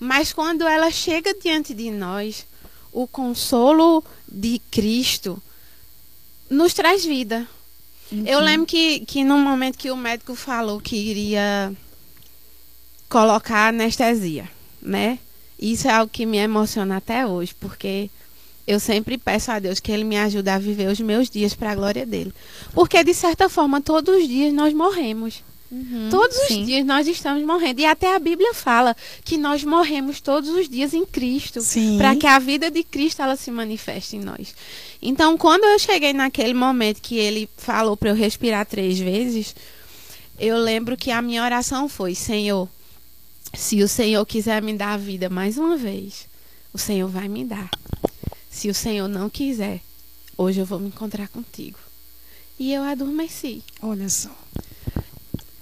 Mas 0.00 0.32
quando 0.32 0.66
ela 0.66 0.90
chega 0.90 1.34
diante 1.34 1.74
de 1.74 1.90
nós, 1.90 2.46
o 2.92 3.06
consolo 3.06 4.02
de 4.26 4.60
Cristo 4.70 5.40
nos 6.48 6.72
traz 6.72 7.04
vida. 7.04 7.46
Uhum. 8.10 8.24
Eu 8.26 8.40
lembro 8.40 8.66
que, 8.66 9.00
que 9.00 9.22
no 9.22 9.38
momento 9.38 9.78
que 9.78 9.90
o 9.90 9.96
médico 9.96 10.34
falou 10.34 10.80
que 10.80 10.96
iria 10.96 11.72
colocar 13.08 13.68
anestesia, 13.68 14.48
né? 14.80 15.18
Isso 15.58 15.88
é 15.88 15.92
algo 15.92 16.10
que 16.10 16.24
me 16.24 16.38
emociona 16.38 16.96
até 16.96 17.26
hoje, 17.26 17.54
porque 17.54 18.08
eu 18.68 18.78
sempre 18.78 19.16
peço 19.16 19.50
a 19.50 19.58
Deus 19.58 19.80
que 19.80 19.90
Ele 19.90 20.04
me 20.04 20.18
ajude 20.18 20.50
a 20.50 20.58
viver 20.58 20.90
os 20.90 21.00
meus 21.00 21.30
dias 21.30 21.54
para 21.54 21.72
a 21.72 21.74
glória 21.74 22.04
dele. 22.04 22.34
Porque, 22.74 23.02
de 23.02 23.14
certa 23.14 23.48
forma, 23.48 23.80
todos 23.80 24.14
os 24.14 24.28
dias 24.28 24.52
nós 24.52 24.74
morremos. 24.74 25.42
Uhum, 25.70 26.08
todos 26.10 26.36
sim. 26.46 26.60
os 26.60 26.66
dias 26.66 26.84
nós 26.84 27.06
estamos 27.06 27.42
morrendo. 27.44 27.80
E 27.80 27.86
até 27.86 28.14
a 28.14 28.18
Bíblia 28.18 28.52
fala 28.52 28.94
que 29.24 29.38
nós 29.38 29.64
morremos 29.64 30.20
todos 30.20 30.50
os 30.50 30.68
dias 30.68 30.92
em 30.92 31.06
Cristo. 31.06 31.62
Para 31.96 32.14
que 32.14 32.26
a 32.26 32.38
vida 32.38 32.70
de 32.70 32.84
Cristo 32.84 33.22
ela 33.22 33.36
se 33.36 33.50
manifeste 33.50 34.16
em 34.16 34.20
nós. 34.20 34.54
Então, 35.00 35.38
quando 35.38 35.64
eu 35.64 35.78
cheguei 35.78 36.12
naquele 36.12 36.52
momento 36.52 37.00
que 37.00 37.16
ele 37.16 37.48
falou 37.56 37.96
para 37.96 38.10
eu 38.10 38.14
respirar 38.14 38.66
três 38.66 38.98
vezes, 38.98 39.56
eu 40.38 40.58
lembro 40.58 40.94
que 40.94 41.10
a 41.10 41.22
minha 41.22 41.42
oração 41.42 41.88
foi: 41.88 42.14
Senhor, 42.14 42.68
se 43.54 43.82
o 43.82 43.88
Senhor 43.88 44.26
quiser 44.26 44.60
me 44.60 44.74
dar 44.74 44.92
a 44.92 44.98
vida 44.98 45.30
mais 45.30 45.56
uma 45.56 45.76
vez, 45.78 46.26
o 46.70 46.76
Senhor 46.76 47.08
vai 47.08 47.28
me 47.28 47.46
dar. 47.46 47.70
Se 48.58 48.68
o 48.68 48.74
Senhor 48.74 49.08
não 49.08 49.30
quiser, 49.30 49.80
hoje 50.36 50.60
eu 50.60 50.66
vou 50.66 50.80
me 50.80 50.88
encontrar 50.88 51.28
contigo. 51.28 51.78
E 52.58 52.72
eu 52.72 52.82
adormeci. 52.82 53.62
Olha 53.80 54.08
só 54.08 54.30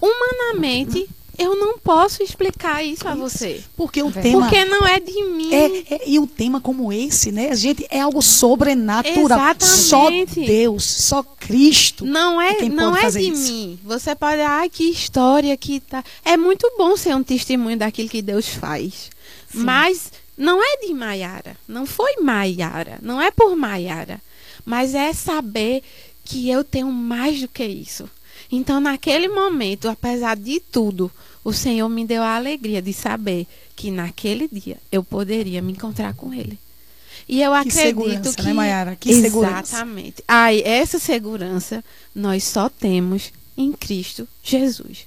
humanamente 0.00 1.08
eu 1.38 1.54
não 1.54 1.78
posso 1.78 2.22
explicar 2.22 2.82
isso 2.82 3.06
a 3.06 3.14
você. 3.14 3.62
Porque 3.76 4.02
o 4.02 4.10
tema. 4.10 4.40
Porque 4.40 4.64
não 4.64 4.86
é 4.86 4.98
de 4.98 5.22
mim. 5.22 5.52
É, 5.52 5.94
é, 5.94 6.08
e 6.08 6.18
um 6.18 6.26
tema 6.26 6.62
como 6.62 6.90
esse, 6.90 7.30
né? 7.30 7.50
A 7.50 7.54
gente 7.54 7.86
é 7.90 8.00
algo 8.00 8.22
sobrenatural. 8.22 9.38
Exatamente. 9.38 10.34
Só 10.34 10.46
Deus, 10.46 10.84
só 10.84 11.22
Cristo. 11.22 12.06
Não 12.06 12.40
é, 12.40 12.64
é 12.64 12.68
não 12.70 12.96
é 12.96 13.10
de 13.10 13.20
isso. 13.20 13.52
mim. 13.52 13.78
Você 13.84 14.14
pode, 14.14 14.40
ai, 14.40 14.70
que 14.70 14.84
história 14.84 15.54
que 15.58 15.78
tá. 15.78 16.02
É 16.24 16.38
muito 16.38 16.72
bom 16.78 16.96
ser 16.96 17.14
um 17.14 17.22
testemunho 17.22 17.76
daquilo 17.76 18.08
que 18.08 18.22
Deus 18.22 18.48
faz. 18.48 19.10
Sim. 19.52 19.58
Mas 19.58 20.10
não 20.36 20.62
é 20.62 20.86
de 20.86 20.92
Maiara. 20.92 21.56
Não 21.66 21.86
foi 21.86 22.16
Maiara. 22.20 22.98
Não 23.00 23.20
é 23.20 23.30
por 23.30 23.56
Maiara. 23.56 24.20
Mas 24.64 24.94
é 24.94 25.12
saber 25.12 25.82
que 26.24 26.50
eu 26.50 26.62
tenho 26.62 26.92
mais 26.92 27.40
do 27.40 27.48
que 27.48 27.64
isso. 27.64 28.08
Então, 28.50 28.80
naquele 28.80 29.28
momento, 29.28 29.88
apesar 29.88 30.36
de 30.36 30.60
tudo, 30.60 31.10
o 31.42 31.52
Senhor 31.52 31.88
me 31.88 32.04
deu 32.04 32.22
a 32.22 32.36
alegria 32.36 32.82
de 32.82 32.92
saber 32.92 33.46
que 33.74 33.90
naquele 33.90 34.48
dia 34.48 34.78
eu 34.90 35.02
poderia 35.02 35.62
me 35.62 35.72
encontrar 35.72 36.14
com 36.14 36.34
Ele. 36.34 36.58
E 37.28 37.42
eu 37.42 37.52
que 37.52 37.68
acredito 37.68 38.34
que. 38.34 38.42
Né, 38.42 38.52
Mayara? 38.52 38.96
Que 38.96 39.10
exatamente. 39.10 40.22
Aí, 40.28 40.62
essa 40.62 40.98
segurança 40.98 41.84
nós 42.14 42.44
só 42.44 42.68
temos 42.68 43.32
em 43.56 43.72
Cristo 43.72 44.28
Jesus. 44.42 45.06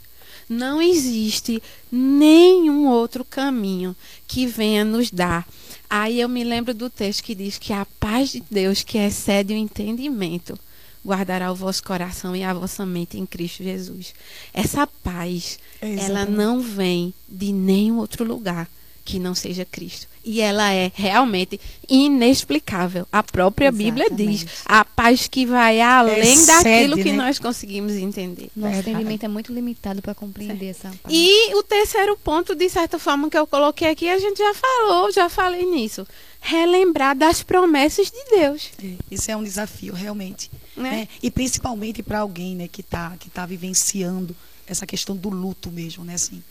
Não 0.49 0.81
existe 0.81 1.62
nenhum 1.91 2.88
outro 2.88 3.23
caminho 3.23 3.95
que 4.27 4.47
venha 4.47 4.83
nos 4.83 5.12
dar. 5.12 5.47
Aí 5.88 6.19
eu 6.19 6.27
me 6.27 6.43
lembro 6.43 6.73
do 6.73 6.89
texto 6.89 7.23
que 7.23 7.35
diz 7.35 7.59
que 7.59 7.71
a 7.71 7.85
paz 7.99 8.31
de 8.31 8.43
Deus, 8.49 8.81
que 8.81 8.97
excede 8.97 9.53
o 9.53 9.57
entendimento, 9.57 10.57
guardará 11.05 11.51
o 11.51 11.55
vosso 11.55 11.83
coração 11.83 12.35
e 12.35 12.43
a 12.43 12.53
vossa 12.53 12.85
mente 12.85 13.17
em 13.17 13.25
Cristo 13.25 13.63
Jesus. 13.63 14.13
Essa 14.53 14.85
paz, 14.85 15.59
ela 15.81 16.25
não 16.25 16.62
vem 16.62 17.13
de 17.27 17.53
nenhum 17.53 17.97
outro 17.97 18.23
lugar 18.23 18.67
que 19.03 19.19
não 19.19 19.33
seja 19.33 19.65
Cristo. 19.65 20.07
E 20.23 20.41
ela 20.41 20.71
é 20.71 20.91
realmente 20.93 21.59
inexplicável. 21.88 23.07
A 23.12 23.23
própria 23.23 23.69
Exatamente. 23.69 23.91
Bíblia 23.91 24.09
diz 24.12 24.45
a 24.65 24.83
paz 24.83 25.27
que 25.27 25.45
vai 25.45 25.81
além 25.81 26.33
Excede, 26.33 26.63
daquilo 26.63 26.97
que 26.97 27.12
né? 27.12 27.17
nós 27.17 27.39
conseguimos 27.39 27.93
entender. 27.93 28.49
Nosso 28.55 28.75
é, 28.75 28.79
entendimento 28.79 29.23
é 29.23 29.27
muito 29.27 29.53
limitado 29.53 30.01
para 30.01 30.13
compreender 30.13 30.73
certo. 30.73 30.93
essa 30.93 30.99
paz. 31.03 31.15
E 31.15 31.55
o 31.55 31.63
terceiro 31.63 32.17
ponto, 32.17 32.53
de 32.53 32.69
certa 32.69 32.99
forma, 32.99 33.29
que 33.29 33.38
eu 33.38 33.47
coloquei 33.47 33.89
aqui, 33.89 34.09
a 34.09 34.19
gente 34.19 34.38
já 34.38 34.53
falou, 34.53 35.12
já 35.12 35.29
falei 35.29 35.65
nisso. 35.65 36.05
Relembrar 36.41 37.15
das 37.15 37.41
promessas 37.41 38.12
de 38.12 38.38
Deus. 38.38 38.69
É, 38.83 38.93
isso 39.09 39.31
é 39.31 39.35
um 39.35 39.43
desafio, 39.43 39.93
realmente. 39.93 40.51
Né? 40.75 40.91
né? 40.91 41.07
E 41.23 41.31
principalmente 41.31 42.03
para 42.03 42.19
alguém 42.19 42.55
né, 42.55 42.67
que 42.67 42.81
está 42.81 43.15
que 43.17 43.29
tá 43.29 43.45
vivenciando 43.45 44.35
essa 44.67 44.85
questão 44.85 45.15
do 45.15 45.29
luto 45.29 45.71
mesmo, 45.71 46.05
né? 46.05 46.13
Assim, 46.13 46.43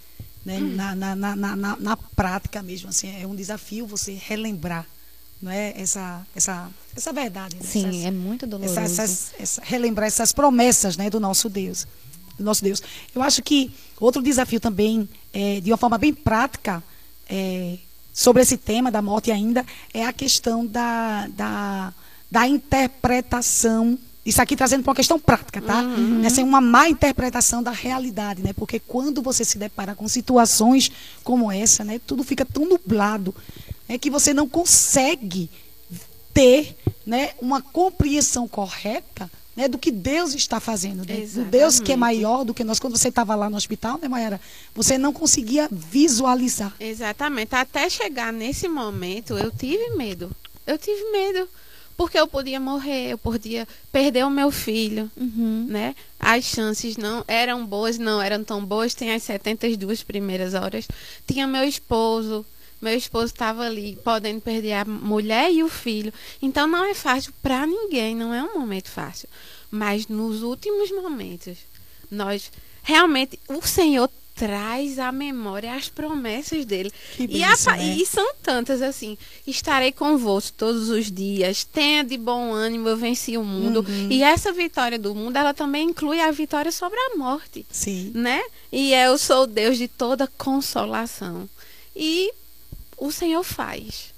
né? 0.48 0.58
Na, 0.60 0.94
na, 0.94 1.14
na, 1.14 1.36
na, 1.36 1.76
na 1.76 1.96
prática 1.96 2.62
mesmo, 2.62 2.88
assim, 2.88 3.14
é 3.20 3.26
um 3.26 3.34
desafio 3.34 3.86
você 3.86 4.18
relembrar 4.18 4.86
não 5.40 5.52
é 5.52 5.72
essa 5.76 6.26
essa 6.34 6.68
essa 6.96 7.12
verdade 7.12 7.54
né? 7.54 7.62
sim 7.62 7.86
essas, 7.86 8.04
é 8.06 8.10
muito 8.10 8.44
doloroso 8.44 8.80
essa, 8.80 9.02
essas, 9.02 9.32
essa, 9.38 9.62
relembrar 9.64 10.08
essas 10.08 10.32
promessas 10.32 10.96
né 10.96 11.08
do 11.08 11.20
nosso 11.20 11.48
Deus 11.48 11.86
do 12.36 12.42
nosso 12.42 12.60
Deus 12.60 12.82
eu 13.14 13.22
acho 13.22 13.40
que 13.40 13.70
outro 14.00 14.20
desafio 14.20 14.58
também 14.58 15.08
é, 15.32 15.60
de 15.60 15.70
uma 15.70 15.76
forma 15.76 15.96
bem 15.96 16.12
prática 16.12 16.82
é, 17.28 17.78
sobre 18.12 18.42
esse 18.42 18.56
tema 18.56 18.90
da 18.90 19.00
morte 19.00 19.30
ainda 19.30 19.64
é 19.94 20.04
a 20.04 20.12
questão 20.12 20.66
da, 20.66 21.28
da, 21.28 21.94
da 22.28 22.48
interpretação 22.48 23.96
isso 24.28 24.42
aqui 24.42 24.54
trazendo 24.54 24.82
para 24.82 24.90
uma 24.90 24.96
questão 24.96 25.18
prática, 25.18 25.58
tá? 25.62 25.80
Uhum. 25.80 26.22
Essa 26.22 26.42
é 26.42 26.44
uma 26.44 26.60
má 26.60 26.86
interpretação 26.86 27.62
da 27.62 27.70
realidade, 27.70 28.42
né? 28.42 28.52
Porque 28.52 28.78
quando 28.78 29.22
você 29.22 29.42
se 29.42 29.56
depara 29.56 29.94
com 29.94 30.06
situações 30.06 30.92
como 31.24 31.50
essa, 31.50 31.82
né? 31.82 31.98
Tudo 32.06 32.22
fica 32.22 32.44
tão 32.44 32.66
nublado, 32.66 33.34
é 33.88 33.96
que 33.96 34.10
você 34.10 34.34
não 34.34 34.46
consegue 34.46 35.48
ter, 36.34 36.76
né? 37.06 37.30
Uma 37.40 37.62
compreensão 37.62 38.46
correta 38.46 39.30
né, 39.56 39.66
do 39.66 39.78
que 39.78 39.90
Deus 39.90 40.34
está 40.34 40.60
fazendo, 40.60 41.06
né? 41.08 41.26
do 41.26 41.44
Deus 41.46 41.80
que 41.80 41.92
é 41.92 41.96
maior 41.96 42.44
do 42.44 42.52
que 42.52 42.62
nós. 42.62 42.78
Quando 42.78 42.98
você 42.98 43.08
estava 43.08 43.34
lá 43.34 43.48
no 43.48 43.56
hospital, 43.56 43.98
né, 44.00 44.08
Maera? 44.08 44.38
Você 44.74 44.98
não 44.98 45.12
conseguia 45.12 45.68
visualizar. 45.72 46.76
Exatamente. 46.78 47.54
Até 47.54 47.88
chegar 47.88 48.30
nesse 48.30 48.68
momento, 48.68 49.38
eu 49.38 49.50
tive 49.50 49.96
medo. 49.96 50.30
Eu 50.66 50.76
tive 50.76 51.10
medo 51.10 51.48
porque 51.98 52.16
eu 52.16 52.28
podia 52.28 52.60
morrer, 52.60 53.10
eu 53.10 53.18
podia 53.18 53.66
perder 53.90 54.24
o 54.24 54.30
meu 54.30 54.52
filho, 54.52 55.10
uhum. 55.16 55.66
né? 55.68 55.96
As 56.16 56.44
chances 56.44 56.96
não 56.96 57.24
eram 57.26 57.66
boas, 57.66 57.98
não 57.98 58.22
eram 58.22 58.44
tão 58.44 58.64
boas. 58.64 58.94
Tem 58.94 59.12
as 59.12 59.24
72 59.24 60.04
primeiras 60.04 60.54
horas. 60.54 60.86
Tinha 61.26 61.44
meu 61.44 61.64
esposo, 61.64 62.46
meu 62.80 62.96
esposo 62.96 63.32
estava 63.32 63.64
ali, 63.64 63.98
podendo 64.04 64.40
perder 64.40 64.74
a 64.74 64.84
mulher 64.84 65.50
e 65.52 65.64
o 65.64 65.68
filho. 65.68 66.14
Então 66.40 66.68
não 66.68 66.84
é 66.84 66.94
fácil 66.94 67.34
para 67.42 67.66
ninguém, 67.66 68.14
não 68.14 68.32
é 68.32 68.44
um 68.44 68.60
momento 68.60 68.88
fácil. 68.88 69.28
Mas 69.68 70.06
nos 70.06 70.42
últimos 70.44 70.92
momentos, 70.92 71.58
nós 72.08 72.52
realmente 72.84 73.40
o 73.48 73.60
Senhor 73.66 74.08
traz 74.38 75.00
à 75.00 75.10
memória 75.10 75.74
as 75.74 75.88
promessas 75.88 76.64
dele. 76.64 76.92
E, 77.18 77.42
a, 77.42 77.48
né? 77.48 77.96
e, 77.96 78.06
são 78.06 78.34
tantas 78.40 78.80
assim. 78.80 79.18
Estarei 79.44 79.90
convosco 79.90 80.56
todos 80.56 80.88
os 80.88 81.10
dias. 81.10 81.64
Tenha 81.64 82.04
de 82.04 82.16
bom 82.16 82.52
ânimo, 82.52 82.88
eu 82.88 82.96
venci 82.96 83.36
o 83.36 83.42
mundo. 83.42 83.84
Uhum. 83.86 84.08
E 84.10 84.22
essa 84.22 84.52
vitória 84.52 84.98
do 84.98 85.14
mundo, 85.14 85.36
ela 85.36 85.52
também 85.52 85.88
inclui 85.88 86.20
a 86.20 86.30
vitória 86.30 86.70
sobre 86.70 86.98
a 86.98 87.16
morte. 87.16 87.66
Sim. 87.70 88.12
Né? 88.14 88.40
E 88.70 88.94
eu 88.94 89.18
sou 89.18 89.46
Deus 89.46 89.76
de 89.76 89.88
toda 89.88 90.28
consolação. 90.38 91.48
E 91.96 92.32
o 92.96 93.10
Senhor 93.10 93.42
faz. 93.42 94.14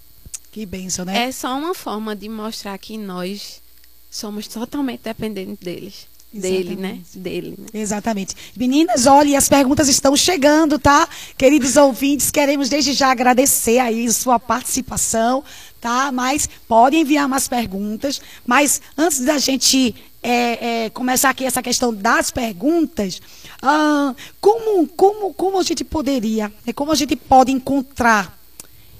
Que 0.52 0.66
bênção, 0.66 1.06
né? 1.06 1.28
É 1.28 1.33
só 1.33 1.56
uma 1.56 1.74
forma 1.74 2.14
de 2.14 2.28
mostrar 2.28 2.76
que 2.76 2.98
nós 2.98 3.62
somos 4.11 4.46
totalmente 4.46 5.00
dependentes 5.02 5.56
deles. 5.56 6.09
Dele, 6.32 6.76
né? 6.76 7.00
Dele. 7.12 7.56
Né? 7.58 7.80
Exatamente. 7.80 8.36
Meninas, 8.56 9.06
olha, 9.06 9.36
as 9.36 9.48
perguntas 9.48 9.88
estão 9.88 10.16
chegando, 10.16 10.78
tá? 10.78 11.08
Queridos 11.36 11.76
ouvintes, 11.76 12.30
queremos 12.30 12.68
desde 12.68 12.92
já 12.92 13.10
agradecer 13.10 13.80
aí 13.80 14.10
sua 14.12 14.38
participação, 14.38 15.42
tá? 15.80 16.12
Mas 16.12 16.48
podem 16.68 17.00
enviar 17.00 17.28
mais 17.28 17.48
perguntas. 17.48 18.20
Mas 18.46 18.80
antes 18.96 19.20
da 19.20 19.38
gente 19.38 19.92
é, 20.22 20.84
é, 20.84 20.90
começar 20.90 21.30
aqui 21.30 21.44
essa 21.44 21.62
questão 21.62 21.92
das 21.92 22.30
perguntas, 22.30 23.20
ah, 23.60 24.14
como, 24.40 24.86
como, 24.86 25.34
como 25.34 25.58
a 25.58 25.64
gente 25.64 25.82
poderia, 25.82 26.52
né? 26.64 26.72
como 26.72 26.92
a 26.92 26.94
gente 26.94 27.16
pode 27.16 27.50
encontrar 27.50 28.38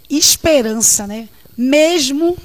esperança, 0.09 1.07
né? 1.07 1.29
Mesmo 1.57 2.37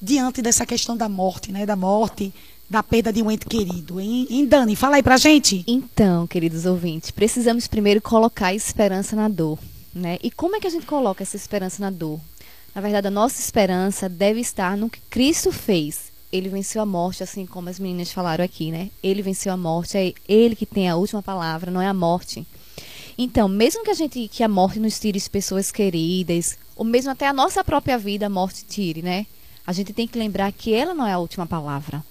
diante 0.00 0.42
dessa 0.42 0.66
questão 0.66 0.94
da 0.94 1.08
morte, 1.08 1.50
né? 1.50 1.64
Da 1.64 1.76
morte 1.76 2.34
da 2.72 2.82
perda 2.82 3.12
de 3.12 3.22
um 3.22 3.30
ente 3.30 3.44
querido. 3.44 4.00
Hein, 4.00 4.26
hein, 4.30 4.46
Dani? 4.46 4.74
Fala 4.74 4.96
aí 4.96 5.02
pra 5.02 5.18
gente. 5.18 5.62
Então, 5.66 6.26
queridos 6.26 6.64
ouvintes, 6.64 7.10
precisamos 7.10 7.68
primeiro 7.68 8.00
colocar 8.00 8.54
esperança 8.54 9.14
na 9.14 9.28
dor. 9.28 9.58
Né? 9.94 10.18
E 10.22 10.30
como 10.30 10.56
é 10.56 10.60
que 10.60 10.66
a 10.66 10.70
gente 10.70 10.86
coloca 10.86 11.22
essa 11.22 11.36
esperança 11.36 11.82
na 11.82 11.90
dor? 11.90 12.18
Na 12.74 12.80
verdade, 12.80 13.08
a 13.08 13.10
nossa 13.10 13.38
esperança 13.38 14.08
deve 14.08 14.40
estar 14.40 14.74
no 14.74 14.88
que 14.88 15.00
Cristo 15.10 15.52
fez. 15.52 16.10
Ele 16.32 16.48
venceu 16.48 16.80
a 16.80 16.86
morte, 16.86 17.22
assim 17.22 17.44
como 17.44 17.68
as 17.68 17.78
meninas 17.78 18.10
falaram 18.10 18.42
aqui, 18.42 18.70
né? 18.70 18.88
Ele 19.02 19.20
venceu 19.20 19.52
a 19.52 19.56
morte, 19.56 19.98
é 19.98 20.14
ele 20.26 20.56
que 20.56 20.64
tem 20.64 20.88
a 20.88 20.96
última 20.96 21.22
palavra, 21.22 21.70
não 21.70 21.82
é 21.82 21.86
a 21.86 21.92
morte. 21.92 22.46
Então, 23.18 23.48
mesmo 23.48 23.84
que 23.84 23.90
a 23.90 23.94
gente 23.94 24.28
que 24.28 24.42
a 24.42 24.48
morte 24.48 24.80
nos 24.80 24.98
tire 24.98 25.20
pessoas 25.28 25.70
queridas, 25.70 26.56
ou 26.74 26.86
mesmo 26.86 27.10
até 27.10 27.28
a 27.28 27.34
nossa 27.34 27.62
própria 27.62 27.98
vida 27.98 28.24
a 28.24 28.30
morte 28.30 28.64
tire, 28.64 29.02
né? 29.02 29.26
A 29.66 29.74
gente 29.74 29.92
tem 29.92 30.08
que 30.08 30.18
lembrar 30.18 30.50
que 30.52 30.72
ela 30.72 30.94
não 30.94 31.06
é 31.06 31.12
a 31.12 31.18
última 31.18 31.46
palavra. 31.46 32.02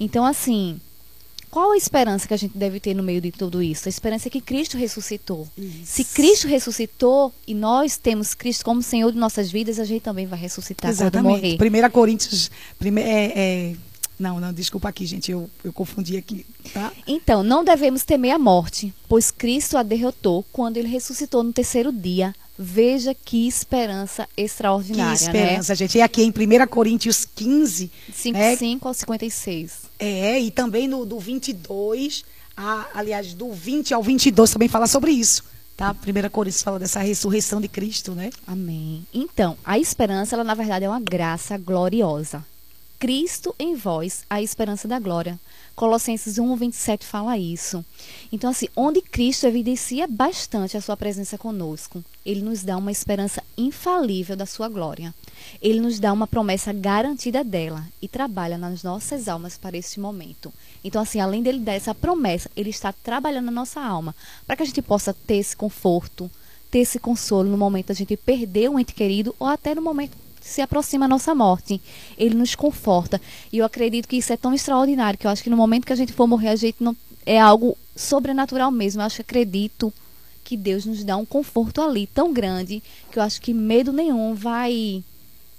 Então, 0.00 0.24
assim, 0.24 0.80
qual 1.50 1.72
a 1.72 1.76
esperança 1.76 2.28
que 2.28 2.34
a 2.34 2.36
gente 2.36 2.56
deve 2.56 2.78
ter 2.78 2.94
no 2.94 3.02
meio 3.02 3.20
de 3.20 3.32
tudo 3.32 3.62
isso? 3.62 3.88
A 3.88 3.90
esperança 3.90 4.28
é 4.28 4.30
que 4.30 4.40
Cristo 4.40 4.76
ressuscitou. 4.76 5.48
Isso. 5.56 5.80
Se 5.84 6.04
Cristo 6.04 6.46
ressuscitou 6.46 7.32
e 7.46 7.54
nós 7.54 7.96
temos 7.96 8.34
Cristo 8.34 8.64
como 8.64 8.82
Senhor 8.82 9.12
de 9.12 9.18
nossas 9.18 9.50
vidas, 9.50 9.78
a 9.78 9.84
gente 9.84 10.02
também 10.02 10.26
vai 10.26 10.38
ressuscitar 10.38 10.94
quando 10.94 11.22
morrer. 11.22 11.54
Exatamente. 11.54 11.86
1 11.86 11.90
Coríntios. 11.90 12.50
Prime, 12.78 13.00
é, 13.00 13.32
é, 13.34 13.76
não, 14.18 14.38
não, 14.40 14.52
desculpa 14.52 14.88
aqui, 14.88 15.06
gente, 15.06 15.30
eu, 15.30 15.48
eu 15.62 15.72
confundi 15.72 16.16
aqui, 16.16 16.44
tá? 16.74 16.92
Então, 17.06 17.42
não 17.42 17.64
devemos 17.64 18.04
temer 18.04 18.32
a 18.34 18.38
morte, 18.38 18.92
pois 19.08 19.30
Cristo 19.30 19.78
a 19.78 19.82
derrotou 19.82 20.44
quando 20.52 20.76
ele 20.76 20.88
ressuscitou 20.88 21.42
no 21.42 21.52
terceiro 21.52 21.92
dia. 21.92 22.34
Veja 22.58 23.14
que 23.14 23.46
esperança 23.46 24.28
extraordinária, 24.36 25.16
que 25.16 25.24
esperança, 25.24 25.74
gente. 25.76 25.96
E 25.96 26.02
aqui 26.02 26.22
em 26.22 26.30
1 26.30 26.66
Coríntios 26.66 27.24
15, 27.24 27.84
né? 27.84 28.14
55 28.56 28.88
ao 28.88 28.94
56. 28.94 29.82
É, 29.98 30.40
e 30.40 30.50
também 30.50 30.88
no 30.88 31.06
do 31.06 31.20
22, 31.20 32.24
a, 32.56 32.86
aliás, 32.94 33.32
do 33.32 33.52
20 33.52 33.94
ao 33.94 34.02
22 34.02 34.50
também 34.50 34.68
fala 34.68 34.88
sobre 34.88 35.12
isso. 35.12 35.44
Tá? 35.76 35.92
1 35.92 36.30
Coríntios 36.30 36.62
fala 36.62 36.80
dessa 36.80 36.98
ressurreição 36.98 37.60
de 37.60 37.68
Cristo, 37.68 38.12
né? 38.12 38.30
Amém. 38.44 39.06
Então, 39.14 39.56
a 39.64 39.78
esperança, 39.78 40.34
ela 40.34 40.42
na 40.42 40.54
verdade 40.54 40.84
é 40.84 40.88
uma 40.88 40.98
graça 40.98 41.56
gloriosa. 41.56 42.44
Cristo 42.98 43.54
em 43.60 43.76
vós, 43.76 44.24
a 44.28 44.42
esperança 44.42 44.88
da 44.88 44.98
glória. 44.98 45.38
Colossenses 45.76 46.36
1, 46.36 46.56
27 46.56 47.06
fala 47.06 47.38
isso. 47.38 47.84
Então, 48.32 48.50
assim, 48.50 48.66
onde 48.74 49.00
Cristo 49.00 49.46
evidencia 49.46 50.08
bastante 50.08 50.76
a 50.76 50.80
sua 50.80 50.96
presença 50.96 51.38
conosco, 51.38 52.04
ele 52.26 52.42
nos 52.42 52.64
dá 52.64 52.76
uma 52.76 52.90
esperança 52.90 53.40
infalível 53.56 54.34
da 54.34 54.46
sua 54.46 54.68
glória. 54.68 55.14
Ele 55.62 55.78
nos 55.78 56.00
dá 56.00 56.12
uma 56.12 56.26
promessa 56.26 56.72
garantida 56.72 57.44
dela 57.44 57.86
e 58.02 58.08
trabalha 58.08 58.58
nas 58.58 58.82
nossas 58.82 59.28
almas 59.28 59.56
para 59.56 59.76
esse 59.76 60.00
momento. 60.00 60.52
Então, 60.82 61.00
assim, 61.00 61.20
além 61.20 61.40
dele 61.40 61.60
dar 61.60 61.74
essa 61.74 61.94
promessa, 61.94 62.50
ele 62.56 62.70
está 62.70 62.92
trabalhando 62.92 63.44
na 63.44 63.52
nossa 63.52 63.80
alma 63.80 64.12
para 64.44 64.56
que 64.56 64.64
a 64.64 64.66
gente 64.66 64.82
possa 64.82 65.14
ter 65.14 65.36
esse 65.36 65.56
conforto, 65.56 66.28
ter 66.68 66.80
esse 66.80 66.98
consolo 66.98 67.48
no 67.48 67.56
momento 67.56 67.86
da 67.88 67.94
gente 67.94 68.16
perder 68.16 68.68
um 68.68 68.78
ente 68.80 68.92
querido 68.92 69.36
ou 69.38 69.46
até 69.46 69.72
no 69.72 69.82
momento 69.82 70.16
se 70.48 70.60
aproxima 70.60 71.04
a 71.04 71.08
nossa 71.08 71.34
morte. 71.34 71.80
Ele 72.16 72.34
nos 72.34 72.54
conforta. 72.54 73.20
E 73.52 73.58
eu 73.58 73.64
acredito 73.64 74.08
que 74.08 74.16
isso 74.16 74.32
é 74.32 74.36
tão 74.36 74.54
extraordinário 74.54 75.18
que 75.18 75.26
eu 75.26 75.30
acho 75.30 75.42
que 75.42 75.50
no 75.50 75.56
momento 75.56 75.86
que 75.86 75.92
a 75.92 75.96
gente 75.96 76.12
for 76.12 76.26
morrer, 76.26 76.48
a 76.48 76.56
gente 76.56 76.82
não 76.82 76.96
é 77.26 77.38
algo 77.38 77.76
sobrenatural 77.94 78.70
mesmo. 78.70 79.02
Eu 79.02 79.06
acho 79.06 79.16
que 79.16 79.22
acredito 79.22 79.92
que 80.42 80.56
Deus 80.56 80.86
nos 80.86 81.04
dá 81.04 81.16
um 81.16 81.26
conforto 81.26 81.82
ali 81.82 82.06
tão 82.06 82.32
grande 82.32 82.82
que 83.12 83.18
eu 83.18 83.22
acho 83.22 83.40
que 83.40 83.52
medo 83.52 83.92
nenhum 83.92 84.34
vai 84.34 85.04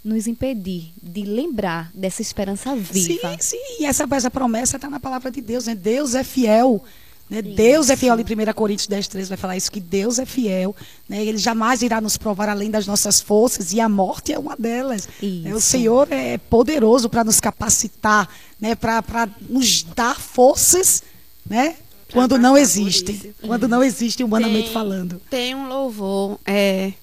nos 0.03 0.27
impedir 0.27 0.91
de 1.01 1.23
lembrar 1.23 1.91
dessa 1.93 2.21
esperança 2.21 2.75
viva. 2.75 3.37
Sim, 3.37 3.57
sim. 3.57 3.81
E 3.81 3.85
essa, 3.85 4.07
essa 4.11 4.31
promessa 4.31 4.77
está 4.77 4.89
na 4.89 4.99
palavra 4.99 5.29
de 5.29 5.41
Deus, 5.41 5.67
né? 5.67 5.75
Deus 5.75 6.15
é 6.15 6.23
fiel. 6.23 6.83
Né? 7.29 7.41
Deus 7.41 7.89
é 7.89 7.95
fiel, 7.95 8.19
em 8.19 8.23
1 8.23 8.53
Coríntios 8.53 8.87
10, 8.87 9.07
13 9.07 9.29
vai 9.29 9.37
falar 9.37 9.55
isso, 9.55 9.71
que 9.71 9.79
Deus 9.79 10.17
é 10.17 10.25
fiel. 10.25 10.75
Né? 11.07 11.23
Ele 11.23 11.37
jamais 11.37 11.81
irá 11.81 12.01
nos 12.01 12.17
provar 12.17 12.49
além 12.49 12.71
das 12.71 12.87
nossas 12.87 13.21
forças, 13.21 13.71
e 13.71 13.79
a 13.79 13.87
morte 13.87 14.33
é 14.33 14.39
uma 14.39 14.55
delas. 14.55 15.07
Né? 15.21 15.53
O 15.53 15.61
Senhor 15.61 16.07
é 16.11 16.37
poderoso 16.37 17.07
para 17.09 17.23
nos 17.23 17.39
capacitar, 17.39 18.27
né? 18.59 18.73
para 18.73 19.29
nos 19.47 19.83
dar 19.83 20.19
forças, 20.19 21.03
né? 21.45 21.75
quando 22.11 22.37
não 22.37 22.57
existe. 22.57 23.33
Quando 23.41 23.67
não 23.67 23.83
existe, 23.83 24.23
humanamente 24.23 24.65
tem, 24.65 24.73
falando. 24.73 25.21
Tem 25.29 25.55
um 25.55 25.67
louvor, 25.67 26.39
é, 26.45 26.93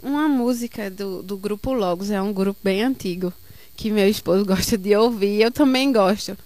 uma 0.00 0.28
música 0.28 0.88
do, 0.88 1.22
do 1.22 1.36
grupo 1.36 1.72
Logos, 1.72 2.10
é 2.10 2.22
um 2.22 2.32
grupo 2.32 2.60
bem 2.62 2.82
antigo, 2.84 3.32
que 3.76 3.90
meu 3.90 4.08
esposo 4.08 4.44
gosta 4.44 4.78
de 4.78 4.94
ouvir, 4.94 5.40
eu 5.40 5.50
também 5.50 5.90
gosto. 5.90 6.38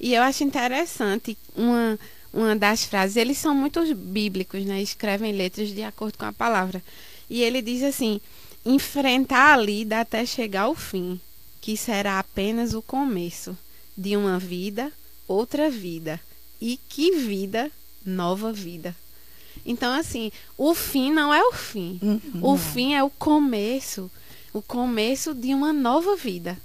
E 0.00 0.14
eu 0.14 0.22
acho 0.22 0.42
interessante 0.42 1.36
uma 1.54 1.98
uma 2.32 2.54
das 2.54 2.84
frases, 2.84 3.16
eles 3.16 3.38
são 3.38 3.54
muito 3.54 3.82
bíblicos, 3.94 4.64
né? 4.64 4.80
Escrevem 4.80 5.32
letras 5.32 5.70
de 5.70 5.82
acordo 5.82 6.16
com 6.16 6.24
a 6.24 6.32
palavra. 6.32 6.82
E 7.28 7.42
ele 7.42 7.60
diz 7.60 7.82
assim: 7.82 8.20
enfrentar 8.64 9.54
a 9.54 9.56
lida 9.56 10.00
até 10.00 10.24
chegar 10.24 10.62
ao 10.62 10.74
fim, 10.74 11.20
que 11.60 11.76
será 11.76 12.18
apenas 12.18 12.72
o 12.72 12.82
começo 12.82 13.56
de 13.96 14.16
uma 14.16 14.38
vida, 14.38 14.92
outra 15.26 15.68
vida. 15.70 16.20
E 16.60 16.78
que 16.88 17.16
vida, 17.16 17.70
nova 18.04 18.52
vida. 18.52 18.94
Então, 19.64 19.92
assim, 19.92 20.30
o 20.56 20.74
fim 20.74 21.10
não 21.10 21.32
é 21.32 21.42
o 21.42 21.52
fim. 21.52 21.98
Uhum. 22.02 22.20
O 22.42 22.56
fim 22.58 22.94
é 22.94 23.02
o 23.02 23.10
começo. 23.10 24.10
O 24.52 24.60
começo 24.60 25.34
de 25.34 25.54
uma 25.54 25.72
nova 25.72 26.16
vida 26.16 26.58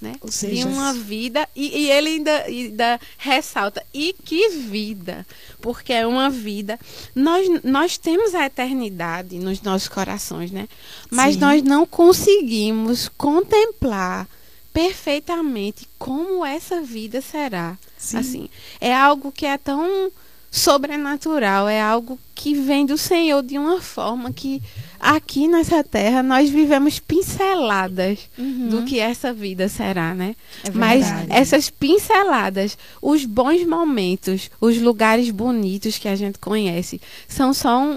né? 0.00 0.14
Ou 0.20 0.32
seja, 0.32 0.54
de 0.54 0.64
uma 0.64 0.94
vida 0.94 1.46
e, 1.54 1.82
e 1.82 1.90
ele 1.90 2.08
ainda, 2.10 2.42
ainda, 2.44 3.00
ressalta 3.18 3.84
e 3.92 4.14
que 4.24 4.48
vida 4.50 5.26
porque 5.60 5.92
é 5.92 6.06
uma 6.06 6.30
vida 6.30 6.80
nós 7.14 7.46
nós 7.62 7.98
temos 7.98 8.34
a 8.34 8.46
eternidade 8.46 9.38
nos 9.38 9.60
nossos 9.60 9.88
corações 9.88 10.50
né 10.50 10.68
mas 11.10 11.34
Sim. 11.34 11.40
nós 11.40 11.62
não 11.62 11.84
conseguimos 11.84 13.08
contemplar 13.08 14.26
perfeitamente 14.72 15.86
como 15.98 16.44
essa 16.46 16.80
vida 16.80 17.20
será 17.20 17.76
Sim. 17.98 18.16
assim 18.16 18.50
é 18.80 18.94
algo 18.94 19.30
que 19.30 19.44
é 19.44 19.58
tão 19.58 20.10
sobrenatural 20.50 21.68
é 21.68 21.80
algo 21.80 22.18
que 22.34 22.54
vem 22.54 22.86
do 22.86 22.96
Senhor 22.96 23.42
de 23.42 23.58
uma 23.58 23.82
forma 23.82 24.32
que 24.32 24.62
aqui 25.00 25.48
nessa 25.48 25.82
terra 25.82 26.22
nós 26.22 26.50
vivemos 26.50 26.98
pinceladas 26.98 28.18
Uhum. 28.38 28.68
do 28.68 28.82
que 28.82 28.98
essa 29.00 29.32
vida 29.32 29.68
será, 29.68 30.14
né? 30.14 30.36
É 30.64 30.70
Mas 30.70 31.06
essas 31.28 31.70
pinceladas, 31.70 32.76
os 33.00 33.24
bons 33.24 33.66
momentos, 33.66 34.50
os 34.60 34.78
lugares 34.80 35.30
bonitos 35.30 35.98
que 35.98 36.08
a 36.08 36.14
gente 36.16 36.38
conhece, 36.38 37.00
são 37.26 37.52
só 37.54 37.78
um- 37.78 37.90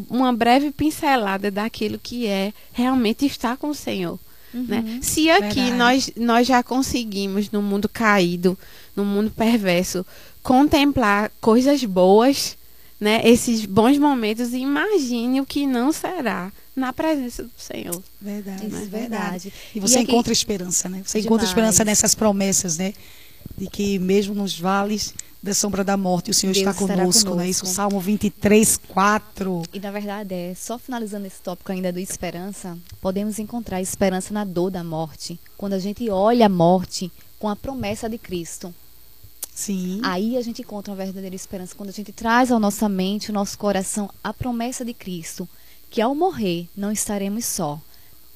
um- 0.00 0.04
uma 0.10 0.32
breve 0.32 0.70
pincelada 0.70 1.50
daquilo 1.50 1.98
que 2.02 2.26
é 2.26 2.52
realmente 2.72 3.24
estar 3.26 3.56
com 3.56 3.68
o 3.70 3.74
Senhor. 3.74 4.18
Né? 4.52 5.00
Se 5.02 5.28
aqui 5.30 5.54
Verdade. 5.62 5.72
nós, 5.72 6.10
nós 6.16 6.46
já 6.46 6.62
conseguimos, 6.62 7.50
no 7.50 7.60
mundo 7.60 7.88
caído, 7.88 8.56
no 8.94 9.04
mundo 9.04 9.28
perverso, 9.30 10.06
contemplar 10.44 11.32
coisas 11.40 11.82
boas, 11.84 12.56
né? 13.00 13.20
esses 13.28 13.64
bons 13.66 13.98
momentos, 13.98 14.52
imagine 14.52 15.40
o 15.40 15.46
que 15.46 15.66
não 15.66 15.92
será 15.92 16.52
na 16.74 16.92
presença 16.92 17.42
do 17.42 17.50
Senhor. 17.56 18.02
Verdade, 18.20 18.66
Isso 18.66 18.76
é 18.76 18.86
verdade. 18.86 19.52
E 19.74 19.80
você 19.80 19.98
E 19.98 20.02
aqui- 20.02 20.12
encontra 20.12 20.32
esperança, 20.32 20.88
né? 20.88 21.02
Você 21.04 21.18
encontra 21.20 21.38
Demais. 21.46 21.50
esperança 21.50 21.84
nessas 21.84 22.14
promessas, 22.14 22.78
né? 22.78 22.92
De 23.56 23.68
que 23.68 23.98
mesmo 23.98 24.34
nos 24.34 24.58
vales 24.58 25.14
da 25.42 25.52
sombra 25.52 25.84
da 25.84 25.96
morte, 25.96 26.30
o 26.30 26.34
Senhor 26.34 26.54
Deus 26.54 26.66
está 26.66 26.70
estará 26.82 27.02
conosco, 27.02 27.34
né? 27.34 27.48
Isso, 27.48 27.60
conosco. 27.60 27.76
Salmo 27.76 28.00
23, 28.00 28.78
4. 28.88 29.62
E 29.74 29.78
na 29.78 29.90
verdade 29.90 30.34
é, 30.34 30.54
só 30.56 30.78
finalizando 30.78 31.26
esse 31.26 31.40
tópico 31.42 31.70
ainda 31.70 31.92
do 31.92 32.00
esperança, 32.00 32.76
podemos 33.00 33.38
encontrar 33.38 33.80
esperança 33.82 34.32
na 34.32 34.44
dor 34.44 34.70
da 34.70 34.82
morte. 34.82 35.38
Quando 35.58 35.74
a 35.74 35.78
gente 35.78 36.08
olha 36.08 36.46
a 36.46 36.48
morte 36.48 37.12
com 37.38 37.48
a 37.48 37.54
promessa 37.54 38.08
de 38.08 38.16
Cristo. 38.16 38.74
Sim. 39.54 40.00
Aí 40.02 40.36
a 40.36 40.42
gente 40.42 40.62
encontra 40.62 40.92
uma 40.92 40.96
verdadeira 40.96 41.36
esperança. 41.36 41.74
Quando 41.76 41.90
a 41.90 41.92
gente 41.92 42.12
traz 42.12 42.50
à 42.50 42.58
nossa 42.58 42.88
mente, 42.88 43.30
ao 43.30 43.34
nosso 43.34 43.56
coração, 43.56 44.10
a 44.22 44.34
promessa 44.34 44.84
de 44.84 44.92
Cristo. 44.92 45.48
Que 45.88 46.00
ao 46.00 46.12
morrer 46.12 46.68
não 46.76 46.90
estaremos 46.90 47.44
só. 47.44 47.80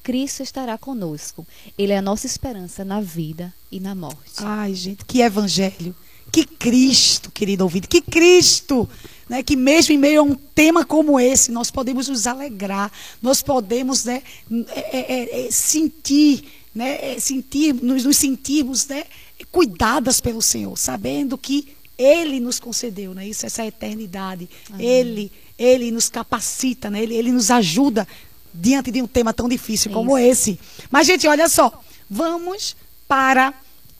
Cristo 0.01 0.41
estará 0.41 0.77
conosco. 0.77 1.45
Ele 1.77 1.91
é 1.91 1.97
a 1.97 2.01
nossa 2.01 2.25
esperança 2.25 2.85
na 2.85 3.01
vida 3.01 3.53
e 3.69 3.81
na 3.81 3.93
morte. 3.93 4.37
Ai, 4.37 4.73
gente, 4.73 5.03
que 5.03 5.21
evangelho. 5.21 5.93
Que 6.31 6.45
Cristo, 6.45 7.29
querido 7.31 7.63
ouvinte. 7.65 7.87
Que 7.87 8.01
Cristo. 8.01 8.87
Né, 9.27 9.43
que 9.43 9.55
mesmo 9.55 9.93
em 9.93 9.97
meio 9.97 10.21
a 10.21 10.23
um 10.23 10.33
tema 10.33 10.83
como 10.83 11.19
esse, 11.19 11.51
nós 11.51 11.69
podemos 11.69 12.07
nos 12.07 12.25
alegrar, 12.25 12.91
nós 13.21 13.43
podemos 13.43 14.03
né, 14.03 14.23
é, 14.71 14.97
é, 14.97 15.45
é, 15.45 15.51
sentir, 15.51 16.45
né, 16.73 17.13
é, 17.13 17.19
sentir, 17.19 17.75
nos, 17.75 18.05
nos 18.05 18.17
sentirmos 18.17 18.87
né, 18.87 19.05
cuidadas 19.51 20.19
pelo 20.19 20.41
Senhor, 20.41 20.77
sabendo 20.77 21.37
que 21.37 21.75
Ele 21.97 22.39
nos 22.39 22.59
concedeu 22.59 23.13
né, 23.13 23.27
isso, 23.27 23.45
essa 23.45 23.65
eternidade. 23.65 24.49
Ele, 24.77 25.31
Ele 25.57 25.91
nos 25.91 26.09
capacita, 26.09 26.89
né, 26.89 27.01
ele, 27.01 27.15
ele 27.15 27.31
nos 27.31 27.51
ajuda 27.51 28.07
diante 28.53 28.91
de 28.91 29.01
um 29.01 29.07
tema 29.07 29.33
tão 29.33 29.47
difícil 29.47 29.91
como 29.91 30.17
esse. 30.17 30.59
Mas, 30.89 31.07
gente, 31.07 31.27
olha 31.27 31.47
só, 31.47 31.81
vamos 32.09 32.75
para 33.07 33.53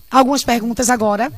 algumas 0.09 0.43
perguntas 0.43 0.89
agora 0.89 1.31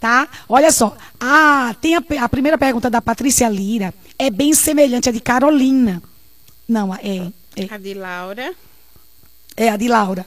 tá? 0.00 0.28
Olha 0.48 0.70
só. 0.70 0.96
Ah, 1.18 1.74
tem 1.80 1.96
a, 1.96 2.02
a 2.20 2.28
primeira 2.28 2.58
pergunta 2.58 2.90
da 2.90 3.00
Patrícia 3.00 3.48
Lira. 3.48 3.92
É 4.18 4.30
bem 4.30 4.54
semelhante 4.54 5.08
à 5.08 5.12
de 5.12 5.20
Carolina. 5.20 6.02
Não, 6.68 6.94
é, 6.94 7.30
é, 7.56 7.66
A 7.70 7.78
de 7.78 7.94
Laura. 7.94 8.54
é 9.56 9.68
a 9.68 9.76
de 9.76 9.88
Laura. 9.88 10.26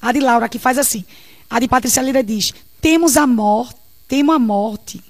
A 0.00 0.12
de 0.12 0.20
Laura 0.20 0.48
que 0.48 0.58
faz 0.58 0.78
assim. 0.78 1.04
A 1.48 1.58
de 1.60 1.68
Patrícia 1.68 2.02
Lira 2.02 2.22
diz: 2.22 2.52
Temos 2.80 3.16
a 3.16 3.26
morte, 3.26 3.76
temo 4.06 4.32
a 4.32 4.38
morte. 4.38 5.02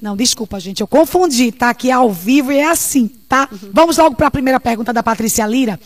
Não, 0.00 0.16
desculpa, 0.16 0.58
gente, 0.58 0.80
eu 0.80 0.86
confundi, 0.88 1.52
tá? 1.52 1.70
Aqui 1.70 1.88
é 1.88 1.92
ao 1.92 2.10
vivo 2.10 2.50
e 2.50 2.58
é 2.58 2.68
assim, 2.68 3.06
tá? 3.06 3.48
Uhum. 3.50 3.70
Vamos 3.72 3.98
logo 3.98 4.16
para 4.16 4.26
a 4.26 4.32
primeira 4.32 4.58
pergunta 4.58 4.92
da 4.92 5.02
Patrícia 5.02 5.46
Lira. 5.46 5.78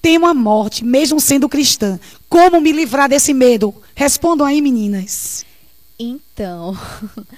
Temo 0.00 0.26
a 0.26 0.34
morte, 0.34 0.84
mesmo 0.84 1.20
sendo 1.20 1.48
cristã. 1.48 1.98
Como 2.28 2.60
me 2.60 2.72
livrar 2.72 3.08
desse 3.08 3.32
medo? 3.32 3.72
Respondam 3.94 4.44
aí, 4.44 4.60
meninas. 4.60 5.46
Então, 5.96 6.76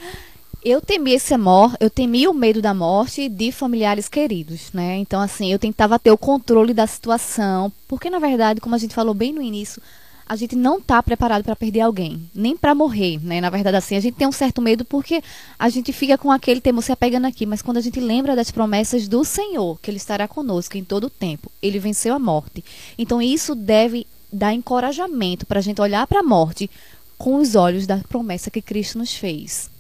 eu 0.65 0.81
temi 0.81 1.13
esse 1.13 1.35
amor, 1.35 1.77
eu 1.79 1.91
temi 1.91 2.27
o 2.27 2.33
medo 2.33 2.63
da 2.63 2.73
morte 2.73 3.29
de 3.29 3.53
familiares 3.53 4.09
queridos, 4.09 4.73
né? 4.73 4.97
Então, 4.97 5.21
assim, 5.21 5.53
eu 5.53 5.59
tentava 5.59 5.99
ter 5.99 6.11
o 6.11 6.17
controle 6.17 6.73
da 6.73 6.87
situação, 6.87 7.71
porque 7.87 8.09
na 8.09 8.19
verdade, 8.19 8.63
como 8.63 8.75
a 8.75 8.79
gente 8.79 8.95
falou 8.95 9.13
bem 9.13 9.31
no 9.31 9.43
início, 9.43 9.83
a 10.27 10.37
gente 10.37 10.57
não 10.57 10.79
está 10.79 11.03
preparado 11.03 11.45
para 11.45 11.55
perder 11.55 11.81
alguém, 11.81 12.29
nem 12.35 12.57
para 12.57 12.75
morrer, 12.75 13.21
né? 13.23 13.41
Na 13.41 13.51
verdade, 13.51 13.77
assim, 13.77 13.97
a 13.97 14.01
gente 14.01 14.15
tem 14.15 14.27
um 14.27 14.33
certo 14.33 14.63
medo 14.63 14.85
porque 14.85 15.23
a 15.59 15.69
gente 15.69 15.93
fica 15.93 16.17
com 16.17 16.33
aquele 16.33 16.61
temor 16.61 16.83
se 16.83 16.93
apegando 16.93 17.27
aqui, 17.27 17.45
mas 17.45 17.61
quando 17.61 17.77
a 17.77 17.81
gente 17.81 18.01
lembra 18.01 18.35
das 18.35 18.51
promessas 18.51 19.07
do 19.07 19.25
Senhor, 19.25 19.79
que 19.81 19.91
Ele 19.91 19.99
estará 19.99 20.27
conosco 20.27 20.79
em 20.79 20.85
todo 20.85 21.05
o 21.05 21.11
tempo, 21.11 21.51
Ele 21.63 21.79
venceu 21.79 22.15
a 22.15 22.19
morte. 22.19 22.65
Então, 22.97 23.21
isso 23.21 23.55
deve 23.55 24.07
dar 24.33 24.55
encorajamento 24.55 25.47
para 25.47 25.59
a 25.59 25.63
gente 25.63 25.81
olhar 25.81 26.07
para 26.07 26.21
a 26.21 26.25
morte 26.25 26.71
com 27.19 27.37
os 27.37 27.55
olhos 27.55 27.87
da 27.87 27.99
promessa 27.99 28.51
que 28.51 28.63
Cristo 28.63 28.99
nos 28.99 29.15
fez. 29.15 29.71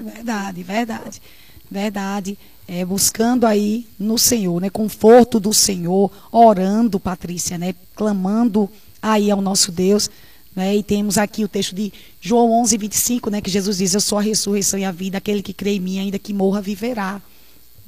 Verdade, 0.00 0.62
verdade, 0.62 1.22
verdade. 1.70 2.38
É, 2.66 2.84
buscando 2.84 3.46
aí 3.46 3.86
no 3.98 4.16
Senhor, 4.16 4.60
né? 4.60 4.70
Conforto 4.70 5.40
do 5.40 5.52
Senhor, 5.52 6.10
orando, 6.30 7.00
Patrícia, 7.00 7.58
né? 7.58 7.74
Clamando 7.96 8.70
aí 9.02 9.30
ao 9.30 9.40
nosso 9.40 9.70
Deus. 9.72 10.10
Né? 10.54 10.76
E 10.76 10.82
temos 10.82 11.16
aqui 11.16 11.44
o 11.44 11.48
texto 11.48 11.74
de 11.74 11.92
João 12.20 12.50
11, 12.60 12.76
25, 12.76 13.30
né? 13.30 13.40
que 13.40 13.50
Jesus 13.50 13.78
diz: 13.78 13.94
Eu 13.94 14.00
sou 14.00 14.18
a 14.18 14.22
ressurreição 14.22 14.78
e 14.78 14.84
a 14.84 14.92
vida, 14.92 15.18
aquele 15.18 15.42
que 15.42 15.52
crê 15.52 15.74
em 15.76 15.80
mim, 15.80 15.98
ainda 15.98 16.18
que 16.18 16.32
morra, 16.32 16.60
viverá. 16.60 17.20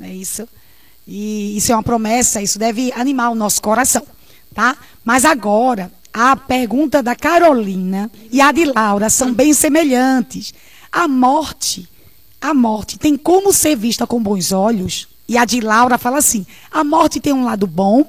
É 0.00 0.12
isso. 0.12 0.48
E 1.06 1.56
isso 1.56 1.72
é 1.72 1.76
uma 1.76 1.82
promessa, 1.82 2.40
isso 2.40 2.58
deve 2.58 2.92
animar 2.92 3.30
o 3.30 3.34
nosso 3.34 3.60
coração. 3.60 4.06
Tá? 4.54 4.76
Mas 5.04 5.24
agora, 5.24 5.90
a 6.12 6.36
pergunta 6.36 7.02
da 7.02 7.16
Carolina 7.16 8.10
e 8.30 8.40
a 8.40 8.52
de 8.52 8.66
Laura 8.66 9.08
são 9.08 9.32
bem 9.32 9.54
semelhantes. 9.54 10.52
A 10.90 11.08
morte, 11.08 11.88
a 12.40 12.52
morte 12.52 12.98
tem 12.98 13.16
como 13.16 13.52
ser 13.52 13.76
vista 13.76 14.06
com 14.06 14.22
bons 14.22 14.52
olhos? 14.52 15.08
E 15.26 15.38
a 15.38 15.44
de 15.44 15.60
Laura 15.60 15.96
fala 15.96 16.18
assim: 16.18 16.46
a 16.70 16.84
morte 16.84 17.18
tem 17.18 17.32
um 17.32 17.44
lado 17.44 17.66
bom 17.66 18.04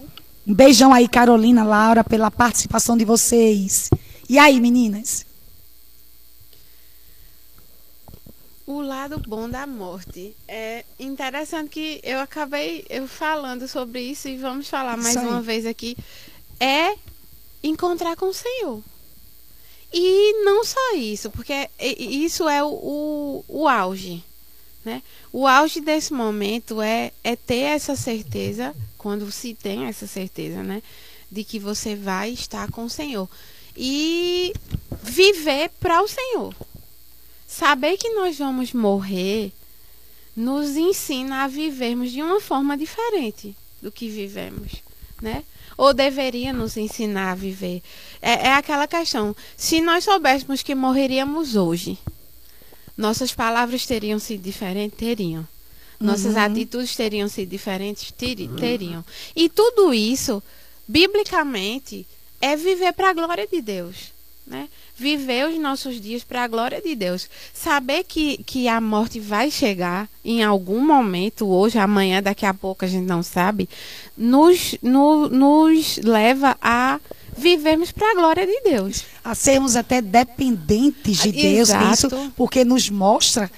um 0.45 0.53
beijão 0.53 0.93
aí, 0.93 1.07
Carolina, 1.07 1.63
Laura, 1.63 2.03
pela 2.03 2.29
participação 2.29 2.97
de 2.97 3.05
vocês. 3.05 3.89
E 4.27 4.37
aí, 4.37 4.59
meninas? 4.59 5.25
O 8.65 8.81
lado 8.81 9.21
bom 9.27 9.49
da 9.49 9.65
morte. 9.65 10.35
É 10.47 10.83
interessante 10.99 11.69
que 11.69 12.01
eu 12.03 12.19
acabei 12.19 12.85
eu 12.89 13.07
falando 13.07 13.67
sobre 13.67 14.01
isso 14.01 14.27
e 14.27 14.37
vamos 14.37 14.67
falar 14.67 14.97
mais 14.97 15.15
uma 15.15 15.41
vez 15.41 15.65
aqui. 15.65 15.97
É 16.59 16.95
encontrar 17.61 18.15
com 18.15 18.27
o 18.27 18.33
Senhor. 18.33 18.81
E 19.93 20.43
não 20.43 20.65
só 20.65 20.95
isso, 20.95 21.29
porque 21.29 21.69
isso 21.79 22.49
é 22.49 22.63
o, 22.63 22.67
o, 22.67 23.45
o 23.47 23.67
auge. 23.67 24.23
Né? 24.83 25.01
O 25.31 25.47
auge 25.47 25.79
desse 25.79 26.11
momento 26.11 26.81
é, 26.81 27.11
é 27.23 27.35
ter 27.35 27.59
essa 27.59 27.95
certeza 27.95 28.75
quando 29.03 29.29
se 29.29 29.53
tem 29.53 29.85
essa 29.85 30.07
certeza, 30.07 30.63
né? 30.63 30.81
De 31.29 31.43
que 31.43 31.59
você 31.59 31.93
vai 31.93 32.31
estar 32.31 32.71
com 32.71 32.85
o 32.85 32.89
Senhor. 32.89 33.29
E 33.75 34.53
viver 35.03 35.69
para 35.77 36.01
o 36.01 36.07
Senhor. 36.07 36.55
Saber 37.45 37.97
que 37.97 38.09
nós 38.11 38.37
vamos 38.37 38.71
morrer 38.71 39.51
nos 40.35 40.77
ensina 40.77 41.43
a 41.43 41.47
vivermos 41.47 42.11
de 42.11 42.21
uma 42.21 42.39
forma 42.39 42.77
diferente 42.77 43.55
do 43.81 43.91
que 43.91 44.07
vivemos, 44.09 44.81
né? 45.21 45.43
Ou 45.77 45.93
deveria 45.93 46.53
nos 46.53 46.77
ensinar 46.77 47.31
a 47.31 47.35
viver. 47.35 47.83
É, 48.21 48.47
é 48.47 48.53
aquela 48.53 48.87
questão. 48.87 49.35
Se 49.57 49.81
nós 49.81 50.05
soubéssemos 50.05 50.63
que 50.63 50.73
morreríamos 50.73 51.55
hoje, 51.55 51.97
nossas 52.97 53.33
palavras 53.33 53.85
teriam 53.85 54.17
sido 54.17 54.41
diferentes? 54.41 54.97
Teriam. 54.97 55.47
Nossas 56.03 56.35
uhum. 56.35 56.41
atitudes 56.41 56.95
teriam 56.95 57.29
sido 57.29 57.49
diferentes? 57.49 58.11
Teriam. 58.11 59.05
E 59.35 59.47
tudo 59.47 59.93
isso, 59.93 60.43
biblicamente, 60.87 62.05
é 62.41 62.55
viver 62.55 62.91
para 62.93 63.09
a 63.09 63.13
glória 63.13 63.47
de 63.47 63.61
Deus. 63.61 64.11
Né? 64.45 64.67
Viver 64.97 65.47
os 65.47 65.57
nossos 65.57 66.01
dias 66.01 66.25
para 66.25 66.43
a 66.43 66.47
glória 66.47 66.81
de 66.81 66.93
Deus. 66.93 67.29
Saber 67.53 68.03
que, 68.03 68.43
que 68.43 68.67
a 68.67 68.81
morte 68.81 69.17
vai 69.17 69.49
chegar 69.49 70.09
em 70.25 70.43
algum 70.43 70.81
momento, 70.81 71.47
hoje, 71.47 71.77
amanhã, 71.77 72.21
daqui 72.21 72.45
a 72.45 72.53
pouco, 72.53 72.83
a 72.83 72.87
gente 72.87 73.05
não 73.05 73.23
sabe, 73.23 73.69
nos, 74.17 74.75
no, 74.81 75.29
nos 75.29 75.97
leva 76.03 76.57
a 76.61 76.99
vivermos 77.37 77.91
para 77.91 78.11
a 78.11 78.15
glória 78.15 78.45
de 78.45 78.61
Deus. 78.61 79.05
A 79.23 79.33
sermos 79.33 79.77
até 79.77 80.01
dependentes 80.01 81.19
de 81.19 81.31
Deus, 81.31 81.69
isso 81.93 82.09
porque 82.35 82.65
nos 82.65 82.89
mostra 82.89 83.49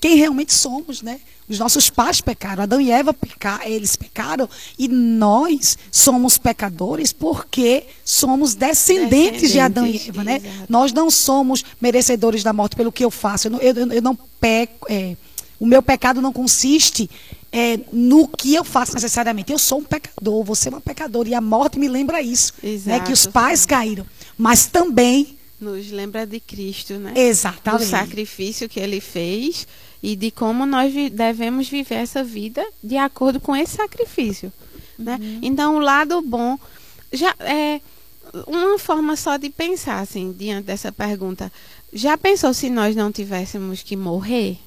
quem 0.00 0.16
realmente 0.16 0.54
somos, 0.54 1.02
né? 1.02 1.20
Os 1.50 1.58
nossos 1.58 1.90
pais 1.90 2.20
pecaram, 2.20 2.62
Adão 2.62 2.80
e 2.80 2.92
Eva 2.92 3.12
pecaram, 3.12 3.66
eles 3.66 3.96
pecaram 3.96 4.48
e 4.78 4.86
nós 4.86 5.76
somos 5.90 6.38
pecadores 6.38 7.12
porque 7.12 7.86
somos 8.04 8.54
descendentes, 8.54 9.10
descendentes 9.10 9.50
de 9.50 9.58
Adão 9.58 9.84
e 9.84 9.96
Eva, 10.08 10.22
né? 10.22 10.36
Exato. 10.36 10.66
Nós 10.68 10.92
não 10.92 11.10
somos 11.10 11.64
merecedores 11.80 12.44
da 12.44 12.52
morte 12.52 12.76
pelo 12.76 12.92
que 12.92 13.04
eu 13.04 13.10
faço. 13.10 13.48
Eu 13.48 13.50
não, 13.50 13.58
eu, 13.58 13.74
eu 13.94 14.00
não 14.00 14.16
peco. 14.40 14.86
É, 14.88 15.16
o 15.58 15.66
meu 15.66 15.82
pecado 15.82 16.22
não 16.22 16.32
consiste 16.32 17.10
é, 17.50 17.80
no 17.92 18.28
que 18.28 18.54
eu 18.54 18.62
faço 18.62 18.94
necessariamente. 18.94 19.50
Eu 19.50 19.58
sou 19.58 19.80
um 19.80 19.84
pecador, 19.84 20.44
você 20.44 20.68
é 20.68 20.70
uma 20.70 20.80
pecadora 20.80 21.28
e 21.28 21.34
a 21.34 21.40
morte 21.40 21.80
me 21.80 21.88
lembra 21.88 22.22
isso, 22.22 22.54
né? 22.86 23.00
Que 23.00 23.12
os 23.12 23.26
pais 23.26 23.66
caíram, 23.66 24.06
mas 24.38 24.66
também 24.66 25.36
nos 25.60 25.90
lembra 25.90 26.26
de 26.26 26.40
Cristo, 26.40 26.94
né? 26.94 27.12
Exatamente. 27.14 27.82
O 27.82 27.86
sacrifício 27.86 28.68
que 28.68 28.80
ele 28.80 29.00
fez 29.00 29.66
e 30.02 30.16
de 30.16 30.30
como 30.30 30.64
nós 30.64 30.92
devemos 31.12 31.68
viver 31.68 31.96
essa 31.96 32.24
vida 32.24 32.66
de 32.82 32.96
acordo 32.96 33.40
com 33.40 33.54
esse 33.54 33.76
sacrifício. 33.76 34.52
Né? 34.98 35.18
Uhum. 35.20 35.38
Então, 35.42 35.76
o 35.76 35.80
lado 35.80 36.20
bom 36.22 36.58
já 37.12 37.34
é 37.40 37.80
uma 38.46 38.78
forma 38.78 39.16
só 39.16 39.36
de 39.36 39.50
pensar 39.50 40.00
assim 40.00 40.32
diante 40.32 40.66
dessa 40.66 40.92
pergunta. 40.92 41.52
Já 41.92 42.16
pensou 42.16 42.54
se 42.54 42.70
nós 42.70 42.94
não 42.94 43.10
tivéssemos 43.10 43.82
que 43.82 43.96
morrer? 43.96 44.58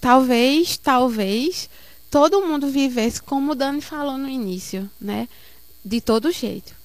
Talvez, 0.00 0.76
talvez 0.76 1.70
todo 2.10 2.44
mundo 2.44 2.68
vivesse 2.68 3.22
como 3.22 3.52
o 3.52 3.54
Dani 3.54 3.80
falou 3.80 4.18
no 4.18 4.28
início, 4.28 4.90
né? 5.00 5.28
De 5.84 6.00
todo 6.00 6.32
jeito 6.32 6.81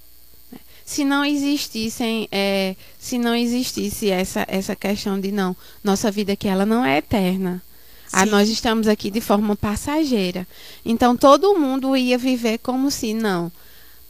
se 0.87 1.03
não 1.03 1.25
existissem, 1.25 2.29
é, 2.31 2.73
se 2.97 3.17
não 3.17 3.35
existisse 3.35 4.09
essa, 4.09 4.45
essa 4.47 4.73
questão 4.73 5.19
de 5.19 5.33
não, 5.33 5.53
nossa 5.83 6.09
vida 6.09 6.31
aqui 6.31 6.47
ela 6.47 6.65
não 6.65 6.85
é 6.85 6.99
eterna. 6.99 7.61
Ah, 8.09 8.25
nós 8.25 8.47
estamos 8.47 8.87
aqui 8.87 9.11
de 9.11 9.19
forma 9.19 9.53
passageira. 9.53 10.47
Então 10.85 11.17
todo 11.17 11.59
mundo 11.59 11.95
ia 11.97 12.17
viver 12.17 12.59
como 12.59 12.89
se 12.89 13.13
não. 13.13 13.51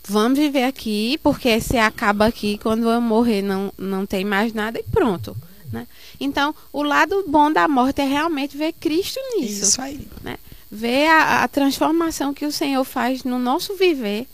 Vamos 0.07 0.37
viver 0.37 0.65
aqui, 0.65 1.19
porque 1.23 1.59
se 1.59 1.79
acaba 1.79 2.27
aqui, 2.27 2.59
quando 2.61 2.87
eu 2.87 3.01
morrer 3.01 3.41
não, 3.41 3.73
não 3.75 4.05
tem 4.05 4.23
mais 4.23 4.53
nada 4.53 4.79
e 4.79 4.83
pronto. 4.83 5.35
Né? 5.73 5.87
Então, 6.19 6.53
o 6.71 6.83
lado 6.83 7.25
bom 7.27 7.51
da 7.51 7.67
morte 7.67 8.01
é 8.01 8.05
realmente 8.05 8.55
ver 8.55 8.71
Cristo 8.73 9.19
nisso. 9.35 9.63
Isso 9.63 9.81
aí. 9.81 10.07
Né? 10.21 10.37
Ver 10.71 11.07
a, 11.07 11.43
a 11.43 11.47
transformação 11.47 12.35
que 12.35 12.45
o 12.45 12.51
Senhor 12.51 12.83
faz 12.85 13.23
no 13.23 13.39
nosso 13.39 13.75
viver 13.75 14.27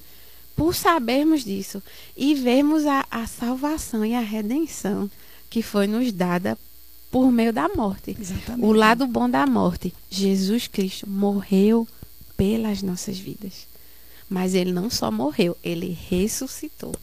por 0.55 0.75
sabermos 0.75 1.43
disso 1.43 1.81
e 2.15 2.35
vermos 2.35 2.85
a, 2.85 3.05
a 3.09 3.25
salvação 3.25 4.05
e 4.05 4.13
a 4.13 4.19
redenção 4.21 5.09
que 5.49 5.61
foi 5.61 5.87
nos 5.87 6.11
dada 6.11 6.57
por 7.11 7.31
meio 7.31 7.53
da 7.53 7.69
morte. 7.69 8.17
Exatamente. 8.19 8.65
O 8.65 8.71
lado 8.71 9.05
bom 9.05 9.29
da 9.29 9.45
morte. 9.45 9.93
Jesus 10.09 10.67
Cristo 10.67 11.07
morreu 11.07 11.87
pelas 12.35 12.81
nossas 12.81 13.19
vidas. 13.19 13.67
Mas 14.27 14.55
ele 14.55 14.71
não 14.71 14.89
só 14.89 15.11
morreu, 15.11 15.55
ele 15.63 15.95
ressuscitou. 16.09 16.95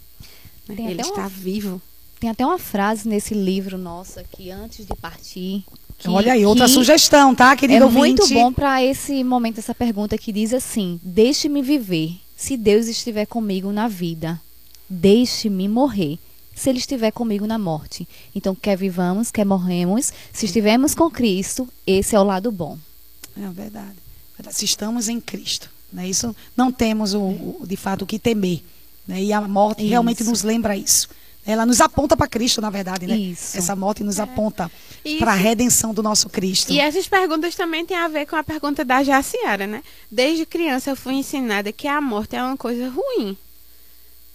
Né? 0.68 0.90
Ele 0.90 1.00
está 1.00 1.20
uma, 1.20 1.28
vivo. 1.28 1.80
Tem 2.18 2.28
até 2.28 2.44
uma 2.44 2.58
frase 2.58 3.08
nesse 3.08 3.34
livro 3.34 3.78
nosso 3.78 4.18
aqui, 4.18 4.50
antes 4.50 4.84
de 4.84 4.94
partir. 4.96 5.64
Que, 5.96 6.08
Olha 6.08 6.32
aí, 6.32 6.44
outra 6.44 6.66
sugestão, 6.66 7.34
tá, 7.34 7.54
querido 7.54 7.82
É 7.82 7.84
ouvinte? 7.84 8.00
muito 8.00 8.28
bom 8.34 8.52
para 8.52 8.82
esse 8.82 9.22
momento, 9.22 9.58
essa 9.58 9.74
pergunta 9.74 10.18
que 10.18 10.32
diz 10.32 10.52
assim: 10.52 10.98
Deixe-me 11.02 11.62
viver 11.62 12.18
se 12.40 12.56
Deus 12.56 12.86
estiver 12.86 13.26
comigo 13.26 13.70
na 13.70 13.86
vida, 13.86 14.40
deixe-me 14.88 15.68
morrer. 15.68 16.18
Se 16.56 16.70
Ele 16.70 16.78
estiver 16.78 17.10
comigo 17.10 17.46
na 17.46 17.58
morte. 17.58 18.08
Então, 18.34 18.54
quer 18.54 18.78
vivamos, 18.78 19.30
quer 19.30 19.44
morremos. 19.44 20.10
Se 20.32 20.46
estivermos 20.46 20.94
com 20.94 21.10
Cristo, 21.10 21.68
esse 21.86 22.16
é 22.16 22.18
o 22.18 22.24
lado 22.24 22.50
bom. 22.50 22.78
É 23.36 23.46
verdade. 23.50 23.96
Se 24.52 24.64
estamos 24.64 25.06
em 25.06 25.20
Cristo. 25.20 25.70
Né? 25.92 26.08
Isso 26.08 26.34
não 26.56 26.72
temos, 26.72 27.12
o, 27.12 27.20
o 27.20 27.66
de 27.66 27.76
fato, 27.76 28.02
o 28.02 28.06
que 28.06 28.18
temer. 28.18 28.62
Né? 29.06 29.22
E 29.22 29.32
a 29.34 29.42
morte 29.42 29.82
isso. 29.82 29.90
realmente 29.90 30.24
nos 30.24 30.42
lembra 30.42 30.74
isso. 30.74 31.10
Ela 31.50 31.66
nos 31.66 31.80
aponta 31.80 32.16
para 32.16 32.26
Cristo, 32.28 32.60
na 32.60 32.70
verdade, 32.70 33.06
né? 33.06 33.16
Isso. 33.16 33.56
Essa 33.58 33.74
morte 33.76 34.02
nos 34.04 34.18
aponta 34.20 34.70
Isso. 35.04 35.18
para 35.18 35.32
a 35.32 35.34
redenção 35.34 35.92
do 35.92 36.02
nosso 36.02 36.28
Cristo. 36.28 36.72
E 36.72 36.78
essas 36.80 37.08
perguntas 37.08 37.54
também 37.54 37.84
têm 37.84 37.96
a 37.96 38.08
ver 38.08 38.26
com 38.26 38.36
a 38.36 38.42
pergunta 38.44 38.84
da 38.84 39.02
Jaciara, 39.02 39.66
né? 39.66 39.82
Desde 40.10 40.46
criança 40.46 40.90
eu 40.90 40.96
fui 40.96 41.14
ensinada 41.14 41.72
que 41.72 41.88
a 41.88 42.00
morte 42.00 42.36
é 42.36 42.42
uma 42.42 42.56
coisa 42.56 42.88
ruim. 42.88 43.36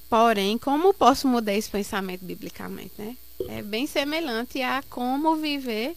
Porém, 0.09 0.57
como 0.57 0.93
posso 0.93 1.27
mudar 1.27 1.53
esse 1.53 1.69
pensamento 1.69 2.23
biblicamente, 2.23 2.91
né? 2.97 3.15
É 3.49 3.61
bem 3.61 3.85
semelhante 3.87 4.61
a 4.61 4.83
como 4.89 5.35
viver, 5.35 5.95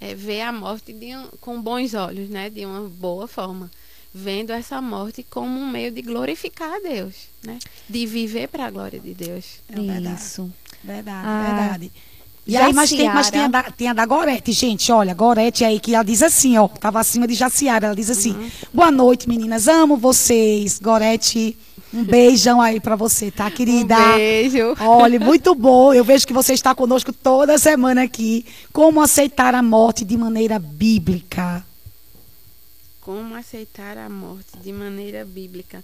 é, 0.00 0.14
ver 0.14 0.42
a 0.42 0.52
morte 0.52 0.92
um- 0.92 1.28
com 1.40 1.60
bons 1.62 1.94
olhos, 1.94 2.28
né? 2.28 2.50
De 2.50 2.64
uma 2.66 2.88
boa 2.88 3.26
forma. 3.26 3.70
Vendo 4.12 4.50
essa 4.50 4.80
morte 4.80 5.24
como 5.28 5.60
um 5.60 5.70
meio 5.70 5.92
de 5.92 6.02
glorificar 6.02 6.72
a 6.72 6.80
Deus, 6.80 7.14
né? 7.44 7.58
De 7.88 8.06
viver 8.06 8.48
para 8.48 8.66
a 8.66 8.70
glória 8.70 8.98
de 8.98 9.14
Deus. 9.14 9.44
É 9.68 9.80
verdade. 9.80 10.20
Isso. 10.20 10.50
Verdade, 10.82 11.26
Ah, 11.26 11.44
verdade. 11.46 11.92
E 12.46 12.56
aí, 12.56 12.72
mas 12.72 12.88
tem, 12.88 13.06
mas 13.12 13.30
tem, 13.30 13.42
a 13.42 13.48
da, 13.48 13.62
tem 13.64 13.88
a 13.88 13.92
da 13.92 14.06
Gorete, 14.06 14.52
gente, 14.52 14.90
olha, 14.90 15.12
Gorete 15.12 15.64
aí 15.66 15.78
que 15.78 15.94
ela 15.94 16.02
diz 16.02 16.22
assim, 16.22 16.56
ó, 16.56 16.66
tava 16.66 16.98
acima 16.98 17.26
de 17.28 17.34
Jaciara, 17.34 17.88
ela 17.88 17.94
diz 17.94 18.08
assim, 18.08 18.50
boa 18.72 18.90
noite, 18.90 19.28
meninas, 19.28 19.68
amo 19.68 19.98
vocês, 19.98 20.78
Gorete, 20.78 21.54
um 21.92 22.02
beijão 22.04 22.58
aí 22.58 22.80
pra 22.80 22.96
você, 22.96 23.30
tá, 23.30 23.50
querida? 23.50 23.98
Um 23.98 24.14
beijo. 24.16 24.74
Olha, 24.80 25.20
muito 25.20 25.54
bom, 25.54 25.92
eu 25.92 26.02
vejo 26.02 26.26
que 26.26 26.32
você 26.32 26.54
está 26.54 26.74
conosco 26.74 27.12
toda 27.12 27.58
semana 27.58 28.04
aqui, 28.04 28.46
como 28.72 29.02
aceitar 29.02 29.54
a 29.54 29.62
morte 29.62 30.02
de 30.02 30.16
maneira 30.16 30.58
bíblica. 30.58 31.62
Como 33.08 33.34
aceitar 33.34 33.96
a 33.96 34.06
morte 34.06 34.58
de 34.58 34.70
maneira 34.70 35.24
bíblica. 35.24 35.82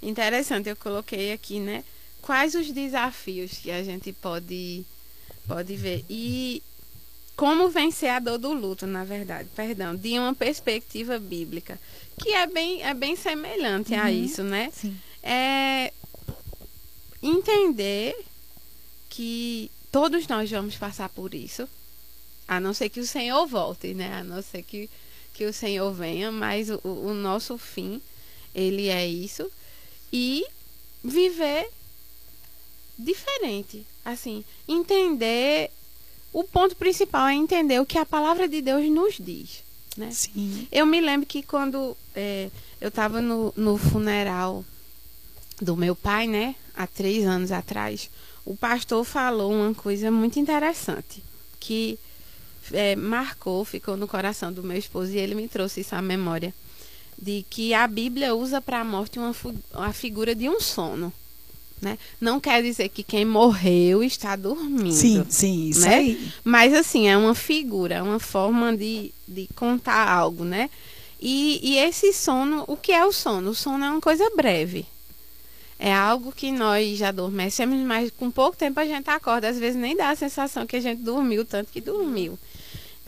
Interessante, 0.00 0.68
eu 0.68 0.76
coloquei 0.76 1.32
aqui, 1.32 1.58
né? 1.58 1.82
Quais 2.22 2.54
os 2.54 2.70
desafios 2.70 3.58
que 3.58 3.72
a 3.72 3.82
gente 3.82 4.12
pode, 4.12 4.86
pode 5.48 5.74
ver. 5.74 6.04
E 6.08 6.62
como 7.34 7.68
vencer 7.70 8.10
a 8.10 8.20
dor 8.20 8.38
do 8.38 8.52
luto, 8.52 8.86
na 8.86 9.02
verdade, 9.02 9.48
perdão, 9.56 9.96
de 9.96 10.16
uma 10.16 10.32
perspectiva 10.32 11.18
bíblica. 11.18 11.76
Que 12.22 12.34
é 12.34 12.46
bem, 12.46 12.84
é 12.84 12.94
bem 12.94 13.16
semelhante 13.16 13.92
a 13.92 14.12
isso, 14.12 14.44
né? 14.44 14.70
Sim. 14.72 14.96
é 15.24 15.92
entender 17.20 18.14
que 19.08 19.68
todos 19.90 20.28
nós 20.28 20.48
vamos 20.48 20.76
passar 20.76 21.08
por 21.08 21.34
isso, 21.34 21.68
a 22.46 22.60
não 22.60 22.72
ser 22.72 22.90
que 22.90 23.00
o 23.00 23.06
Senhor 23.06 23.44
volte, 23.44 23.92
né? 23.92 24.20
A 24.20 24.22
não 24.22 24.40
ser 24.40 24.62
que, 24.62 24.88
que 25.40 25.46
o 25.46 25.54
Senhor 25.54 25.90
venha, 25.90 26.30
mas 26.30 26.68
o, 26.68 26.80
o 26.84 27.14
nosso 27.14 27.56
fim, 27.56 27.98
ele 28.54 28.88
é 28.88 29.08
isso. 29.08 29.50
E 30.12 30.44
viver 31.02 31.66
diferente. 32.98 33.86
Assim, 34.04 34.44
entender. 34.68 35.70
O 36.30 36.44
ponto 36.44 36.76
principal 36.76 37.26
é 37.26 37.34
entender 37.34 37.80
o 37.80 37.86
que 37.86 37.96
a 37.96 38.04
palavra 38.04 38.46
de 38.46 38.60
Deus 38.60 38.86
nos 38.90 39.14
diz. 39.18 39.64
Né? 39.96 40.10
Sim. 40.10 40.68
Eu 40.70 40.84
me 40.84 41.00
lembro 41.00 41.26
que 41.26 41.42
quando 41.42 41.96
é, 42.14 42.50
eu 42.78 42.88
estava 42.88 43.22
no, 43.22 43.50
no 43.56 43.78
funeral 43.78 44.62
do 45.58 45.74
meu 45.74 45.96
pai, 45.96 46.26
né? 46.26 46.54
Há 46.76 46.86
três 46.86 47.24
anos 47.24 47.50
atrás, 47.50 48.10
o 48.44 48.54
pastor 48.54 49.04
falou 49.04 49.50
uma 49.54 49.74
coisa 49.74 50.10
muito 50.10 50.38
interessante 50.38 51.24
que 51.58 51.98
é, 52.72 52.96
marcou, 52.96 53.64
ficou 53.64 53.96
no 53.96 54.08
coração 54.08 54.52
do 54.52 54.62
meu 54.62 54.76
esposo 54.76 55.12
e 55.12 55.18
ele 55.18 55.34
me 55.34 55.48
trouxe 55.48 55.80
isso 55.80 55.94
à 55.94 56.02
memória 56.02 56.54
de 57.20 57.44
que 57.50 57.74
a 57.74 57.86
Bíblia 57.86 58.34
usa 58.34 58.60
para 58.60 58.80
a 58.80 58.84
morte 58.84 59.18
uma, 59.18 59.34
a 59.74 59.92
figura 59.92 60.34
de 60.34 60.48
um 60.48 60.58
sono. 60.58 61.12
Né? 61.80 61.98
Não 62.20 62.38
quer 62.38 62.62
dizer 62.62 62.88
que 62.90 63.02
quem 63.02 63.24
morreu 63.24 64.02
está 64.02 64.36
dormindo. 64.36 64.92
Sim, 64.92 65.24
sim, 65.28 65.68
isso 65.68 65.80
né? 65.80 65.94
aí. 65.94 66.32
Mas 66.44 66.74
assim, 66.74 67.08
é 67.08 67.16
uma 67.16 67.34
figura, 67.34 67.96
é 67.96 68.02
uma 68.02 68.18
forma 68.18 68.76
de, 68.76 69.12
de 69.26 69.48
contar 69.54 70.08
algo, 70.08 70.44
né? 70.44 70.68
E, 71.18 71.58
e 71.62 71.78
esse 71.78 72.12
sono, 72.12 72.64
o 72.66 72.76
que 72.76 72.92
é 72.92 73.04
o 73.04 73.12
sono? 73.12 73.50
O 73.50 73.54
sono 73.54 73.84
é 73.84 73.90
uma 73.90 74.00
coisa 74.00 74.30
breve. 74.36 74.86
É 75.78 75.92
algo 75.94 76.32
que 76.32 76.52
nós 76.52 76.98
já 76.98 77.08
adormecemos, 77.08 77.78
mas 77.78 78.10
com 78.10 78.30
pouco 78.30 78.56
tempo 78.56 78.78
a 78.78 78.84
gente 78.84 79.08
acorda. 79.08 79.48
Às 79.48 79.58
vezes 79.58 79.80
nem 79.80 79.96
dá 79.96 80.10
a 80.10 80.16
sensação 80.16 80.66
que 80.66 80.76
a 80.76 80.80
gente 80.80 81.00
dormiu 81.00 81.46
tanto 81.46 81.72
que 81.72 81.80
dormiu. 81.80 82.38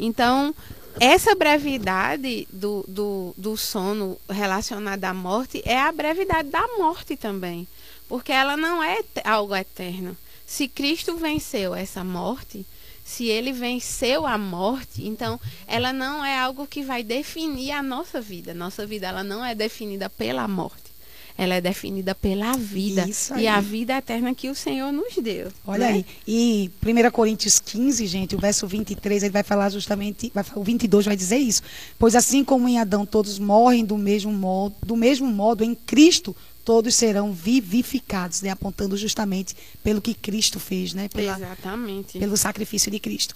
Então, 0.05 0.53
essa 0.99 1.33
brevidade 1.37 2.49
do, 2.53 2.85
do, 2.89 3.33
do 3.37 3.57
sono 3.57 4.19
relacionada 4.29 5.09
à 5.09 5.15
morte 5.15 5.63
é 5.65 5.79
a 5.79 5.93
brevidade 5.93 6.49
da 6.49 6.67
morte 6.77 7.17
também. 7.17 7.69
Porque 8.09 8.33
ela 8.33 8.57
não 8.57 8.83
é 8.83 8.99
algo 9.25 9.55
eterno. 9.55 10.17
Se 10.45 10.67
Cristo 10.67 11.17
venceu 11.17 11.73
essa 11.73 12.03
morte, 12.03 12.67
se 13.05 13.27
ele 13.27 13.53
venceu 13.53 14.27
a 14.27 14.37
morte, 14.37 15.07
então 15.07 15.41
ela 15.69 15.93
não 15.93 16.25
é 16.25 16.37
algo 16.37 16.67
que 16.67 16.83
vai 16.83 17.05
definir 17.05 17.71
a 17.71 17.83
nossa 17.83 18.21
vida. 18.21 18.53
Nossa 18.53 18.85
vida 18.85 19.07
ela 19.07 19.23
não 19.23 19.45
é 19.45 19.55
definida 19.55 20.11
pela 20.11 20.49
morte. 20.49 20.92
Ela 21.37 21.55
é 21.55 21.61
definida 21.61 22.15
pela 22.15 22.57
vida 22.57 23.09
Isso 23.09 23.35
e 23.37 23.49
a 23.49 23.61
vida 23.61 23.97
eterna 23.97 24.35
que 24.35 24.49
o 24.49 24.55
Senhor 24.55 24.93
nos 24.93 25.15
deu. 25.17 25.49
Olha 25.67 25.87
né? 25.87 25.93
aí. 25.93 26.07
E 26.27 26.71
1 26.85 27.11
Coríntios 27.11 27.59
15, 27.59 28.07
gente, 28.07 28.35
o 28.37 28.39
verso 28.39 28.67
23, 28.67 29.23
ele 29.23 29.33
vai 29.33 29.43
falar 29.43 29.71
justamente, 29.71 30.31
vai, 30.35 30.45
o 30.55 30.63
22 30.63 31.07
vai 31.07 31.17
dizer 31.17 31.39
isso. 31.39 31.63
Pois 31.99 32.15
assim 32.15 32.45
como 32.45 32.69
em 32.69 32.79
Adão 32.79 33.07
todos 33.07 33.39
morrem 33.39 33.85
do 33.85 33.97
mesmo 33.97 34.33
modo, 34.33 34.75
do 34.85 34.97
mesmo 34.97 35.27
modo 35.27 35.65
em 35.65 35.75
Cristo 35.75 36.37
todos 36.65 36.95
serão 36.95 37.33
vivificados, 37.33 38.43
né? 38.43 38.51
apontando 38.51 38.97
justamente 38.97 39.57
pelo 39.83 40.01
que 40.01 40.15
Cristo 40.15 40.61
fez, 40.61 40.95
né? 40.95 41.09
Pela, 41.09 41.37
Exatamente. 41.37 42.19
pelo 42.19 42.37
sacrifício 42.37 42.91
de 42.91 43.01
Cristo. 43.01 43.35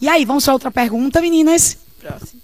E 0.00 0.08
aí, 0.08 0.24
vamos 0.24 0.44
para 0.44 0.52
outra 0.52 0.70
pergunta, 0.70 1.20
meninas? 1.20 1.78
Próximo. 1.98 2.40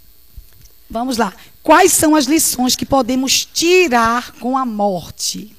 Vamos 0.95 1.17
lá. 1.17 1.35
Quais 1.61 1.93
são 1.93 2.15
as 2.15 2.27
lições 2.27 2.77
que 2.77 2.87
podemos 2.87 3.45
tirar 3.45 4.31
com 4.35 4.57
a 4.57 4.65
morte? 4.65 5.53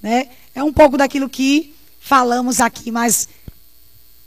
Né? 0.00 0.28
É 0.54 0.62
um 0.62 0.72
pouco 0.72 0.96
daquilo 0.96 1.28
que 1.28 1.74
falamos 1.98 2.60
aqui, 2.60 2.92
mas, 2.92 3.28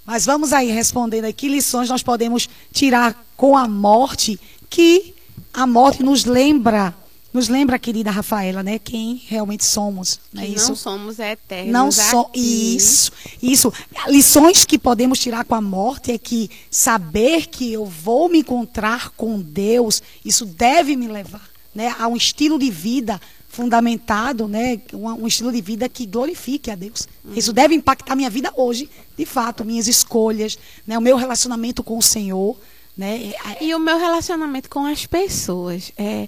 mas 0.06 0.26
vamos 0.26 0.52
aí 0.52 0.72
respondendo 0.72 1.24
aí. 1.24 1.32
Que 1.32 1.48
lições 1.48 1.88
nós 1.88 2.04
podemos 2.04 2.50
tirar 2.74 3.16
com 3.38 3.56
a 3.56 3.66
morte? 3.66 4.38
Que 4.70 5.16
a 5.54 5.66
morte 5.66 6.04
nos 6.04 6.26
lembra, 6.26 6.94
nos 7.32 7.48
lembra, 7.48 7.78
querida 7.78 8.10
Rafaela, 8.10 8.64
né? 8.64 8.80
Quem 8.80 9.22
realmente 9.28 9.64
somos. 9.64 10.20
Né? 10.34 10.46
Que 10.48 10.56
Isso 10.56 10.70
não 10.70 10.76
somos 10.76 11.20
eternos. 11.20 11.72
não 11.72 11.92
só 11.92 12.22
aqui. 12.22 12.76
isso, 12.76 13.12
isso. 13.42 13.72
Lições 14.08 14.66
que 14.66 14.80
podemos 14.80 15.20
tirar 15.20 15.46
com 15.46 15.54
a 15.56 15.62
morte 15.62 16.12
é 16.12 16.18
que 16.18 16.50
saber 16.72 17.46
que 17.48 17.72
eu 17.72 17.86
vou 17.86 18.30
me 18.30 18.40
encontrar 18.40 19.12
com 19.12 19.40
Deus, 19.40 20.02
isso 20.26 20.44
deve 20.46 20.96
me 20.96 21.08
levar, 21.08 21.48
né, 21.76 21.94
a 22.00 22.08
um 22.08 22.16
estilo 22.16 22.58
de 22.58 22.72
vida 22.72 23.22
fundamentado, 23.48 24.48
né, 24.48 24.80
um, 24.94 25.08
um 25.24 25.28
estilo 25.28 25.52
de 25.52 25.62
vida 25.62 25.88
que 25.90 26.06
glorifique 26.06 26.72
a 26.72 26.76
Deus. 26.76 27.08
Isso 27.36 27.52
deve 27.54 27.76
impactar 27.76 28.16
minha 28.16 28.30
vida 28.30 28.52
hoje, 28.56 28.90
de 29.18 29.26
fato, 29.26 29.64
minhas 29.66 29.88
escolhas, 29.88 30.58
né, 30.88 30.98
o 30.98 31.02
meu 31.02 31.16
relacionamento 31.18 31.84
com 31.84 31.98
o 31.98 32.02
Senhor, 32.02 32.58
né, 32.98 33.34
é- 33.46 33.64
E 33.66 33.76
o 33.76 33.80
meu 33.80 33.98
relacionamento 34.00 34.70
com 34.70 34.86
as 34.86 35.06
pessoas 35.06 35.92
é 35.98 36.28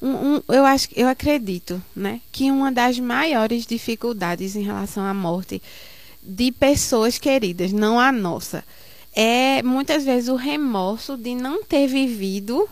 um, 0.00 0.36
um- 0.36 0.42
eu 0.48 0.64
acho, 0.64 0.88
eu 0.94 1.08
acredito, 1.08 1.82
né, 1.94 2.20
que 2.32 2.50
uma 2.50 2.70
das 2.72 2.98
maiores 2.98 3.66
dificuldades 3.66 4.56
em 4.56 4.62
relação 4.62 5.04
à 5.04 5.12
morte 5.14 5.62
de 6.22 6.52
pessoas 6.52 7.18
queridas, 7.18 7.72
não 7.72 7.98
a 7.98 8.10
nossa, 8.12 8.64
é 9.14 9.62
muitas 9.62 10.04
vezes 10.04 10.28
o 10.28 10.36
remorso 10.36 11.16
de 11.16 11.34
não 11.34 11.64
ter 11.64 11.86
vivido 11.86 12.68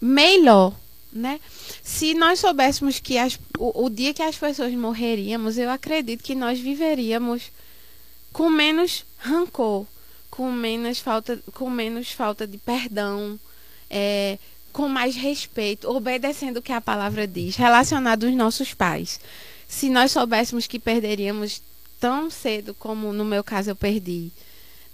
melhor, 0.00 0.74
né? 1.12 1.40
Se 1.82 2.14
nós 2.14 2.40
soubéssemos 2.40 2.98
que 2.98 3.18
as- 3.18 3.38
o, 3.58 3.84
o 3.84 3.90
dia 3.90 4.12
que 4.14 4.22
as 4.22 4.36
pessoas 4.36 4.72
morreríamos, 4.74 5.58
eu 5.58 5.70
acredito 5.70 6.22
que 6.24 6.34
nós 6.34 6.58
viveríamos 6.58 7.50
com 8.32 8.48
menos 8.48 9.04
rancor, 9.18 9.86
com 10.30 10.50
menos 10.50 10.98
falta, 10.98 11.38
com 11.52 11.68
menos 11.70 12.10
falta 12.12 12.46
de 12.46 12.56
perdão, 12.58 13.38
é, 13.90 14.38
com 14.72 14.88
mais 14.88 15.14
respeito, 15.14 15.90
obedecendo 15.90 16.58
o 16.58 16.62
que 16.62 16.72
a 16.72 16.80
palavra 16.80 17.26
diz, 17.26 17.56
relacionado 17.56 18.26
aos 18.26 18.34
nossos 18.34 18.72
pais. 18.74 19.20
Se 19.68 19.88
nós 19.88 20.12
soubéssemos 20.12 20.66
que 20.66 20.78
perderíamos 20.78 21.62
tão 22.00 22.30
cedo 22.30 22.74
como 22.74 23.12
no 23.12 23.24
meu 23.24 23.44
caso 23.44 23.70
eu 23.70 23.76
perdi, 23.76 24.32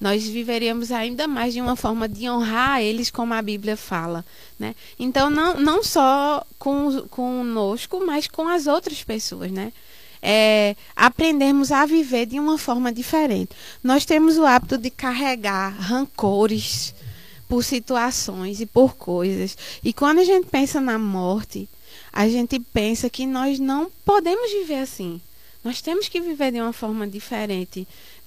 nós 0.00 0.24
viveríamos 0.24 0.92
ainda 0.92 1.26
mais 1.26 1.52
de 1.52 1.60
uma 1.60 1.74
forma 1.74 2.08
de 2.08 2.28
honrar 2.28 2.80
eles 2.80 3.10
como 3.10 3.34
a 3.34 3.42
Bíblia 3.42 3.76
fala, 3.76 4.24
né? 4.58 4.74
Então 4.98 5.28
não, 5.28 5.54
não 5.54 5.82
só 5.82 6.44
com, 6.58 7.02
conosco, 7.08 8.04
mas 8.06 8.28
com 8.28 8.46
as 8.46 8.66
outras 8.66 9.02
pessoas, 9.02 9.50
né? 9.50 9.72
É, 10.20 10.76
aprendermos 10.94 11.70
a 11.70 11.86
viver 11.86 12.26
de 12.26 12.38
uma 12.38 12.58
forma 12.58 12.92
diferente. 12.92 13.50
Nós 13.82 14.04
temos 14.04 14.36
o 14.36 14.44
hábito 14.44 14.76
de 14.76 14.90
carregar 14.90 15.70
rancores 15.70 16.94
por 17.48 17.64
situações 17.64 18.60
e 18.60 18.66
por 18.66 18.94
coisas. 18.94 19.56
E 19.82 19.92
quando 19.92 20.18
a 20.18 20.24
gente 20.24 20.46
pensa 20.46 20.80
na 20.80 20.98
morte, 20.98 21.68
a 22.12 22.28
gente 22.28 22.58
pensa 22.60 23.08
que 23.08 23.26
nós 23.26 23.58
não 23.58 23.90
podemos 24.04 24.50
viver 24.52 24.80
assim. 24.80 25.20
Nós 25.64 25.80
temos 25.80 26.08
que 26.08 26.20
viver 26.20 26.52
de 26.52 26.60
uma 26.60 26.72
forma 26.72 27.06
diferente. 27.06 27.86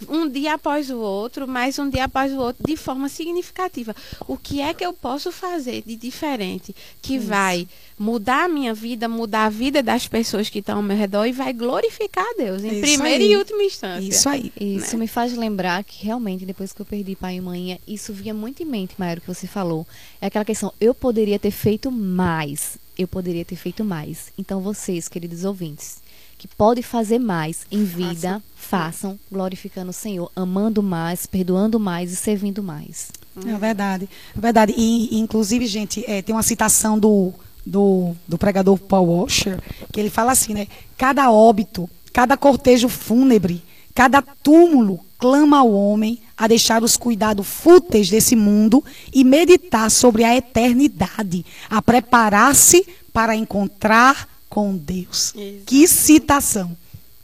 Um 0.09 0.27
dia 0.27 0.55
após 0.55 0.89
o 0.89 0.97
outro, 0.97 1.47
mas 1.47 1.77
um 1.79 1.89
dia 1.89 2.05
após 2.05 2.31
o 2.31 2.37
outro, 2.37 2.63
de 2.65 2.75
forma 2.75 3.09
significativa. 3.09 3.95
O 4.27 4.37
que 4.37 4.61
é 4.61 4.73
que 4.73 4.85
eu 4.85 4.93
posso 4.93 5.31
fazer 5.31 5.83
de 5.85 5.95
diferente 5.95 6.75
que 7.01 7.15
Isso. 7.15 7.27
vai 7.27 7.67
mudar 7.97 8.45
a 8.45 8.47
minha 8.47 8.73
vida, 8.73 9.07
mudar 9.07 9.45
a 9.45 9.49
vida 9.49 9.83
das 9.83 10.07
pessoas 10.07 10.49
que 10.49 10.59
estão 10.59 10.77
ao 10.77 10.83
meu 10.83 10.97
redor 10.97 11.25
e 11.25 11.31
vai 11.31 11.53
glorificar 11.53 12.25
a 12.25 12.33
Deus, 12.37 12.63
em 12.63 12.71
Isso 12.71 12.81
primeira 12.81 13.23
aí. 13.23 13.31
e 13.31 13.37
última 13.37 13.63
instância. 13.63 14.07
Isso 14.07 14.27
aí. 14.27 14.51
Isso 14.59 14.97
né? 14.97 15.01
me 15.01 15.07
faz 15.07 15.35
lembrar 15.37 15.83
que 15.83 16.03
realmente, 16.05 16.45
depois 16.45 16.73
que 16.73 16.81
eu 16.81 16.85
perdi 16.85 17.15
pai 17.15 17.35
e 17.35 17.41
mãe, 17.41 17.79
isso 17.87 18.11
vinha 18.11 18.33
muito 18.33 18.63
em 18.63 18.65
mente, 18.65 18.95
Maero, 18.97 19.21
que 19.21 19.27
você 19.27 19.45
falou. 19.45 19.85
É 20.19 20.27
aquela 20.27 20.45
questão, 20.45 20.73
eu 20.81 20.95
poderia 20.95 21.37
ter 21.37 21.51
feito 21.51 21.91
mais. 21.91 22.77
Eu 22.97 23.07
poderia 23.07 23.45
ter 23.45 23.55
feito 23.55 23.83
mais. 23.83 24.31
Então, 24.37 24.61
vocês, 24.61 25.07
queridos 25.07 25.43
ouvintes, 25.43 26.00
que 26.41 26.47
podem 26.47 26.81
fazer 26.81 27.19
mais 27.19 27.67
em 27.71 27.83
vida, 27.83 28.41
façam, 28.55 29.19
glorificando 29.31 29.91
o 29.91 29.93
Senhor, 29.93 30.31
amando 30.35 30.81
mais, 30.81 31.27
perdoando 31.27 31.79
mais 31.79 32.11
e 32.11 32.15
servindo 32.15 32.63
mais. 32.63 33.11
É 33.45 33.55
verdade, 33.59 34.09
é 34.35 34.41
verdade. 34.41 34.73
E, 34.75 35.19
inclusive, 35.19 35.67
gente, 35.67 36.03
é, 36.07 36.19
tem 36.23 36.33
uma 36.33 36.41
citação 36.41 36.97
do, 36.97 37.31
do, 37.63 38.15
do 38.27 38.39
pregador 38.39 38.79
Paul 38.79 39.21
Washer, 39.21 39.61
que 39.93 39.99
ele 39.99 40.09
fala 40.09 40.31
assim, 40.31 40.55
né? 40.55 40.67
Cada 40.97 41.31
óbito, 41.31 41.87
cada 42.11 42.35
cortejo 42.35 42.89
fúnebre, 42.89 43.63
cada 43.93 44.23
túmulo 44.23 44.99
clama 45.19 45.59
ao 45.59 45.71
homem 45.71 46.19
a 46.35 46.47
deixar 46.47 46.81
os 46.81 46.97
cuidados 46.97 47.45
fúteis 47.45 48.09
desse 48.09 48.35
mundo 48.35 48.83
e 49.13 49.23
meditar 49.23 49.91
sobre 49.91 50.23
a 50.23 50.35
eternidade, 50.35 51.45
a 51.69 51.83
preparar-se 51.83 52.83
para 53.13 53.35
encontrar 53.35 54.30
com 54.51 54.75
Deus. 54.75 55.33
Que 55.65 55.87
citação. 55.87 56.75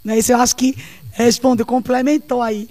Não 0.02 0.14
é 0.14 0.20
isso? 0.20 0.32
Eu 0.32 0.38
acho 0.38 0.56
que 0.56 0.76
responde, 1.12 1.66
complementou 1.66 2.42
aí. 2.42 2.70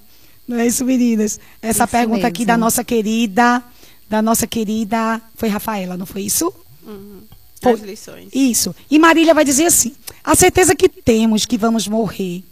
Não 0.48 0.58
é 0.58 0.66
isso, 0.66 0.82
meninas? 0.82 1.38
Essa 1.60 1.84
isso 1.84 1.90
pergunta 1.90 2.16
mesmo. 2.16 2.28
aqui 2.28 2.44
da 2.46 2.56
nossa 2.56 2.82
querida, 2.82 3.62
da 4.08 4.22
nossa 4.22 4.46
querida, 4.46 5.20
foi 5.34 5.50
Rafaela, 5.50 5.98
não 5.98 6.06
foi 6.06 6.22
isso? 6.22 6.50
Uhum. 6.86 7.20
As 7.62 7.80
lições. 7.80 8.28
Isso. 8.32 8.74
E 8.90 8.98
Marília 8.98 9.34
vai 9.34 9.44
dizer 9.44 9.66
assim: 9.66 9.94
a 10.24 10.34
certeza 10.34 10.74
que 10.74 10.88
temos 10.88 11.44
que 11.44 11.58
vamos 11.58 11.86
morrer 11.86 12.42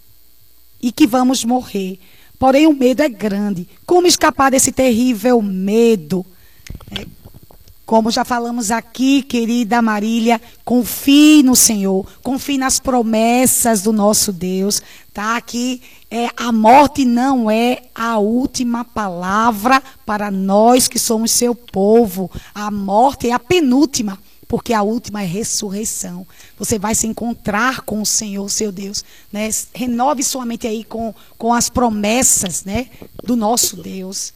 e 0.83 0.93
que 0.93 1.07
vamos 1.07 1.43
morrer. 1.43 1.99
Porém, 2.39 2.67
o 2.67 2.75
medo 2.75 3.03
é 3.03 3.09
grande. 3.09 3.67
Como 3.87 4.07
escapar 4.07 4.51
desse 4.51 4.73
terrível 4.73 5.41
medo? 5.41 6.27
É, 6.91 7.07
como 7.87 8.11
já 8.11 8.25
falamos 8.25 8.71
aqui, 8.71 9.23
querida 9.23 9.83
Marília, 9.83 10.41
confie 10.65 11.43
no 11.43 11.55
Senhor, 11.55 12.07
confie 12.23 12.57
nas 12.57 12.81
promessas 12.81 13.83
do 13.83 13.93
nosso 13.93 14.33
Deus, 14.33 14.81
tá? 15.13 15.39
Que 15.41 15.83
é, 16.11 16.29
a 16.35 16.51
morte 16.51 17.05
não 17.05 17.51
é 17.51 17.83
a 17.95 18.19
última 18.19 18.85
palavra 18.85 19.83
para 20.07 20.31
nós 20.31 20.89
que 20.89 20.99
somos 20.99 21.31
seu 21.31 21.55
povo. 21.55 22.31
A 22.55 22.71
morte 22.71 23.29
é 23.29 23.33
a 23.33 23.39
penúltima, 23.39 24.19
porque 24.49 24.73
a 24.73 24.83
última 24.83 25.23
é 25.23 25.27
ressurreição. 25.27 26.27
Você 26.59 26.79
vai 26.79 26.95
se 26.95 27.07
encontrar 27.07 27.83
com 27.83 28.01
o 28.01 28.07
Senhor, 28.07 28.49
seu 28.49 28.73
Deus, 28.73 29.05
né? 29.31 29.51
Renove 29.75 30.23
sua 30.23 30.47
mente 30.47 30.67
aí 30.67 30.85
com, 30.85 31.15
com 31.37 31.53
as 31.53 31.69
promessas, 31.69 32.65
né, 32.65 32.87
do 33.23 33.37
nosso 33.37 33.77
Deus. 33.77 34.33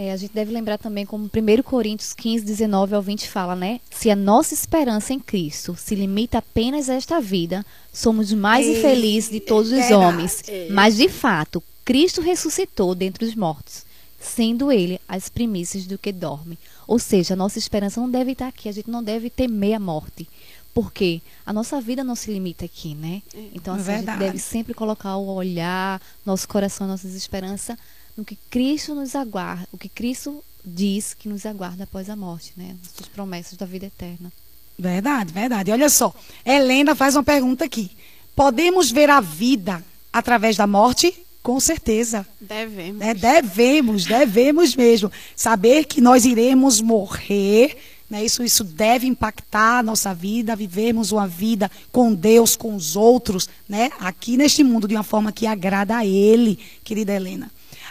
É, 0.00 0.12
a 0.12 0.16
gente 0.16 0.32
deve 0.32 0.52
lembrar 0.52 0.78
também 0.78 1.04
como 1.04 1.24
1 1.24 1.62
Coríntios 1.64 2.12
15, 2.12 2.44
19 2.44 2.94
ao 2.94 3.02
20 3.02 3.28
fala, 3.28 3.56
né? 3.56 3.80
Se 3.90 4.08
a 4.08 4.14
nossa 4.14 4.54
esperança 4.54 5.12
em 5.12 5.18
Cristo 5.18 5.74
se 5.76 5.96
limita 5.96 6.38
apenas 6.38 6.88
a 6.88 6.94
esta 6.94 7.20
vida, 7.20 7.66
somos 7.92 8.32
mais 8.32 8.64
Ei, 8.64 8.78
infelizes 8.78 9.28
de 9.28 9.40
todos 9.40 9.72
os 9.72 9.90
homens. 9.90 10.44
Mas, 10.70 10.96
de 10.96 11.08
fato, 11.08 11.60
Cristo 11.84 12.20
ressuscitou 12.20 12.94
dentre 12.94 13.24
os 13.24 13.34
mortos, 13.34 13.84
sendo 14.20 14.70
ele 14.70 15.00
as 15.08 15.28
primícias 15.28 15.84
do 15.84 15.98
que 15.98 16.12
dorme. 16.12 16.56
Ou 16.86 17.00
seja, 17.00 17.34
a 17.34 17.36
nossa 17.36 17.58
esperança 17.58 18.00
não 18.00 18.08
deve 18.08 18.30
estar 18.30 18.46
aqui, 18.46 18.68
a 18.68 18.72
gente 18.72 18.88
não 18.88 19.02
deve 19.02 19.28
temer 19.28 19.74
a 19.74 19.80
morte. 19.80 20.28
Porque 20.72 21.20
a 21.44 21.52
nossa 21.52 21.80
vida 21.80 22.04
não 22.04 22.14
se 22.14 22.30
limita 22.30 22.66
aqui, 22.66 22.94
né? 22.94 23.20
É, 23.34 23.48
então, 23.52 23.74
assim, 23.74 23.90
a 23.90 23.96
gente 23.96 24.16
deve 24.16 24.38
sempre 24.38 24.74
colocar 24.74 25.16
o 25.16 25.26
olhar, 25.34 26.00
nosso 26.24 26.46
coração, 26.46 26.86
nossas 26.86 27.16
esperanças 27.16 27.76
no 28.18 28.24
que 28.24 28.36
Cristo 28.50 28.96
nos 28.96 29.14
aguarda, 29.14 29.68
o 29.72 29.78
que 29.78 29.88
Cristo 29.88 30.42
diz 30.64 31.14
que 31.14 31.28
nos 31.28 31.46
aguarda 31.46 31.84
após 31.84 32.10
a 32.10 32.16
morte, 32.16 32.52
né? 32.56 32.74
As 33.00 33.06
promessas 33.06 33.56
da 33.56 33.64
vida 33.64 33.86
eterna. 33.86 34.32
Verdade, 34.76 35.32
verdade. 35.32 35.70
Olha 35.70 35.88
só, 35.88 36.12
Helena 36.44 36.96
faz 36.96 37.14
uma 37.14 37.22
pergunta 37.22 37.64
aqui. 37.64 37.92
Podemos 38.34 38.90
ver 38.90 39.08
a 39.08 39.20
vida 39.20 39.84
através 40.12 40.56
da 40.56 40.66
morte? 40.66 41.14
Com 41.44 41.60
certeza. 41.60 42.26
Devemos. 42.40 43.00
É, 43.00 43.14
devemos, 43.14 44.04
devemos 44.04 44.74
mesmo. 44.74 45.12
Saber 45.36 45.84
que 45.84 46.00
nós 46.00 46.24
iremos 46.24 46.80
morrer, 46.80 47.76
né? 48.10 48.24
isso, 48.24 48.42
isso 48.42 48.64
deve 48.64 49.06
impactar 49.06 49.78
a 49.78 49.82
nossa 49.82 50.12
vida, 50.12 50.56
vivermos 50.56 51.12
uma 51.12 51.26
vida 51.28 51.70
com 51.92 52.12
Deus, 52.12 52.56
com 52.56 52.74
os 52.74 52.96
outros, 52.96 53.48
né? 53.68 53.92
aqui 54.00 54.36
neste 54.36 54.64
mundo, 54.64 54.88
de 54.88 54.96
uma 54.96 55.04
forma 55.04 55.30
que 55.30 55.46
agrada 55.46 55.96
a 55.96 56.04
Ele, 56.04 56.58
querida 56.82 57.14
Helena. 57.14 57.48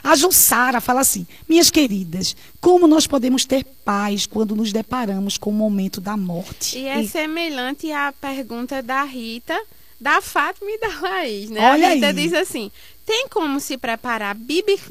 A 0.07 0.15
Jussara 0.15 0.79
fala 0.79 1.01
assim: 1.01 1.27
Minhas 1.49 1.69
queridas, 1.69 2.33
como 2.61 2.87
nós 2.87 3.05
podemos 3.05 3.43
ter 3.43 3.65
paz 3.83 4.25
quando 4.25 4.55
nos 4.55 4.71
deparamos 4.71 5.37
com 5.37 5.49
o 5.49 5.53
momento 5.53 5.99
da 5.99 6.15
morte? 6.15 6.77
E 6.77 6.87
é 6.87 7.01
e... 7.01 7.07
semelhante 7.09 7.91
à 7.91 8.13
pergunta 8.13 8.81
da 8.81 9.03
Rita, 9.03 9.61
da 9.99 10.21
Fátima 10.21 10.71
e 10.71 10.79
da 10.79 11.01
Laís, 11.01 11.49
né? 11.49 11.59
Olha 11.59 11.89
a 11.89 11.93
Rita 11.93 12.07
aí. 12.07 12.13
diz 12.13 12.33
assim: 12.33 12.71
Tem 13.05 13.27
como 13.27 13.59
se 13.59 13.77
preparar 13.77 14.33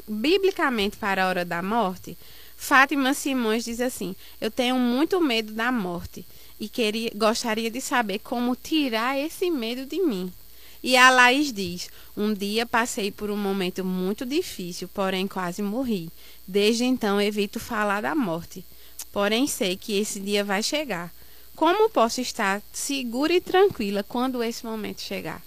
biblicamente 0.07 0.97
para 0.97 1.25
a 1.25 1.29
hora 1.29 1.43
da 1.43 1.63
morte? 1.63 2.15
Fátima 2.55 3.15
Simões 3.15 3.65
diz 3.65 3.81
assim: 3.81 4.15
Eu 4.39 4.51
tenho 4.51 4.75
muito 4.75 5.19
medo 5.19 5.51
da 5.51 5.71
morte 5.71 6.23
e 6.59 6.69
queria, 6.69 7.09
gostaria 7.15 7.71
de 7.71 7.81
saber 7.81 8.19
como 8.19 8.55
tirar 8.55 9.17
esse 9.17 9.49
medo 9.49 9.83
de 9.83 9.99
mim. 9.99 10.31
E 10.81 10.95
a 10.95 11.09
Laís 11.09 11.51
diz: 11.51 11.89
Um 12.15 12.33
dia 12.33 12.65
passei 12.65 13.11
por 13.11 13.29
um 13.29 13.37
momento 13.37 13.83
muito 13.83 14.25
difícil, 14.25 14.87
porém 14.87 15.27
quase 15.27 15.61
morri. 15.61 16.09
Desde 16.47 16.83
então 16.83 17.21
evito 17.21 17.59
falar 17.59 18.01
da 18.01 18.15
morte. 18.15 18.63
Porém 19.11 19.47
sei 19.47 19.75
que 19.75 19.97
esse 19.97 20.19
dia 20.19 20.43
vai 20.43 20.61
chegar. 20.61 21.11
Como 21.55 21.89
posso 21.89 22.21
estar 22.21 22.61
segura 22.71 23.33
e 23.33 23.41
tranquila 23.41 24.03
quando 24.03 24.43
esse 24.43 24.65
momento 24.65 25.01
chegar? 25.01 25.41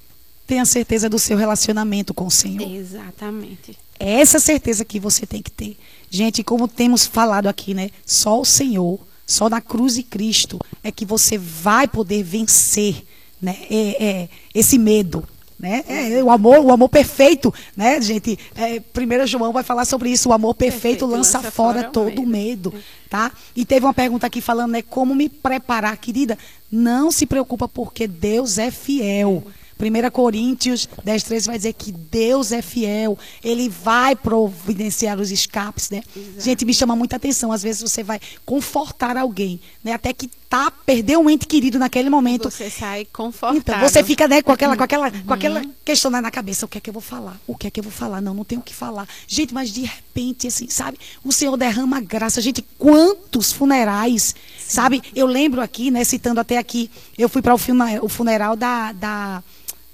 Tenha 0.46 0.64
certeza 0.64 1.08
do 1.08 1.20
seu 1.20 1.36
relacionamento 1.36 2.12
com 2.12 2.26
o 2.26 2.30
Senhor. 2.30 2.68
Exatamente. 2.68 3.78
É 3.98 4.20
essa 4.20 4.40
certeza 4.40 4.84
que 4.84 4.98
você 4.98 5.24
tem 5.24 5.40
que 5.40 5.50
ter. 5.50 5.76
Gente, 6.10 6.42
como 6.42 6.66
temos 6.66 7.06
falado 7.06 7.46
aqui, 7.46 7.72
né? 7.72 7.90
Só 8.04 8.40
o 8.40 8.44
Senhor, 8.44 8.98
só 9.24 9.48
na 9.48 9.60
cruz 9.60 9.94
de 9.94 10.02
Cristo 10.02 10.58
é 10.82 10.90
que 10.90 11.06
você 11.06 11.38
vai 11.38 11.86
poder 11.86 12.24
vencer 12.24 13.04
né? 13.40 13.56
É, 13.70 14.04
é, 14.04 14.28
esse 14.54 14.78
medo. 14.78 15.26
Né? 15.58 15.84
É, 15.86 16.24
o 16.24 16.30
amor, 16.30 16.60
o 16.60 16.72
amor 16.72 16.88
perfeito, 16.88 17.52
né, 17.76 18.00
gente? 18.00 18.38
É, 18.56 18.80
primeiro 18.80 19.26
João 19.26 19.52
vai 19.52 19.62
falar 19.62 19.84
sobre 19.84 20.08
isso. 20.08 20.30
O 20.30 20.32
amor 20.32 20.54
perfeito, 20.54 20.80
perfeito 20.80 21.06
lança, 21.06 21.36
lança, 21.36 21.50
fora, 21.50 21.80
fora 21.80 21.90
todo 21.90 22.22
o 22.22 22.26
medo. 22.26 22.72
medo, 22.72 22.74
tá? 23.10 23.30
E 23.54 23.66
teve 23.66 23.84
uma 23.84 23.92
pergunta 23.92 24.26
aqui 24.26 24.40
falando, 24.40 24.70
né, 24.70 24.80
como 24.80 25.14
me 25.14 25.28
preparar, 25.28 25.94
querida? 25.98 26.38
Não 26.72 27.10
se 27.10 27.26
preocupa 27.26 27.68
porque 27.68 28.06
Deus 28.08 28.56
é 28.56 28.70
fiel. 28.70 29.44
1 29.78 30.10
Coríntios 30.10 30.88
10, 31.04 31.22
13 31.22 31.46
vai 31.46 31.56
dizer 31.56 31.72
que 31.72 31.90
Deus 31.90 32.52
é 32.52 32.60
fiel, 32.60 33.18
Ele 33.42 33.68
vai 33.68 34.14
providenciar 34.14 35.18
os 35.18 35.30
escapes, 35.30 35.90
né? 35.90 36.02
Exato. 36.14 36.40
Gente, 36.40 36.64
me 36.64 36.74
chama 36.74 36.94
muita 36.94 37.16
atenção. 37.16 37.50
Às 37.52 37.62
vezes 37.62 37.82
você 37.82 38.02
vai 38.02 38.20
confortar 38.44 39.16
alguém, 39.16 39.60
né? 39.82 39.92
Até 39.92 40.12
que 40.12 40.30
tá, 40.50 40.68
perdeu 40.68 41.20
um 41.20 41.30
ente 41.30 41.46
querido 41.46 41.78
naquele 41.78 42.10
momento. 42.10 42.50
Você 42.50 42.68
sai 42.68 43.06
confortado. 43.12 43.56
Então, 43.56 43.88
você 43.88 44.02
fica, 44.02 44.26
né, 44.26 44.42
com 44.42 44.50
aquela, 44.50 44.76
com 44.76 44.82
aquela, 44.82 45.08
uhum. 45.08 45.22
com 45.22 45.32
aquela 45.32 45.64
questão 45.84 46.10
na 46.10 46.28
cabeça. 46.28 46.66
O 46.66 46.68
que 46.68 46.76
é 46.76 46.80
que 46.80 46.90
eu 46.90 46.92
vou 46.92 47.00
falar? 47.00 47.40
O 47.46 47.54
que 47.54 47.68
é 47.68 47.70
que 47.70 47.78
eu 47.78 47.84
vou 47.84 47.92
falar? 47.92 48.20
Não, 48.20 48.34
não 48.34 48.44
tenho 48.44 48.60
o 48.60 48.64
que 48.64 48.74
falar. 48.74 49.08
Gente, 49.28 49.54
mas 49.54 49.70
de 49.70 49.82
repente, 49.82 50.48
assim, 50.48 50.68
sabe? 50.68 50.98
O 51.22 51.32
Senhor 51.32 51.56
derrama 51.56 52.00
graça. 52.00 52.40
Gente, 52.40 52.62
quantos 52.76 53.52
funerais, 53.52 54.34
Sim. 54.58 54.74
sabe? 54.74 55.02
Eu 55.14 55.28
lembro 55.28 55.60
aqui, 55.60 55.88
né, 55.88 56.02
citando 56.02 56.40
até 56.40 56.58
aqui, 56.58 56.90
eu 57.16 57.28
fui 57.28 57.40
para 57.40 57.54
o 57.54 58.08
funeral 58.08 58.56
da, 58.56 58.90
da 58.90 59.44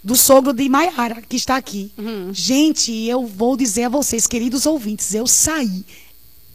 do 0.02 0.16
sogro 0.16 0.54
de 0.54 0.68
Maiara, 0.70 1.20
que 1.20 1.36
está 1.36 1.56
aqui. 1.56 1.92
Uhum. 1.98 2.32
Gente, 2.32 2.92
eu 2.92 3.26
vou 3.26 3.58
dizer 3.58 3.84
a 3.84 3.88
vocês, 3.90 4.26
queridos 4.26 4.64
ouvintes, 4.64 5.12
eu 5.12 5.26
saí 5.26 5.84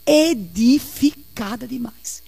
edificada 0.08 1.68
demais. 1.68 2.20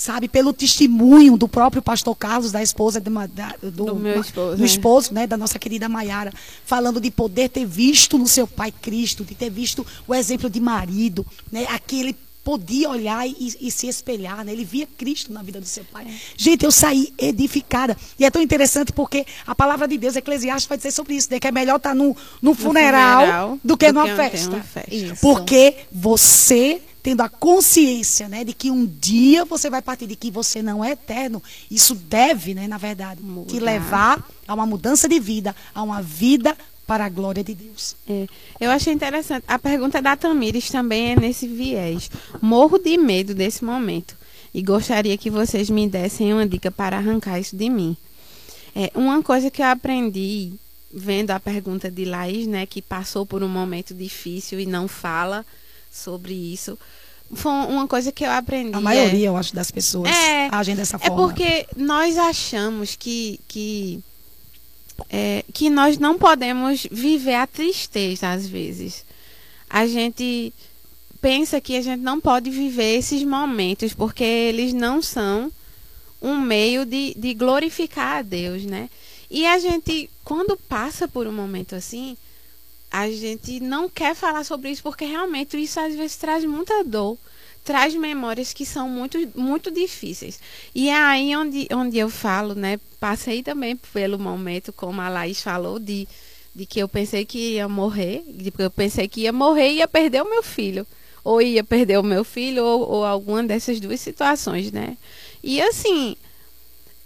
Sabe, 0.00 0.28
pelo 0.28 0.54
testemunho 0.54 1.36
do 1.36 1.46
próprio 1.46 1.82
pastor 1.82 2.16
Carlos, 2.16 2.50
da 2.50 2.62
esposa 2.62 2.98
de, 2.98 3.10
da, 3.10 3.54
do, 3.60 3.70
do, 3.70 3.96
meu 3.96 4.18
esposo, 4.18 4.56
do 4.56 4.60
né? 4.60 4.64
esposo, 4.64 5.12
né, 5.12 5.26
da 5.26 5.36
nossa 5.36 5.58
querida 5.58 5.90
Maiara, 5.90 6.32
falando 6.64 6.98
de 6.98 7.10
poder 7.10 7.50
ter 7.50 7.66
visto 7.66 8.16
no 8.16 8.26
seu 8.26 8.46
pai 8.46 8.72
Cristo, 8.72 9.26
de 9.26 9.34
ter 9.34 9.50
visto 9.50 9.86
o 10.08 10.14
exemplo 10.14 10.48
de 10.48 10.58
marido, 10.58 11.26
né, 11.52 11.66
aquele 11.68 12.16
podia 12.42 12.88
olhar 12.88 13.28
e, 13.28 13.54
e, 13.60 13.70
se 13.70 13.88
espelhar, 13.88 14.42
né? 14.42 14.52
Ele 14.52 14.64
via 14.64 14.88
Cristo 14.96 15.30
na 15.34 15.42
vida 15.42 15.60
do 15.60 15.66
seu 15.66 15.84
pai. 15.84 16.06
Gente, 16.34 16.64
eu 16.64 16.72
saí 16.72 17.12
edificada. 17.18 17.94
E 18.18 18.24
é 18.24 18.30
tão 18.30 18.40
interessante 18.40 18.94
porque 18.94 19.26
a 19.46 19.54
palavra 19.54 19.86
de 19.86 19.98
Deus, 19.98 20.16
Eclesiastes, 20.16 20.66
vai 20.66 20.78
dizer 20.78 20.92
sobre 20.92 21.14
isso, 21.14 21.28
né? 21.30 21.38
que 21.38 21.46
é 21.46 21.52
melhor 21.52 21.76
estar 21.76 21.94
no, 21.94 22.16
no, 22.40 22.54
funeral, 22.54 23.20
funeral, 23.20 23.58
do 23.62 23.76
que 23.76 23.88
do 23.88 23.92
numa 23.92 24.08
que 24.08 24.16
festa. 24.16 24.62
festa. 24.62 25.16
Porque 25.20 25.80
você 25.92 26.80
tendo 27.02 27.22
a 27.22 27.28
consciência, 27.28 28.28
né, 28.28 28.44
de 28.44 28.52
que 28.52 28.70
um 28.70 28.86
dia 28.86 29.44
você 29.44 29.70
vai 29.70 29.80
partir, 29.80 30.06
de 30.06 30.16
que 30.16 30.30
você 30.30 30.62
não 30.62 30.84
é 30.84 30.92
eterno, 30.92 31.42
isso 31.70 31.94
deve, 31.94 32.54
né, 32.54 32.68
na 32.68 32.78
verdade, 32.78 33.22
Mudar. 33.22 33.50
te 33.50 33.60
levar 33.60 34.24
a 34.46 34.54
uma 34.54 34.66
mudança 34.66 35.08
de 35.08 35.18
vida, 35.18 35.54
a 35.74 35.82
uma 35.82 36.02
vida 36.02 36.56
para 36.86 37.04
a 37.04 37.08
glória 37.08 37.44
de 37.44 37.54
Deus. 37.54 37.94
É, 38.08 38.26
eu 38.60 38.70
achei 38.70 38.92
interessante. 38.92 39.44
A 39.46 39.58
pergunta 39.58 40.02
da 40.02 40.16
Tamires 40.16 40.68
também 40.70 41.12
é 41.12 41.16
nesse 41.16 41.46
viés. 41.46 42.10
Morro 42.42 42.78
de 42.78 42.98
medo 42.98 43.32
desse 43.32 43.64
momento 43.64 44.16
e 44.52 44.60
gostaria 44.60 45.16
que 45.16 45.30
vocês 45.30 45.70
me 45.70 45.88
dessem 45.88 46.32
uma 46.32 46.46
dica 46.46 46.70
para 46.70 46.96
arrancar 46.96 47.38
isso 47.38 47.56
de 47.56 47.70
mim. 47.70 47.96
É, 48.74 48.90
uma 48.94 49.22
coisa 49.22 49.50
que 49.50 49.62
eu 49.62 49.66
aprendi 49.66 50.52
vendo 50.92 51.30
a 51.30 51.38
pergunta 51.38 51.88
de 51.88 52.04
Laís, 52.04 52.48
né, 52.48 52.66
que 52.66 52.82
passou 52.82 53.24
por 53.24 53.42
um 53.42 53.48
momento 53.48 53.94
difícil 53.94 54.58
e 54.58 54.66
não 54.66 54.88
fala 54.88 55.46
sobre 55.90 56.32
isso, 56.32 56.78
foi 57.32 57.52
uma 57.52 57.86
coisa 57.86 58.10
que 58.10 58.24
eu 58.24 58.30
aprendi. 58.30 58.74
A 58.74 58.80
maioria, 58.80 59.26
é, 59.26 59.28
eu 59.28 59.36
acho, 59.36 59.54
das 59.54 59.70
pessoas 59.70 60.10
é, 60.10 60.48
agem 60.50 60.74
dessa 60.74 60.96
é 60.96 60.98
forma. 60.98 61.14
É 61.14 61.26
porque 61.26 61.66
nós 61.76 62.18
achamos 62.18 62.96
que, 62.96 63.40
que 63.46 64.00
é, 65.08 65.44
que 65.52 65.70
nós 65.70 65.98
não 65.98 66.18
podemos 66.18 66.86
viver 66.90 67.34
a 67.34 67.46
tristeza 67.46 68.30
às 68.30 68.46
vezes. 68.46 69.04
A 69.68 69.86
gente 69.86 70.52
pensa 71.20 71.60
que 71.60 71.76
a 71.76 71.82
gente 71.82 72.00
não 72.00 72.20
pode 72.20 72.50
viver 72.50 72.96
esses 72.98 73.22
momentos 73.22 73.94
porque 73.94 74.24
eles 74.24 74.72
não 74.72 75.00
são 75.00 75.52
um 76.20 76.38
meio 76.38 76.84
de, 76.84 77.14
de 77.16 77.34
glorificar 77.34 78.18
a 78.18 78.22
Deus, 78.22 78.64
né? 78.64 78.90
E 79.30 79.46
a 79.46 79.58
gente, 79.58 80.10
quando 80.24 80.56
passa 80.56 81.06
por 81.06 81.26
um 81.26 81.32
momento 81.32 81.76
assim, 81.76 82.16
a 82.90 83.10
gente 83.10 83.60
não 83.60 83.88
quer 83.88 84.14
falar 84.14 84.44
sobre 84.44 84.70
isso 84.70 84.82
porque 84.82 85.04
realmente 85.04 85.56
isso 85.56 85.78
às 85.78 85.94
vezes 85.94 86.16
traz 86.16 86.44
muita 86.44 86.82
dor 86.84 87.16
traz 87.64 87.94
memórias 87.94 88.52
que 88.52 88.64
são 88.64 88.88
muito, 88.88 89.18
muito 89.34 89.70
difíceis. 89.70 90.40
E 90.74 90.88
é 90.88 90.94
aí 90.94 91.36
onde, 91.36 91.68
onde 91.72 91.98
eu 91.98 92.08
falo, 92.08 92.54
né? 92.54 92.80
Passei 92.98 93.42
também 93.42 93.76
pelo 93.76 94.18
momento, 94.18 94.72
como 94.72 95.00
a 95.00 95.08
Laís 95.08 95.40
falou, 95.42 95.78
de, 95.78 96.08
de 96.54 96.66
que 96.66 96.80
eu 96.80 96.88
pensei 96.88 97.24
que 97.24 97.54
ia 97.54 97.68
morrer, 97.68 98.24
de 98.26 98.52
eu 98.58 98.70
pensei 98.70 99.08
que 99.08 99.22
ia 99.22 99.32
morrer 99.32 99.70
e 99.70 99.76
ia 99.76 99.88
perder 99.88 100.22
o 100.22 100.30
meu 100.30 100.42
filho. 100.42 100.86
Ou 101.22 101.42
ia 101.42 101.62
perder 101.62 101.98
o 101.98 102.02
meu 102.02 102.24
filho, 102.24 102.64
ou, 102.64 102.90
ou 102.90 103.04
alguma 103.04 103.42
dessas 103.42 103.78
duas 103.78 104.00
situações, 104.00 104.72
né? 104.72 104.96
E 105.42 105.60
assim, 105.60 106.16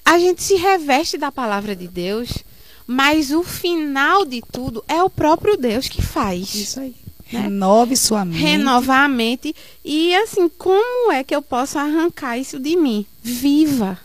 a 0.05 0.19
gente 0.19 0.43
se 0.43 0.55
reveste 0.55 1.19
da 1.19 1.33
palavra 1.33 1.75
de 1.75 1.89
Deus, 1.89 2.45
mas 2.87 3.31
o 3.31 3.43
final 3.43 4.25
de 4.25 4.43
tudo 4.53 4.85
é 4.87 5.03
o 5.03 5.11
próprio 5.11 5.57
Deus 5.57 5.89
que 5.89 6.03
faz. 6.03 6.55
Isso 6.55 6.81
aí. 6.81 6.95
Né? 7.33 7.41
Renove 7.41 7.97
sua 7.97 8.25
mente. 8.25 8.41
Renovar 8.41 9.05
a 9.05 9.09
mente. 9.09 9.55
E 9.85 10.15
assim, 10.17 10.49
como 10.49 11.11
é 11.11 11.25
que 11.25 11.35
eu 11.35 11.43
posso 11.43 11.79
arrancar 11.79 12.39
isso 12.39 12.59
de 12.59 12.77
mim? 12.77 13.07
Viva. 13.23 13.99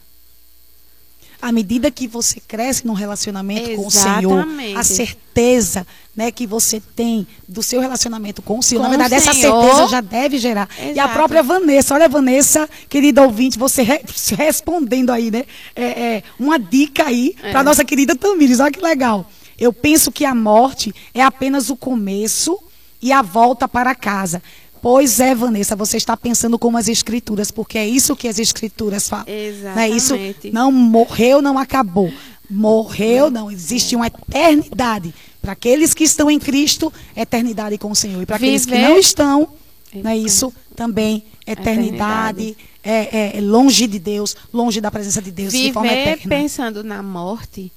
À 1.41 1.51
medida 1.51 1.89
que 1.89 2.07
você 2.07 2.41
cresce 2.41 2.85
no 2.85 2.93
relacionamento 2.93 3.69
Exatamente. 3.69 3.81
com 3.81 3.87
o 3.87 3.91
Senhor, 3.91 4.77
a 4.77 4.83
certeza 4.83 5.87
né, 6.19 6.31
que 6.31 6.45
você 6.45 6.81
tem 6.81 7.25
do 7.47 7.63
seu 7.63 7.79
relacionamento 7.79 8.41
com 8.41 8.59
o 8.59 8.61
Senhor, 8.61 8.81
com 8.81 8.91
na 8.91 8.97
verdade, 8.97 9.13
essa 9.13 9.33
certeza 9.33 9.87
já 9.87 10.01
deve 10.01 10.37
gerar. 10.37 10.67
Exato. 10.77 10.97
E 10.97 10.99
a 10.99 11.07
própria 11.07 11.41
Vanessa, 11.41 11.93
olha, 11.95 12.09
Vanessa, 12.09 12.69
querida 12.89 13.21
ouvinte, 13.21 13.57
você 13.57 13.83
re 13.83 14.01
respondendo 14.37 15.11
aí, 15.11 15.31
né? 15.31 15.45
É, 15.73 15.85
é, 15.85 16.23
uma 16.37 16.59
dica 16.59 17.05
aí 17.05 17.33
é. 17.41 17.51
para 17.53 17.63
nossa 17.63 17.85
querida 17.85 18.17
Tamires, 18.17 18.59
olha 18.59 18.69
que 18.69 18.81
legal. 18.81 19.31
Eu 19.57 19.71
penso 19.71 20.11
que 20.11 20.25
a 20.25 20.35
morte 20.35 20.93
é 21.13 21.21
apenas 21.21 21.69
o 21.69 21.77
começo 21.77 22.59
e 23.01 23.13
a 23.13 23.21
volta 23.21 23.65
para 23.65 23.95
casa. 23.95 24.43
Pois 24.81 25.21
é, 25.21 25.33
Vanessa, 25.33 25.73
você 25.73 25.95
está 25.95 26.17
pensando 26.17 26.59
como 26.59 26.77
as 26.77 26.89
escrituras, 26.89 27.49
porque 27.49 27.77
é 27.77 27.87
isso 27.87 28.13
que 28.13 28.27
as 28.27 28.39
escrituras 28.39 29.07
falam. 29.07 29.25
Exatamente. 29.25 29.75
Não 29.75 29.81
é 29.81 29.89
isso? 29.89 30.15
Não 30.51 30.69
morreu, 30.69 31.41
não 31.41 31.57
acabou. 31.57 32.11
Morreu, 32.49 33.29
não 33.29 33.51
existe 33.51 33.95
uma 33.95 34.07
eternidade. 34.07 35.13
Para 35.41 35.53
aqueles 35.53 35.93
que 35.93 36.03
estão 36.03 36.29
em 36.29 36.39
Cristo, 36.39 36.91
eternidade 37.15 37.77
com 37.77 37.91
o 37.91 37.95
Senhor. 37.95 38.21
E 38.21 38.25
para 38.25 38.35
aqueles 38.37 38.65
que 38.65 38.77
não 38.77 38.97
estão, 38.97 39.47
não 39.93 40.11
é 40.11 40.17
isso? 40.17 40.53
Também 40.75 41.23
eternidade, 41.45 42.43
eternidade. 42.43 42.57
É, 42.83 43.17
é, 43.17 43.37
é, 43.37 43.41
longe 43.41 43.87
de 43.87 43.99
Deus, 43.99 44.35
longe 44.53 44.79
da 44.79 44.89
presença 44.89 45.21
de 45.21 45.31
Deus, 45.31 45.51
Viver 45.51 46.17
de 46.17 46.27
pensando 46.27 46.83
na 46.83 47.03
morte 47.03 47.71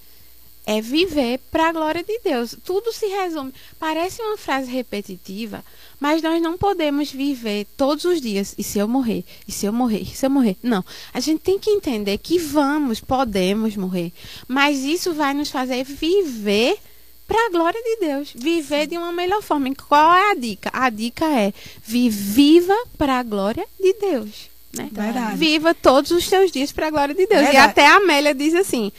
é 0.65 0.81
viver 0.81 1.39
para 1.51 1.69
a 1.69 1.73
glória 1.73 2.03
de 2.03 2.21
Deus. 2.21 2.57
Tudo 2.65 2.93
se 2.93 3.07
resume. 3.07 3.53
Parece 3.79 4.23
uma 4.23 4.37
frase 4.37 4.71
repetitiva, 4.71 5.65
mas 5.99 6.23
nós 6.23 6.41
não 6.41 6.57
podemos 6.57 7.11
viver 7.11 7.67
todos 7.77 8.05
os 8.05 8.21
dias. 8.21 8.55
E 8.57 8.63
se 8.63 8.79
eu 8.79 8.87
morrer? 8.87 9.25
E 9.47 9.53
se 9.53 9.67
eu 9.67 9.73
morrer? 9.73 10.03
E 10.03 10.07
se 10.07 10.25
eu 10.25 10.31
morrer? 10.31 10.57
Não. 10.63 10.85
A 11.13 11.21
gente 11.21 11.41
tem 11.41 11.59
que 11.59 11.71
entender 11.71 12.19
que 12.19 12.39
vamos, 12.39 13.01
podemos 13.01 13.77
morrer. 13.77 14.13
Mas 14.47 14.79
isso 14.85 15.13
vai 15.13 15.35
nos 15.35 15.51
fazer 15.51 15.85
viver 15.85 16.79
para 17.27 17.47
a 17.47 17.51
glória 17.51 17.83
de 17.83 18.07
Deus. 18.07 18.33
Viver 18.35 18.87
de 18.87 18.97
uma 18.97 19.13
melhor 19.13 19.43
forma. 19.43 19.69
E 19.69 19.75
qual 19.75 20.15
é 20.15 20.31
a 20.31 20.35
dica? 20.35 20.71
A 20.73 20.91
dica 20.91 21.25
é 21.27 21.53
viva 21.85 22.77
para 22.97 23.19
a 23.19 23.23
glória 23.23 23.67
de 23.81 23.93
Deus. 23.95 24.51
Né? 24.73 24.89
Viva 25.37 25.75
todos 25.75 26.11
os 26.13 26.27
seus 26.27 26.51
dias 26.51 26.73
para 26.73 26.87
a 26.87 26.91
glória 26.91 27.15
de 27.15 27.27
Deus. 27.27 27.43
Verdade. 27.43 27.57
E 27.57 27.59
até 27.59 27.87
a 27.87 27.97
Amélia 27.97 28.35
diz 28.35 28.55
assim: 28.55 28.91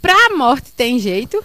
Pra 0.00 0.36
morte 0.36 0.72
tem 0.72 0.98
jeito? 0.98 1.42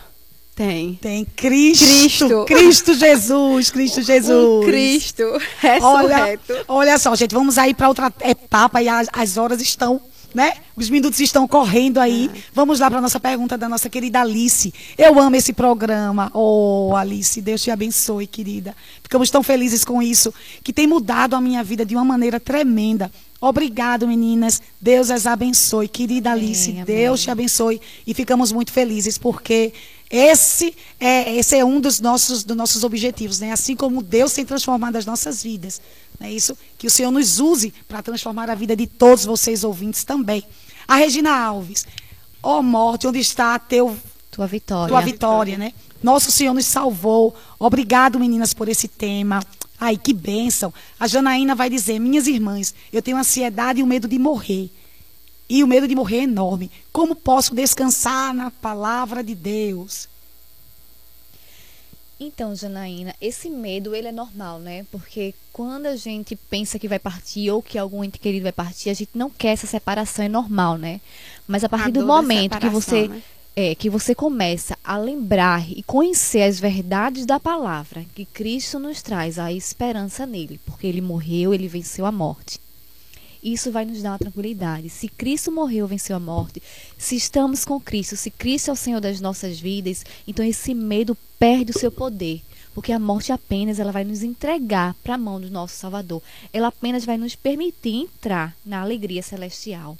Tem. 0.55 0.97
Tem 1.01 1.25
Cristo. 1.25 1.85
Cristo. 1.85 2.45
Cristo 2.45 2.93
Jesus. 2.93 3.69
Cristo 3.69 4.01
Jesus. 4.01 4.31
Um 4.31 4.65
Cristo 4.65 5.23
ressurreto. 5.59 6.53
Olha, 6.53 6.65
olha 6.67 6.97
só, 6.97 7.13
gente, 7.15 7.33
vamos 7.33 7.57
aí 7.57 7.73
para 7.73 7.89
outra 7.89 8.11
etapa 8.23 8.81
e 8.81 8.87
as, 8.87 9.09
as 9.11 9.37
horas 9.37 9.61
estão 9.61 10.01
né? 10.35 10.53
Os 10.75 10.89
minutos 10.89 11.21
estão 11.21 11.47
correndo 11.47 11.97
aí. 11.97 12.29
É. 12.31 12.39
Vamos 12.53 12.81
lá 12.81 12.89
para 12.89 12.99
a 12.99 13.01
nossa 13.01 13.21
pergunta 13.21 13.57
da 13.57 13.69
nossa 13.69 13.89
querida 13.89 14.19
Alice. 14.19 14.73
Eu 14.97 15.17
amo 15.17 15.37
esse 15.37 15.53
programa. 15.53 16.29
Oh, 16.33 16.93
Alice, 16.93 17.41
Deus 17.41 17.63
te 17.63 17.71
abençoe, 17.71 18.27
querida. 18.27 18.75
Ficamos 19.01 19.29
tão 19.29 19.41
felizes 19.41 19.85
com 19.85 20.01
isso, 20.01 20.33
que 20.61 20.73
tem 20.73 20.85
mudado 20.85 21.37
a 21.37 21.41
minha 21.41 21.63
vida 21.63 21.85
de 21.85 21.95
uma 21.95 22.03
maneira 22.03 22.37
tremenda. 22.37 23.09
Obrigado, 23.39 24.07
meninas. 24.07 24.61
Deus 24.79 25.11
as 25.11 25.25
abençoe. 25.25 25.87
Querida 25.87 26.31
Alice, 26.31 26.71
amém, 26.71 26.85
Deus 26.85 27.21
te 27.21 27.29
abençoe. 27.29 27.81
E 28.05 28.13
ficamos 28.13 28.51
muito 28.51 28.71
felizes 28.71 29.17
porque 29.17 29.73
esse 30.09 30.75
é, 30.99 31.35
esse 31.35 31.57
é 31.57 31.65
um 31.65 31.79
dos 31.79 31.99
nossos, 31.99 32.43
dos 32.43 32.55
nossos 32.55 32.83
objetivos, 32.83 33.39
né? 33.39 33.51
Assim 33.51 33.75
como 33.75 34.01
Deus 34.01 34.33
tem 34.33 34.45
transformado 34.45 34.95
as 34.95 35.05
nossas 35.05 35.43
vidas. 35.43 35.81
É 36.19 36.31
isso 36.31 36.57
que 36.77 36.87
o 36.87 36.89
Senhor 36.89 37.11
nos 37.11 37.39
use 37.39 37.73
para 37.87 38.01
transformar 38.01 38.49
a 38.49 38.55
vida 38.55 38.75
de 38.75 38.87
todos 38.87 39.25
vocês 39.25 39.63
ouvintes 39.63 40.03
também. 40.03 40.43
A 40.87 40.95
Regina 40.95 41.35
Alves. 41.35 41.85
Ó 42.41 42.59
oh, 42.59 42.63
morte, 42.63 43.07
onde 43.07 43.19
está 43.19 43.57
teu 43.57 43.97
tua 44.31 44.47
vitória? 44.47 44.89
Tua 44.89 45.01
vitória, 45.01 45.57
né? 45.57 45.73
Nosso 46.03 46.31
Senhor 46.31 46.53
nos 46.53 46.65
salvou. 46.65 47.35
Obrigado, 47.57 48.19
meninas, 48.19 48.53
por 48.53 48.69
esse 48.69 48.87
tema. 48.87 49.41
Ai, 49.79 49.97
que 49.97 50.13
bênção. 50.13 50.73
A 50.99 51.07
Janaína 51.07 51.55
vai 51.55 51.69
dizer: 51.69 51.99
Minhas 51.99 52.27
irmãs, 52.27 52.73
eu 52.91 53.01
tenho 53.01 53.17
ansiedade 53.17 53.79
e 53.79 53.83
o 53.83 53.87
medo 53.87 54.07
de 54.07 54.17
morrer. 54.17 54.69
E 55.47 55.63
o 55.63 55.67
medo 55.67 55.87
de 55.87 55.95
morrer 55.95 56.19
é 56.19 56.23
enorme. 56.23 56.71
Como 56.91 57.15
posso 57.15 57.53
descansar 57.53 58.33
na 58.33 58.49
palavra 58.49 59.23
de 59.23 59.35
Deus? 59.35 60.07
Então, 62.19 62.55
Janaína, 62.55 63.13
esse 63.19 63.49
medo 63.49 63.93
ele 63.93 64.07
é 64.07 64.11
normal, 64.11 64.57
né? 64.59 64.85
Porque 64.89 65.35
quando 65.51 65.85
a 65.85 65.97
gente 65.97 66.35
pensa 66.35 66.79
que 66.79 66.87
vai 66.87 66.97
partir 66.97 67.51
ou 67.51 67.61
que 67.61 67.77
algum 67.77 68.03
ente 68.03 68.17
querido 68.17 68.43
vai 68.43 68.53
partir, 68.53 68.89
a 68.89 68.93
gente 68.93 69.11
não 69.13 69.29
quer 69.29 69.49
essa 69.49 69.67
separação, 69.67 70.23
é 70.23 70.29
normal, 70.29 70.77
né? 70.77 71.01
Mas 71.45 71.63
a 71.65 71.69
partir 71.69 71.89
a 71.89 71.91
do 71.91 72.05
momento 72.05 72.57
que 72.57 72.69
você 72.69 73.09
né? 73.09 73.21
É 73.55 73.73
que 73.73 73.89
você 73.89 74.13
começa 74.13 74.77
a 74.83 74.97
lembrar 74.97 75.69
e 75.71 75.81
conhecer 75.83 76.43
as 76.43 76.59
verdades 76.59 77.25
da 77.25 77.39
palavra, 77.39 78.05
que 78.13 78.25
Cristo 78.25 78.79
nos 78.79 79.01
traz 79.01 79.39
a 79.39 79.51
esperança 79.53 80.25
nele, 80.25 80.59
porque 80.65 80.87
ele 80.87 81.01
morreu, 81.01 81.53
ele 81.53 81.67
venceu 81.67 82.05
a 82.05 82.11
morte 82.11 82.59
isso 83.45 83.71
vai 83.71 83.85
nos 83.85 84.01
dar 84.01 84.11
uma 84.11 84.19
tranquilidade. 84.19 84.89
Se 84.89 85.07
Cristo 85.07 85.51
morreu, 85.51 85.87
venceu 85.87 86.15
a 86.15 86.19
morte, 86.19 86.61
se 86.97 87.15
estamos 87.15 87.63
com 87.63 87.79
Cristo, 87.79 88.15
se 88.17 88.31
Cristo 88.31 88.71
é 88.71 88.73
o 88.73 88.75
Senhor 88.75 88.99
das 88.99 89.21
nossas 89.21 89.59
vidas, 89.59 90.03
então 90.27 90.43
esse 90.43 90.73
medo 90.73 91.15
perde 91.37 91.71
o 91.71 91.79
seu 91.79 91.91
poder. 91.91 92.41
Porque 92.73 92.91
a 92.91 92.99
morte 92.99 93.31
apenas 93.31 93.79
ela 93.79 93.91
vai 93.91 94.03
nos 94.03 94.21
entregar 94.21 94.95
para 94.95 95.13
a 95.13 95.17
mão 95.17 95.39
do 95.39 95.49
nosso 95.49 95.75
Salvador. 95.75 96.21
Ela 96.51 96.67
apenas 96.67 97.05
vai 97.05 97.17
nos 97.17 97.33
permitir 97.33 97.93
entrar 97.93 98.53
na 98.65 98.81
alegria 98.81 99.23
celestial. 99.23 99.97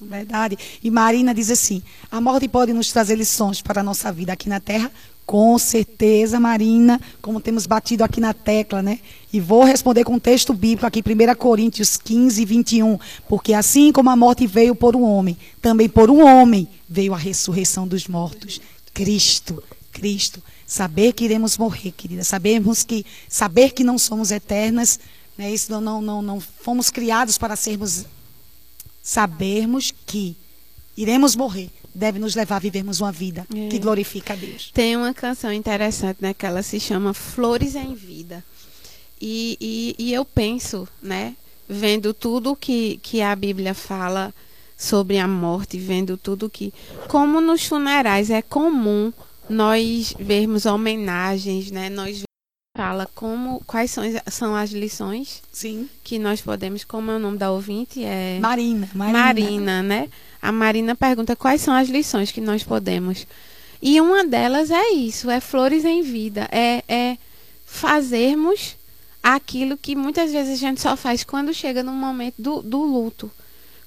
Verdade. 0.00 0.58
E 0.82 0.90
Marina 0.90 1.34
diz 1.34 1.50
assim: 1.50 1.82
a 2.10 2.20
morte 2.20 2.48
pode 2.48 2.72
nos 2.72 2.90
trazer 2.92 3.16
lições 3.16 3.62
para 3.62 3.80
a 3.80 3.84
nossa 3.84 4.12
vida 4.12 4.32
aqui 4.32 4.48
na 4.48 4.60
Terra? 4.60 4.90
Com 5.26 5.58
certeza, 5.58 6.38
Marina, 6.38 7.00
como 7.22 7.40
temos 7.40 7.66
batido 7.66 8.04
aqui 8.04 8.20
na 8.20 8.34
tecla, 8.34 8.82
né? 8.82 8.98
E 9.32 9.40
vou 9.40 9.64
responder 9.64 10.04
com 10.04 10.14
um 10.14 10.18
texto 10.18 10.52
bíblico 10.52 10.84
aqui, 10.84 11.00
1 11.00 11.34
Coríntios 11.36 11.96
15, 11.96 12.44
21. 12.44 12.98
Porque 13.26 13.54
assim 13.54 13.90
como 13.90 14.10
a 14.10 14.16
morte 14.16 14.46
veio 14.46 14.74
por 14.74 14.94
um 14.94 15.02
homem, 15.02 15.36
também 15.62 15.88
por 15.88 16.10
um 16.10 16.22
homem 16.22 16.68
veio 16.86 17.14
a 17.14 17.16
ressurreição 17.16 17.88
dos 17.88 18.06
mortos. 18.06 18.60
Cristo, 18.92 19.62
Cristo. 19.92 20.42
Saber 20.66 21.12
que 21.14 21.24
iremos 21.24 21.56
morrer, 21.56 21.92
querida. 21.92 22.22
Sabemos 22.22 22.84
que, 22.84 23.06
saber 23.26 23.70
que 23.70 23.82
não 23.82 23.96
somos 23.96 24.30
eternas, 24.30 25.00
né? 25.38 25.50
Isso 25.50 25.72
não, 25.72 25.80
não, 25.80 26.02
não, 26.02 26.22
não 26.22 26.40
fomos 26.40 26.90
criados 26.90 27.38
para 27.38 27.56
sermos 27.56 28.04
sabermos 29.04 29.92
que 30.06 30.34
iremos 30.96 31.36
morrer 31.36 31.70
deve 31.94 32.18
nos 32.18 32.34
levar 32.34 32.56
a 32.56 32.60
vivermos 32.60 33.00
uma 33.00 33.12
vida 33.12 33.46
é. 33.54 33.68
que 33.68 33.78
glorifica 33.78 34.32
a 34.32 34.36
Deus. 34.36 34.70
Tem 34.72 34.96
uma 34.96 35.12
canção 35.12 35.52
interessante, 35.52 36.18
né, 36.20 36.34
que 36.34 36.46
ela 36.46 36.62
se 36.62 36.80
chama 36.80 37.12
Flores 37.12 37.76
em 37.76 37.94
Vida. 37.94 38.42
E, 39.20 39.56
e, 39.60 39.94
e 39.98 40.12
eu 40.12 40.24
penso, 40.24 40.88
né, 41.00 41.36
vendo 41.68 42.12
tudo 42.12 42.56
que, 42.56 42.98
que 43.02 43.20
a 43.20 43.36
Bíblia 43.36 43.74
fala 43.74 44.34
sobre 44.76 45.18
a 45.18 45.28
morte, 45.28 45.78
vendo 45.78 46.16
tudo 46.16 46.50
que. 46.50 46.72
Como 47.08 47.40
nos 47.40 47.64
funerais 47.64 48.30
é 48.30 48.42
comum 48.42 49.12
nós 49.48 50.14
vermos 50.18 50.66
homenagens, 50.66 51.70
né? 51.70 51.88
Nós 51.88 52.22
fala 52.76 53.08
como 53.14 53.62
quais 53.68 53.88
são, 53.92 54.02
são 54.28 54.56
as 54.56 54.70
lições 54.70 55.40
Sim. 55.52 55.88
que 56.02 56.18
nós 56.18 56.40
podemos 56.40 56.82
como 56.82 57.08
é 57.08 57.16
o 57.16 57.20
nome 57.20 57.38
da 57.38 57.52
ouvinte 57.52 58.02
é 58.02 58.40
Marina 58.40 58.88
Marina, 58.92 59.22
Marina 59.22 59.82
né? 59.82 60.08
A 60.42 60.50
Marina 60.50 60.96
pergunta 60.96 61.36
quais 61.36 61.60
são 61.60 61.72
as 61.72 61.88
lições 61.88 62.32
que 62.32 62.40
nós 62.40 62.64
podemos. 62.64 63.28
E 63.80 64.00
uma 64.00 64.24
delas 64.26 64.72
é 64.72 64.90
isso 64.90 65.30
é 65.30 65.38
flores 65.38 65.84
em 65.84 66.02
vida 66.02 66.48
é, 66.50 66.82
é 66.88 67.16
fazermos 67.64 68.76
aquilo 69.22 69.76
que 69.78 69.94
muitas 69.94 70.32
vezes 70.32 70.54
a 70.54 70.56
gente 70.56 70.80
só 70.80 70.96
faz 70.96 71.22
quando 71.22 71.54
chega 71.54 71.80
no 71.80 71.92
momento 71.92 72.34
do, 72.38 72.60
do 72.60 72.82
luto 72.82 73.30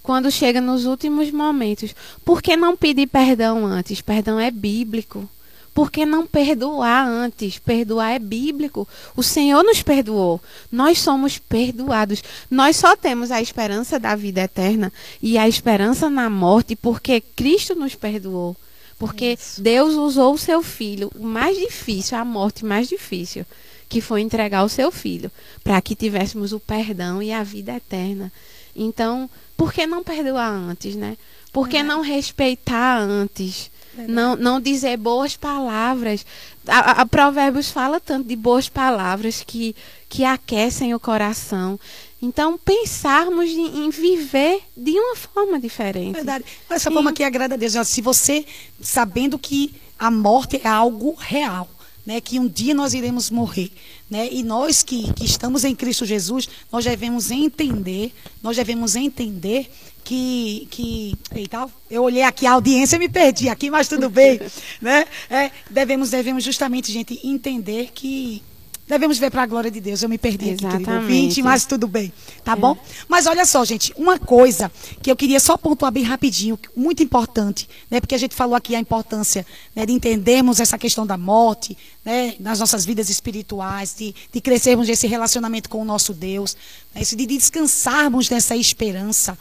quando 0.01 0.31
chega 0.31 0.61
nos 0.61 0.85
últimos 0.85 1.29
momentos. 1.29 1.93
Por 2.23 2.41
que 2.41 2.55
não 2.55 2.77
pedir 2.77 3.07
perdão 3.07 3.65
antes? 3.65 3.99
Perdão 3.99 4.39
é 4.39 4.49
bíblico 4.49 5.29
por 5.77 5.91
que 5.91 6.07
não 6.07 6.25
perdoar 6.25 7.07
antes? 7.07 7.59
Perdoar 7.59 8.13
é 8.13 8.17
bíblico. 8.17 8.87
O 9.15 9.21
Senhor 9.21 9.63
nos 9.63 9.83
perdoou. 9.83 10.41
Nós 10.71 10.97
somos 10.97 11.37
perdoados. 11.37 12.23
Nós 12.49 12.77
só 12.77 12.95
temos 12.95 13.29
a 13.29 13.39
esperança 13.43 13.99
da 13.99 14.15
vida 14.15 14.41
eterna 14.41 14.91
e 15.21 15.37
a 15.37 15.47
esperança 15.47 16.09
na 16.09 16.31
morte 16.31 16.75
porque 16.75 17.21
Cristo 17.21 17.75
nos 17.75 17.93
perdoou. 17.93 18.57
Porque 18.97 19.33
Isso. 19.33 19.61
Deus 19.61 19.93
usou 19.93 20.33
o 20.33 20.37
seu 20.39 20.63
filho, 20.63 21.11
o 21.15 21.23
mais 21.23 21.55
difícil, 21.55 22.17
a 22.17 22.25
morte 22.25 22.65
mais 22.65 22.87
difícil, 22.87 23.45
que 23.87 24.01
foi 24.01 24.21
entregar 24.21 24.63
o 24.63 24.69
seu 24.69 24.91
filho, 24.91 25.29
para 25.63 25.79
que 25.79 25.95
tivéssemos 25.95 26.53
o 26.53 26.59
perdão 26.59 27.21
e 27.21 27.31
a 27.31 27.43
vida 27.43 27.75
eterna. 27.75 28.33
Então, 28.75 29.29
por 29.55 29.71
que 29.71 29.85
não 29.85 30.03
perdoar 30.03 30.49
antes, 30.49 30.95
né? 30.95 31.15
Por 31.53 31.69
que 31.69 31.77
é. 31.77 31.83
não 31.83 32.01
respeitar 32.01 32.97
antes? 32.99 33.69
Não, 34.07 34.35
não 34.35 34.59
dizer 34.59 34.97
boas 34.97 35.35
palavras. 35.35 36.25
A, 36.67 37.01
a, 37.01 37.05
Provérbios 37.05 37.71
fala 37.71 37.99
tanto 37.99 38.27
de 38.27 38.35
boas 38.35 38.67
palavras 38.69 39.43
que, 39.45 39.75
que 40.09 40.23
aquecem 40.23 40.93
o 40.93 40.99
coração. 40.99 41.79
Então, 42.21 42.57
pensarmos 42.57 43.49
em, 43.49 43.85
em 43.85 43.89
viver 43.89 44.61
de 44.75 44.91
uma 44.91 45.15
forma 45.15 45.59
diferente. 45.59 46.15
Verdade. 46.15 46.45
Essa 46.69 46.91
forma 46.91 47.13
que 47.13 47.23
agrada 47.23 47.55
a 47.55 47.57
Deus. 47.57 47.73
Se 47.87 48.01
você, 48.01 48.45
sabendo 48.81 49.39
que 49.39 49.73
a 49.97 50.11
morte 50.11 50.61
é 50.63 50.67
algo 50.67 51.15
real, 51.17 51.67
né, 52.07 52.21
que 52.21 52.39
um 52.39 52.47
dia 52.47 52.73
nós 52.73 52.93
iremos 52.93 53.29
morrer. 53.29 53.69
Né, 54.09 54.29
e 54.31 54.41
nós 54.41 54.81
que, 54.81 55.11
que 55.11 55.25
estamos 55.25 55.65
em 55.65 55.75
Cristo 55.75 56.05
Jesus, 56.05 56.47
nós 56.71 56.85
devemos 56.85 57.29
entender, 57.29 58.13
nós 58.41 58.55
devemos 58.55 58.95
entender 58.95 59.69
que, 60.05 60.69
que 60.71 61.15
eita, 61.35 61.67
eu 61.91 62.03
olhei 62.03 62.23
aqui 62.23 62.47
a 62.47 62.53
audiência 62.53 62.95
e 62.95 62.99
me 62.99 63.09
perdi 63.09 63.49
aqui, 63.49 63.69
mas 63.69 63.89
tudo 63.89 64.09
bem, 64.09 64.39
né? 64.81 65.05
É, 65.29 65.51
devemos, 65.69 66.09
devemos 66.09 66.45
justamente, 66.45 66.93
gente, 66.93 67.19
entender 67.27 67.91
que 67.93 68.41
devemos 68.87 69.17
ver 69.17 69.29
para 69.29 69.43
a 69.43 69.45
glória 69.45 69.69
de 69.69 69.81
Deus. 69.81 70.01
Eu 70.01 70.09
me 70.09 70.17
perdi 70.17 70.49
Exatamente. 70.49 70.89
aqui, 70.89 71.07
querido 71.07 71.43
mas 71.43 71.65
tudo 71.65 71.87
bem, 71.87 72.11
tá 72.43 72.53
é. 72.53 72.55
bom? 72.55 72.77
Mas 73.07 73.25
olha 73.27 73.45
só, 73.45 73.63
gente, 73.65 73.93
uma 73.97 74.17
coisa 74.17 74.71
que 75.01 75.11
eu 75.11 75.15
queria 75.15 75.39
só 75.39 75.57
pontuar 75.57 75.91
bem 75.91 76.03
rapidinho, 76.03 76.57
muito 76.75 77.03
importante, 77.03 77.67
né? 77.89 77.99
Porque 77.99 78.15
a 78.15 78.17
gente 78.17 78.33
falou 78.33 78.55
aqui 78.55 78.75
a 78.75 78.79
importância 78.79 79.45
né, 79.75 79.85
de 79.85 79.93
entendermos 79.93 80.59
essa 80.59 80.77
questão 80.77 81.05
da 81.05 81.17
morte, 81.17 81.77
né? 82.03 82.35
Nas 82.39 82.59
nossas 82.59 82.85
vidas 82.85 83.09
espirituais, 83.09 83.95
de, 83.97 84.15
de 84.31 84.41
crescermos 84.41 84.87
nesse 84.87 85.07
relacionamento 85.07 85.69
com 85.69 85.81
o 85.81 85.85
nosso 85.85 86.13
Deus, 86.13 86.55
né, 86.93 87.01
de 87.01 87.25
descansarmos 87.25 88.29
nessa 88.29 88.55
esperança. 88.55 89.37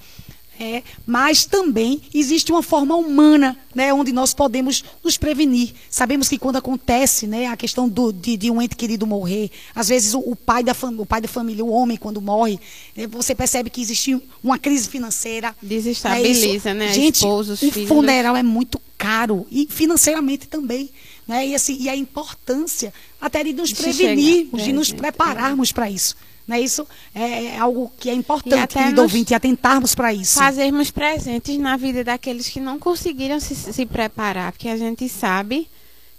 É, 0.59 0.82
mas 1.07 1.44
também 1.44 2.00
existe 2.14 2.50
uma 2.50 2.62
forma 2.62 2.96
humana, 2.96 3.57
né, 3.74 3.92
onde 3.92 4.11
nós 4.11 4.32
podemos 4.32 4.82
nos 5.04 5.18
prevenir. 5.18 5.72
Sabemos 5.90 6.28
que 6.28 6.38
quando 6.38 6.57
acontece, 6.57 7.26
né, 7.26 7.46
a 7.46 7.57
questão 7.57 7.86
do, 7.88 8.11
de, 8.11 8.38
de, 8.38 8.50
um 8.50 8.62
ente 8.62 8.74
querido 8.74 9.07
morrer, 9.07 9.50
às 9.74 9.88
vezes 9.88 10.14
o, 10.14 10.20
o, 10.20 10.34
pai 10.34 10.64
da 10.64 10.74
o 10.98 11.04
pai 11.04 11.20
da 11.20 11.28
família, 11.28 11.62
o 11.62 11.68
homem 11.68 11.98
quando 11.98 12.22
morre, 12.22 12.59
né, 12.96 13.07
você 13.07 13.34
percebe 13.34 13.68
que 13.68 13.82
existe 13.82 14.18
uma 14.42 14.59
crise 14.59 14.88
financeira. 14.88 15.54
Desestabiliza, 15.61 16.72
né? 16.72 16.92
Gente, 16.92 17.16
esposa, 17.16 17.52
o 17.52 17.57
filhos. 17.57 17.88
funeral 17.88 18.34
é 18.34 18.42
muito 18.42 18.80
caro 18.96 19.46
e 19.50 19.68
financeiramente 19.70 20.48
também. 20.48 20.90
Né? 21.26 21.48
E, 21.48 21.54
assim, 21.54 21.76
e 21.80 21.88
a 21.88 21.96
importância 21.96 22.94
até 23.20 23.42
de 23.42 23.52
nos 23.52 23.72
prevenirmos, 23.72 24.62
de 24.62 24.72
nos 24.72 24.92
prepararmos 24.92 25.72
para 25.72 25.90
isso. 25.90 26.16
Né? 26.47 26.61
Isso 26.61 26.86
é, 27.14 27.47
é 27.47 27.59
algo 27.59 27.90
que 27.99 28.09
é 28.09 28.14
importante, 28.14 28.74
querido 28.74 29.03
ouvinte, 29.03 29.34
atentarmos 29.34 29.94
para 29.94 30.12
isso. 30.12 30.38
Fazermos 30.38 30.90
presentes 30.90 31.59
na 31.59 31.76
vida 31.76 32.05
daqueles 32.05 32.49
que 32.49 32.61
não 32.61 32.78
conseguiram 32.78 33.40
se, 33.40 33.55
se 33.55 33.84
preparar, 33.84 34.53
porque 34.53 34.68
a 34.68 34.76
gente 34.76 35.09
sabe 35.09 35.68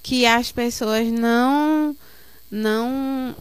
que 0.04 0.26
as 0.26 0.52
pessoas 0.52 1.08
não. 1.08 1.96
não 2.52 3.36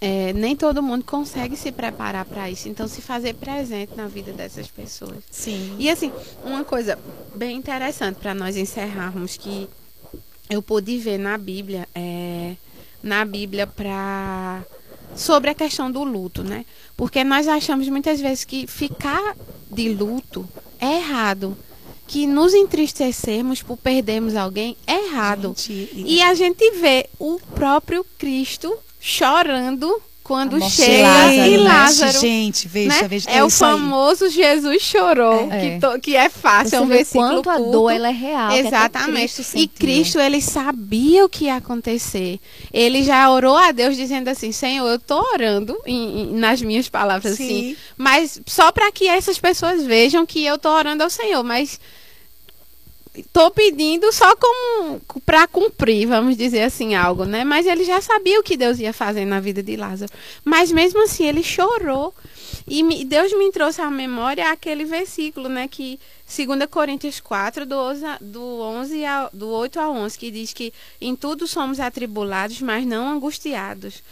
é, 0.00 0.32
nem 0.32 0.54
todo 0.54 0.82
mundo 0.82 1.04
consegue 1.04 1.56
se 1.56 1.72
preparar 1.72 2.24
para 2.24 2.50
isso. 2.50 2.68
Então, 2.68 2.86
se 2.86 3.00
fazer 3.00 3.34
presente 3.34 3.96
na 3.96 4.06
vida 4.06 4.32
dessas 4.32 4.68
pessoas. 4.68 5.18
Sim. 5.30 5.76
E 5.78 5.90
assim, 5.90 6.12
uma 6.44 6.64
coisa 6.64 6.98
bem 7.34 7.56
interessante 7.56 8.16
para 8.16 8.34
nós 8.34 8.56
encerrarmos 8.56 9.36
que 9.36 9.68
eu 10.48 10.62
pude 10.62 10.98
ver 10.98 11.18
na 11.18 11.36
Bíblia, 11.36 11.88
é, 11.94 12.54
na 13.02 13.24
Bíblia 13.24 13.66
para 13.66 14.64
sobre 15.14 15.50
a 15.50 15.54
questão 15.54 15.90
do 15.90 16.04
luto, 16.04 16.42
né? 16.42 16.64
Porque 16.96 17.22
nós 17.24 17.48
achamos 17.48 17.88
muitas 17.88 18.20
vezes 18.20 18.44
que 18.44 18.66
ficar 18.66 19.36
de 19.70 19.92
luto 19.92 20.48
é 20.80 20.96
errado. 20.96 21.56
Que 22.06 22.26
nos 22.26 22.54
entristecermos 22.54 23.62
por 23.62 23.76
perdermos 23.76 24.34
alguém 24.34 24.76
é 24.86 25.08
errado. 25.08 25.54
Gente, 25.56 25.90
e 25.94 26.22
a 26.22 26.32
gente 26.34 26.70
vê 26.80 27.06
o 27.18 27.38
próprio 27.54 28.04
Cristo 28.16 28.74
chorando 28.98 30.00
quando 30.28 30.60
chega 30.68 31.08
Lázaro, 31.08 31.50
e 31.50 31.56
Lázaro. 31.56 32.12
Né? 32.12 32.18
Gente, 32.18 32.68
veja, 32.68 33.00
né? 33.00 33.08
veja. 33.08 33.30
É, 33.30 33.38
é 33.38 33.44
o 33.44 33.48
famoso 33.48 34.26
aí. 34.26 34.30
Jesus 34.30 34.82
chorou, 34.82 35.50
é. 35.50 35.60
Que, 35.60 35.80
to, 35.80 35.98
que, 35.98 36.14
é 36.14 36.28
fácil, 36.28 36.68
Você 36.68 36.76
é 36.76 36.80
um 36.82 36.86
versículo 36.86 37.42
quanto 37.42 37.48
a 37.48 37.58
dor 37.58 37.90
ela 37.90 38.08
é 38.08 38.12
real. 38.12 38.52
Exatamente. 38.52 39.36
Cristo 39.36 39.56
e 39.56 39.66
Cristo, 39.66 40.18
ele 40.18 40.42
sabia 40.42 41.24
o 41.24 41.30
que 41.30 41.46
ia 41.46 41.56
acontecer. 41.56 42.38
Ele 42.70 43.02
já 43.02 43.30
orou 43.30 43.56
a 43.56 43.72
Deus 43.72 43.96
dizendo 43.96 44.28
assim, 44.28 44.52
Senhor, 44.52 44.86
eu 44.86 44.96
estou 44.96 45.24
orando, 45.32 45.80
em, 45.86 46.20
em, 46.20 46.34
nas 46.34 46.60
minhas 46.60 46.90
palavras 46.90 47.34
Sim. 47.34 47.44
assim, 47.44 47.76
mas 47.96 48.38
só 48.44 48.70
para 48.70 48.92
que 48.92 49.08
essas 49.08 49.38
pessoas 49.38 49.82
vejam 49.86 50.26
que 50.26 50.44
eu 50.44 50.56
estou 50.56 50.72
orando 50.72 51.02
ao 51.02 51.08
Senhor, 51.08 51.42
mas 51.42 51.80
Estou 53.18 53.50
pedindo 53.50 54.12
só 54.12 54.36
como 54.36 55.00
para 55.26 55.46
cumprir, 55.48 56.06
vamos 56.06 56.36
dizer 56.36 56.62
assim, 56.62 56.94
algo, 56.94 57.24
né? 57.24 57.42
Mas 57.42 57.66
ele 57.66 57.84
já 57.84 58.00
sabia 58.00 58.38
o 58.38 58.42
que 58.42 58.56
Deus 58.56 58.78
ia 58.78 58.92
fazer 58.92 59.24
na 59.24 59.40
vida 59.40 59.62
de 59.62 59.76
Lázaro. 59.76 60.12
Mas 60.44 60.70
mesmo 60.70 61.02
assim, 61.02 61.26
ele 61.26 61.42
chorou. 61.42 62.14
E 62.66 62.82
me, 62.82 63.04
Deus 63.04 63.32
me 63.32 63.50
trouxe 63.50 63.80
à 63.80 63.90
memória 63.90 64.50
aquele 64.50 64.84
versículo, 64.84 65.48
né? 65.48 65.66
Que 65.66 65.98
2 66.26 66.66
Coríntios 66.70 67.18
4, 67.18 67.66
do 67.66 67.74
11, 67.76 68.04
do, 68.20 68.60
11 68.60 69.04
ao, 69.04 69.30
do 69.32 69.48
8 69.48 69.80
a 69.80 69.90
11, 69.90 70.18
que 70.18 70.30
diz 70.30 70.52
que 70.52 70.72
em 71.00 71.16
tudo 71.16 71.46
somos 71.46 71.80
atribulados, 71.80 72.60
mas 72.60 72.86
não 72.86 73.08
angustiados. 73.08 74.02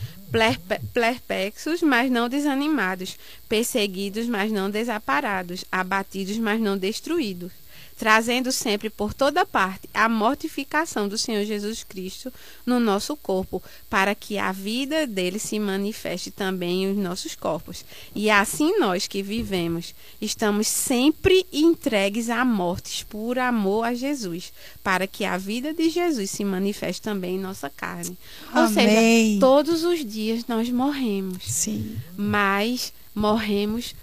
Perplexos, 0.92 1.80
mas 1.82 2.10
não 2.10 2.28
desanimados. 2.28 3.16
Perseguidos, 3.48 4.26
mas 4.26 4.50
não 4.50 4.68
desamparados. 4.68 5.64
Abatidos, 5.70 6.38
mas 6.38 6.60
não 6.60 6.76
destruídos 6.76 7.52
trazendo 7.96 8.52
sempre 8.52 8.90
por 8.90 9.14
toda 9.14 9.46
parte 9.46 9.88
a 9.94 10.08
mortificação 10.08 11.08
do 11.08 11.16
Senhor 11.16 11.44
Jesus 11.44 11.82
Cristo 11.82 12.32
no 12.64 12.78
nosso 12.78 13.16
corpo, 13.16 13.62
para 13.88 14.14
que 14.14 14.38
a 14.38 14.52
vida 14.52 15.06
dele 15.06 15.38
se 15.38 15.58
manifeste 15.58 16.30
também 16.30 16.84
em 16.84 16.94
nossos 16.94 17.34
corpos. 17.34 17.84
E 18.14 18.30
assim 18.30 18.78
nós 18.78 19.06
que 19.06 19.22
vivemos, 19.22 19.94
estamos 20.20 20.66
sempre 20.66 21.46
entregues 21.52 22.28
à 22.28 22.44
morte 22.44 23.04
por 23.06 23.38
amor 23.38 23.84
a 23.84 23.94
Jesus, 23.94 24.52
para 24.82 25.06
que 25.06 25.24
a 25.24 25.38
vida 25.38 25.72
de 25.72 25.88
Jesus 25.88 26.30
se 26.30 26.44
manifeste 26.44 27.00
também 27.00 27.36
em 27.36 27.40
nossa 27.40 27.70
carne. 27.70 28.16
Ou 28.54 28.62
Amém. 28.62 28.74
seja, 28.74 29.40
todos 29.40 29.84
os 29.84 30.04
dias 30.04 30.46
nós 30.46 30.68
morremos. 30.68 31.44
Sim. 31.44 31.96
Mas 32.16 32.92
morremos 33.14 33.94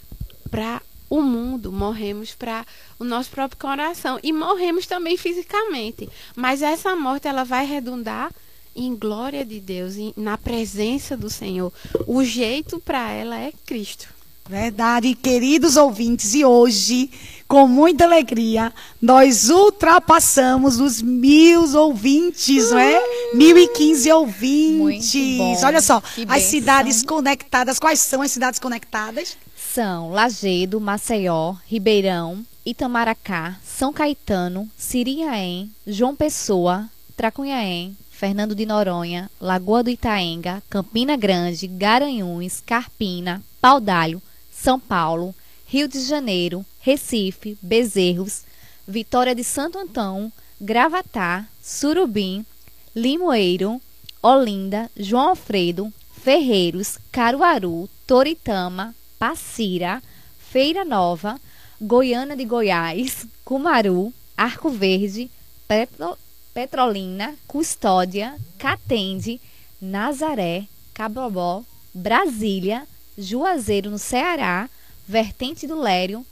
para 0.49 0.81
o 1.14 1.22
mundo, 1.22 1.72
morremos 1.72 2.34
para 2.34 2.66
o 2.97 3.03
nosso 3.03 3.30
próprio 3.30 3.59
coração 3.59 4.20
e 4.24 4.34
morremos 4.34 4.88
também 4.88 5.16
fisicamente. 5.16 6.09
Mas 6.36 6.64
essa 6.64 6.95
morte 6.95 7.28
ela 7.28 7.43
vai 7.43 7.68
redundar 7.68 8.32
em 8.76 8.95
glória 8.95 9.45
de 9.45 9.59
Deus, 9.59 9.95
em, 9.95 10.11
na 10.18 10.39
presença 10.39 11.16
do 11.16 11.30
Senhor. 11.30 11.72
O 12.07 12.24
jeito 12.24 12.80
para 12.80 13.11
ela 13.11 13.39
é 13.39 13.53
Cristo. 13.64 14.07
Verdade, 14.49 15.14
queridos 15.14 15.78
ouvintes, 15.78 16.34
e 16.34 16.43
hoje, 16.43 17.11
com 17.54 17.68
muita 17.68 18.06
alegria, 18.06 18.74
nós 18.99 19.51
ultrapassamos 19.51 20.80
os 20.80 21.04
mil 21.04 21.72
ouvintes, 21.78 22.72
não 22.72 22.80
é? 22.80 22.99
Mil 23.36 23.56
e 23.56 23.68
quinze 23.68 24.12
ouvintes. 24.12 25.62
Olha 25.64 25.80
só, 25.80 26.01
Que 26.01 26.22
as 26.22 26.28
bênção. 26.30 26.49
cidades 26.49 27.04
conectadas, 27.04 27.78
quais 27.78 27.99
são 27.99 28.24
as 28.24 28.32
cidades 28.32 28.60
conectadas? 28.60 29.38
São 29.72 30.10
Lagedo, 30.10 30.82
Maceió, 30.82 31.54
Ribeirão, 31.68 32.43
Itamaracá, 32.66 33.56
São 33.64 33.93
Caetano, 33.93 34.68
Siriaém, 34.76 35.70
João 35.86 36.16
Pessoa, 36.16 36.89
Tracunhaém, 37.16 37.95
Fernando 38.10 38.56
de 38.56 38.66
Noronha, 38.66 39.30
Lagoa 39.39 39.84
do 39.84 39.91
Itaenga, 39.91 40.64
Campina 40.72 41.16
Grande, 41.16 41.68
Garanhuns, 41.68 42.64
Carpina, 42.66 43.43
Paudalho, 43.62 44.20
São 44.51 44.80
Paulo, 44.80 45.36
Rio 45.68 45.88
de 45.88 45.99
Janeiro, 46.01 46.66
Recife, 46.84 47.57
Bezerros, 47.61 48.43
Vitória 48.86 49.34
de 49.34 49.41
Santo 49.43 49.77
Antão, 49.79 50.31
Gravatá, 50.59 51.47
Surubim, 51.61 52.45
Limoeiro, 52.93 53.81
Olinda, 54.21 54.91
João 54.95 55.29
Alfredo, 55.29 55.91
Ferreiros, 56.21 56.97
Caruaru, 57.09 57.89
Toritama, 58.05 58.93
Passira, 59.17 60.03
Feira 60.38 60.84
Nova, 60.84 61.39
Goiânia 61.79 62.36
de 62.36 62.43
Goiás, 62.43 63.25
Cumaru, 63.45 64.13
Arco 64.36 64.69
Verde, 64.69 65.31
Petro- 65.65 66.17
Petrolina, 66.53 67.34
Custódia, 67.47 68.36
Catende, 68.57 69.39
Nazaré, 69.81 70.67
Cabobó, 70.93 71.63
Brasília, 71.93 72.86
Juazeiro 73.17 73.89
no 73.89 73.97
Ceará, 73.97 74.69
Vertente 75.07 75.65
do 75.65 75.79
Lério, 75.79 76.25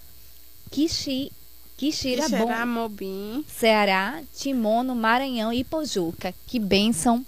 Quixi, 0.71 1.31
Quixirabom, 1.77 2.29
Xeramobim. 2.29 3.45
Ceará, 3.47 4.21
Timono, 4.35 4.95
Maranhão 4.95 5.51
e 5.51 5.63
Pojuca. 5.63 6.33
Que 6.47 6.57
bênção. 6.57 7.25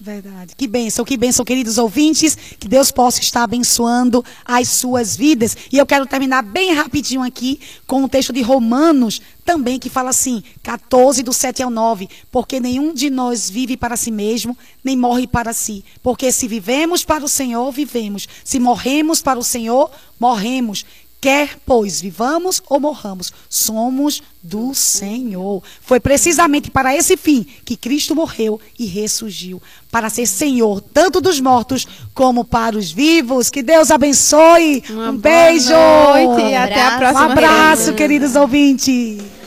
Verdade. 0.00 0.54
Que 0.54 0.68
bênção, 0.68 1.04
que 1.04 1.16
bênção, 1.16 1.44
queridos 1.44 1.76
ouvintes. 1.76 2.36
Que 2.58 2.68
Deus 2.68 2.92
possa 2.92 3.20
estar 3.20 3.42
abençoando 3.42 4.24
as 4.44 4.68
suas 4.68 5.16
vidas. 5.16 5.56
E 5.72 5.78
eu 5.78 5.86
quero 5.86 6.06
terminar 6.06 6.42
bem 6.42 6.72
rapidinho 6.72 7.22
aqui 7.22 7.60
com 7.86 8.04
o 8.04 8.08
texto 8.08 8.32
de 8.32 8.40
Romanos, 8.40 9.20
também, 9.44 9.78
que 9.78 9.88
fala 9.88 10.10
assim, 10.10 10.42
14, 10.62 11.22
do 11.22 11.32
7 11.32 11.64
ao 11.64 11.70
9. 11.70 12.08
Porque 12.30 12.60
nenhum 12.60 12.94
de 12.94 13.10
nós 13.10 13.50
vive 13.50 13.76
para 13.76 13.96
si 13.96 14.12
mesmo, 14.12 14.56
nem 14.84 14.96
morre 14.96 15.26
para 15.26 15.52
si. 15.52 15.84
Porque 16.00 16.30
se 16.30 16.46
vivemos 16.46 17.04
para 17.04 17.24
o 17.24 17.28
Senhor, 17.28 17.72
vivemos. 17.72 18.28
Se 18.44 18.60
morremos 18.60 19.20
para 19.20 19.38
o 19.38 19.44
Senhor, 19.44 19.90
morremos. 20.20 20.84
Quer, 21.20 21.58
pois, 21.66 22.00
vivamos 22.00 22.62
ou 22.68 22.78
morramos, 22.78 23.32
somos 23.48 24.22
do 24.40 24.72
Senhor. 24.72 25.62
Foi 25.80 25.98
precisamente 25.98 26.70
para 26.70 26.94
esse 26.94 27.16
fim 27.16 27.44
que 27.64 27.76
Cristo 27.76 28.14
morreu 28.14 28.60
e 28.78 28.86
ressurgiu 28.86 29.60
para 29.90 30.08
ser 30.08 30.26
Senhor 30.26 30.80
tanto 30.80 31.20
dos 31.20 31.40
mortos 31.40 31.86
como 32.14 32.44
para 32.44 32.78
os 32.78 32.92
vivos. 32.92 33.50
Que 33.50 33.62
Deus 33.62 33.90
abençoe. 33.90 34.84
Uma 34.90 35.10
um 35.10 35.16
beijo. 35.16 35.72
noite 35.72 36.50
e 36.50 36.54
até 36.54 36.80
a 36.80 36.98
próxima. 36.98 37.26
Um 37.26 37.32
abraço, 37.32 37.94
queridos 37.94 38.36
ouvintes. 38.36 39.37